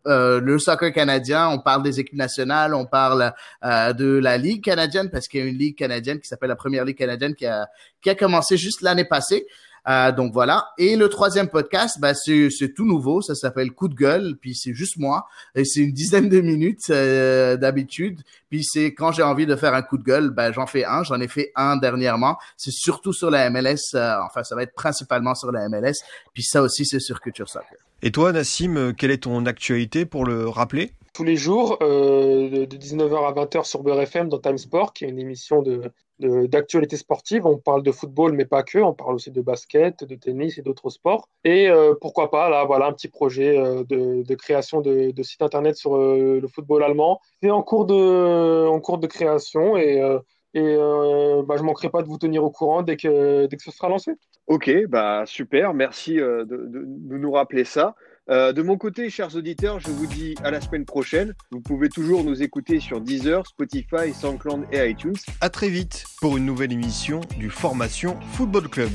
euh, 0.07 0.39
le 0.39 0.59
soccer 0.59 0.91
canadien. 0.91 1.49
On 1.49 1.59
parle 1.59 1.83
des 1.83 1.99
équipes 1.99 2.17
nationales, 2.17 2.73
on 2.73 2.85
parle 2.85 3.33
euh, 3.63 3.93
de 3.93 4.17
la 4.17 4.37
Ligue 4.37 4.63
canadienne 4.63 5.09
parce 5.09 5.27
qu'il 5.27 5.39
y 5.39 5.43
a 5.43 5.45
une 5.45 5.57
Ligue 5.57 5.77
canadienne 5.77 6.19
qui 6.19 6.27
s'appelle 6.27 6.49
la 6.49 6.55
Première 6.55 6.85
Ligue 6.85 6.97
canadienne 6.97 7.35
qui 7.35 7.45
a 7.45 8.15
commencé 8.15 8.57
juste 8.57 8.81
l'année 8.81 9.05
passée. 9.05 9.45
Euh, 9.88 10.12
donc 10.12 10.34
voilà. 10.34 10.70
Et 10.78 10.96
le 10.96 11.10
troisième 11.10 11.50
podcast, 11.50 11.98
bah, 12.00 12.13
c'est, 12.13 12.50
tout 12.76 12.86
nouveau. 12.86 13.22
Ça 13.22 13.36
s'appelle 13.36 13.72
Coup 13.72 13.88
de 13.88 13.96
gueule. 13.96 14.36
Puis 14.39 14.56
c'est 14.56 14.74
juste 14.74 14.98
moi. 14.98 15.26
Et 15.56 15.65
c'est 15.65 15.82
une 15.82 15.91
dizaine 15.91 16.30
de 16.30 16.41
minutes 16.41 16.89
euh, 16.89 17.58
d'habitude. 17.58 18.22
Puis 18.50 18.63
c'est 18.63 18.94
quand 18.94 19.12
j'ai 19.12 19.24
envie 19.24 19.46
de 19.46 19.56
faire 19.56 19.74
un 19.74 19.82
coup 19.82 19.98
de 19.98 20.04
gueule, 20.04 20.30
bah, 20.30 20.52
j'en 20.52 20.67
fais 20.67 20.86
un. 20.86 21.04
J'en 21.04 21.20
ai 21.20 21.28
fait 21.28 21.52
un 21.56 21.78
dernièrement. 21.78 22.38
C'est 22.58 22.74
surtout 22.74 23.13
sur 23.13 23.32
la 23.32 23.50
MLS. 23.50 23.96
Euh, 23.96 24.15
enfin, 24.26 24.44
ça 24.44 24.56
va 24.56 24.63
être 24.63 24.76
principalement 24.76 25.36
sur 25.36 25.52
la 25.52 25.67
MLS. 25.67 26.04
Puis 26.34 26.44
ça 26.44 26.62
aussi, 26.62 26.86
c'est 26.86 27.00
sur 27.00 27.20
Culture 27.20 27.50
Soccer. 27.50 27.78
Et 28.04 28.12
toi, 28.12 28.32
Nassim, 28.32 28.94
quelle 28.98 29.12
est 29.12 29.24
ton 29.24 29.46
actualité 29.46 30.06
pour 30.06 30.26
le 30.26 30.48
rappeler? 30.48 30.91
Tous 31.13 31.24
les 31.24 31.36
jours, 31.36 31.78
euh, 31.82 32.65
de 32.65 32.78
19h 32.78 33.26
à 33.28 33.34
20h 33.34 33.65
sur 33.65 33.84
Beurre 33.84 34.02
FM 34.02 34.30
dans 34.30 34.39
Time 34.39 34.58
Sport, 34.58 34.93
qui 34.93 35.06
est 35.06 35.10
une 35.10 35.19
émission 35.19 35.62
de, 35.62 35.91
d'actualité 36.19 36.97
sportive. 36.97 37.45
On 37.45 37.58
parle 37.58 37.84
de 37.84 37.91
football, 37.91 38.34
mais 38.34 38.45
pas 38.45 38.63
que. 38.63 38.78
On 38.78 38.93
parle 38.93 39.15
aussi 39.15 39.32
de 39.32 39.41
basket, 39.41 40.04
de 40.04 40.15
tennis 40.15 40.58
et 40.58 40.62
d'autres 40.62 40.89
sports. 40.89 41.28
Et 41.43 41.69
euh, 41.69 41.95
pourquoi 42.00 42.30
pas, 42.32 42.50
là, 42.50 42.63
voilà, 42.63 42.88
un 42.88 42.93
petit 42.93 43.10
projet 43.10 43.58
euh, 43.58 43.84
de, 43.84 44.24
de, 44.24 44.36
création 44.36 44.82
de, 44.82 45.12
de, 45.12 45.24
site 45.24 45.41
internet 45.41 45.76
sur 45.76 45.97
le 45.97 46.47
football 46.47 46.84
allemand. 46.84 47.19
C'est 47.41 47.50
en 47.52 47.63
cours 47.63 47.86
de, 47.86 48.67
en 48.67 48.80
cours 48.80 48.97
de 49.00 49.08
création 49.08 49.78
et 49.78 50.02
Et 50.54 50.76
bah, 51.47 51.56
je 51.58 51.63
manquerai 51.63 51.89
pas 51.89 52.02
de 52.04 52.08
vous 52.08 52.17
tenir 52.17 52.43
au 52.43 52.52
courant 52.52 52.84
dès 52.84 52.97
que, 52.97 53.45
dès 53.47 53.58
que 53.58 53.63
ce 53.63 53.71
sera 53.71 53.88
lancé. 53.89 54.12
Ok, 54.47 54.69
bah 54.89 55.24
super, 55.26 55.74
merci 55.74 56.15
de- 56.15 56.45
de 56.45 57.17
nous 57.17 57.32
rappeler 57.32 57.63
ça. 57.63 57.95
Euh, 58.29 58.53
de 58.53 58.62
mon 58.62 58.77
côté, 58.77 59.10
chers 59.10 59.36
auditeurs, 59.36 59.79
je 59.79 59.89
vous 59.89 60.05
dis 60.05 60.36
à 60.43 60.51
la 60.51 60.62
semaine 60.62 60.86
prochaine. 60.86 61.34
Vous 61.51 61.60
pouvez 61.60 61.89
toujours 61.89 62.23
nous 62.23 62.43
écouter 62.43 62.79
sur 62.79 63.01
Deezer, 63.01 63.45
Spotify, 63.47 64.13
SoundCloud 64.13 64.65
et 64.71 64.89
iTunes. 64.89 65.15
À 65.41 65.49
très 65.49 65.69
vite 65.69 66.05
pour 66.19 66.38
une 66.38 66.45
nouvelle 66.45 66.71
émission 66.71 67.21
du 67.38 67.49
Formation 67.49 68.19
Football 68.34 68.69
Club. 68.69 68.91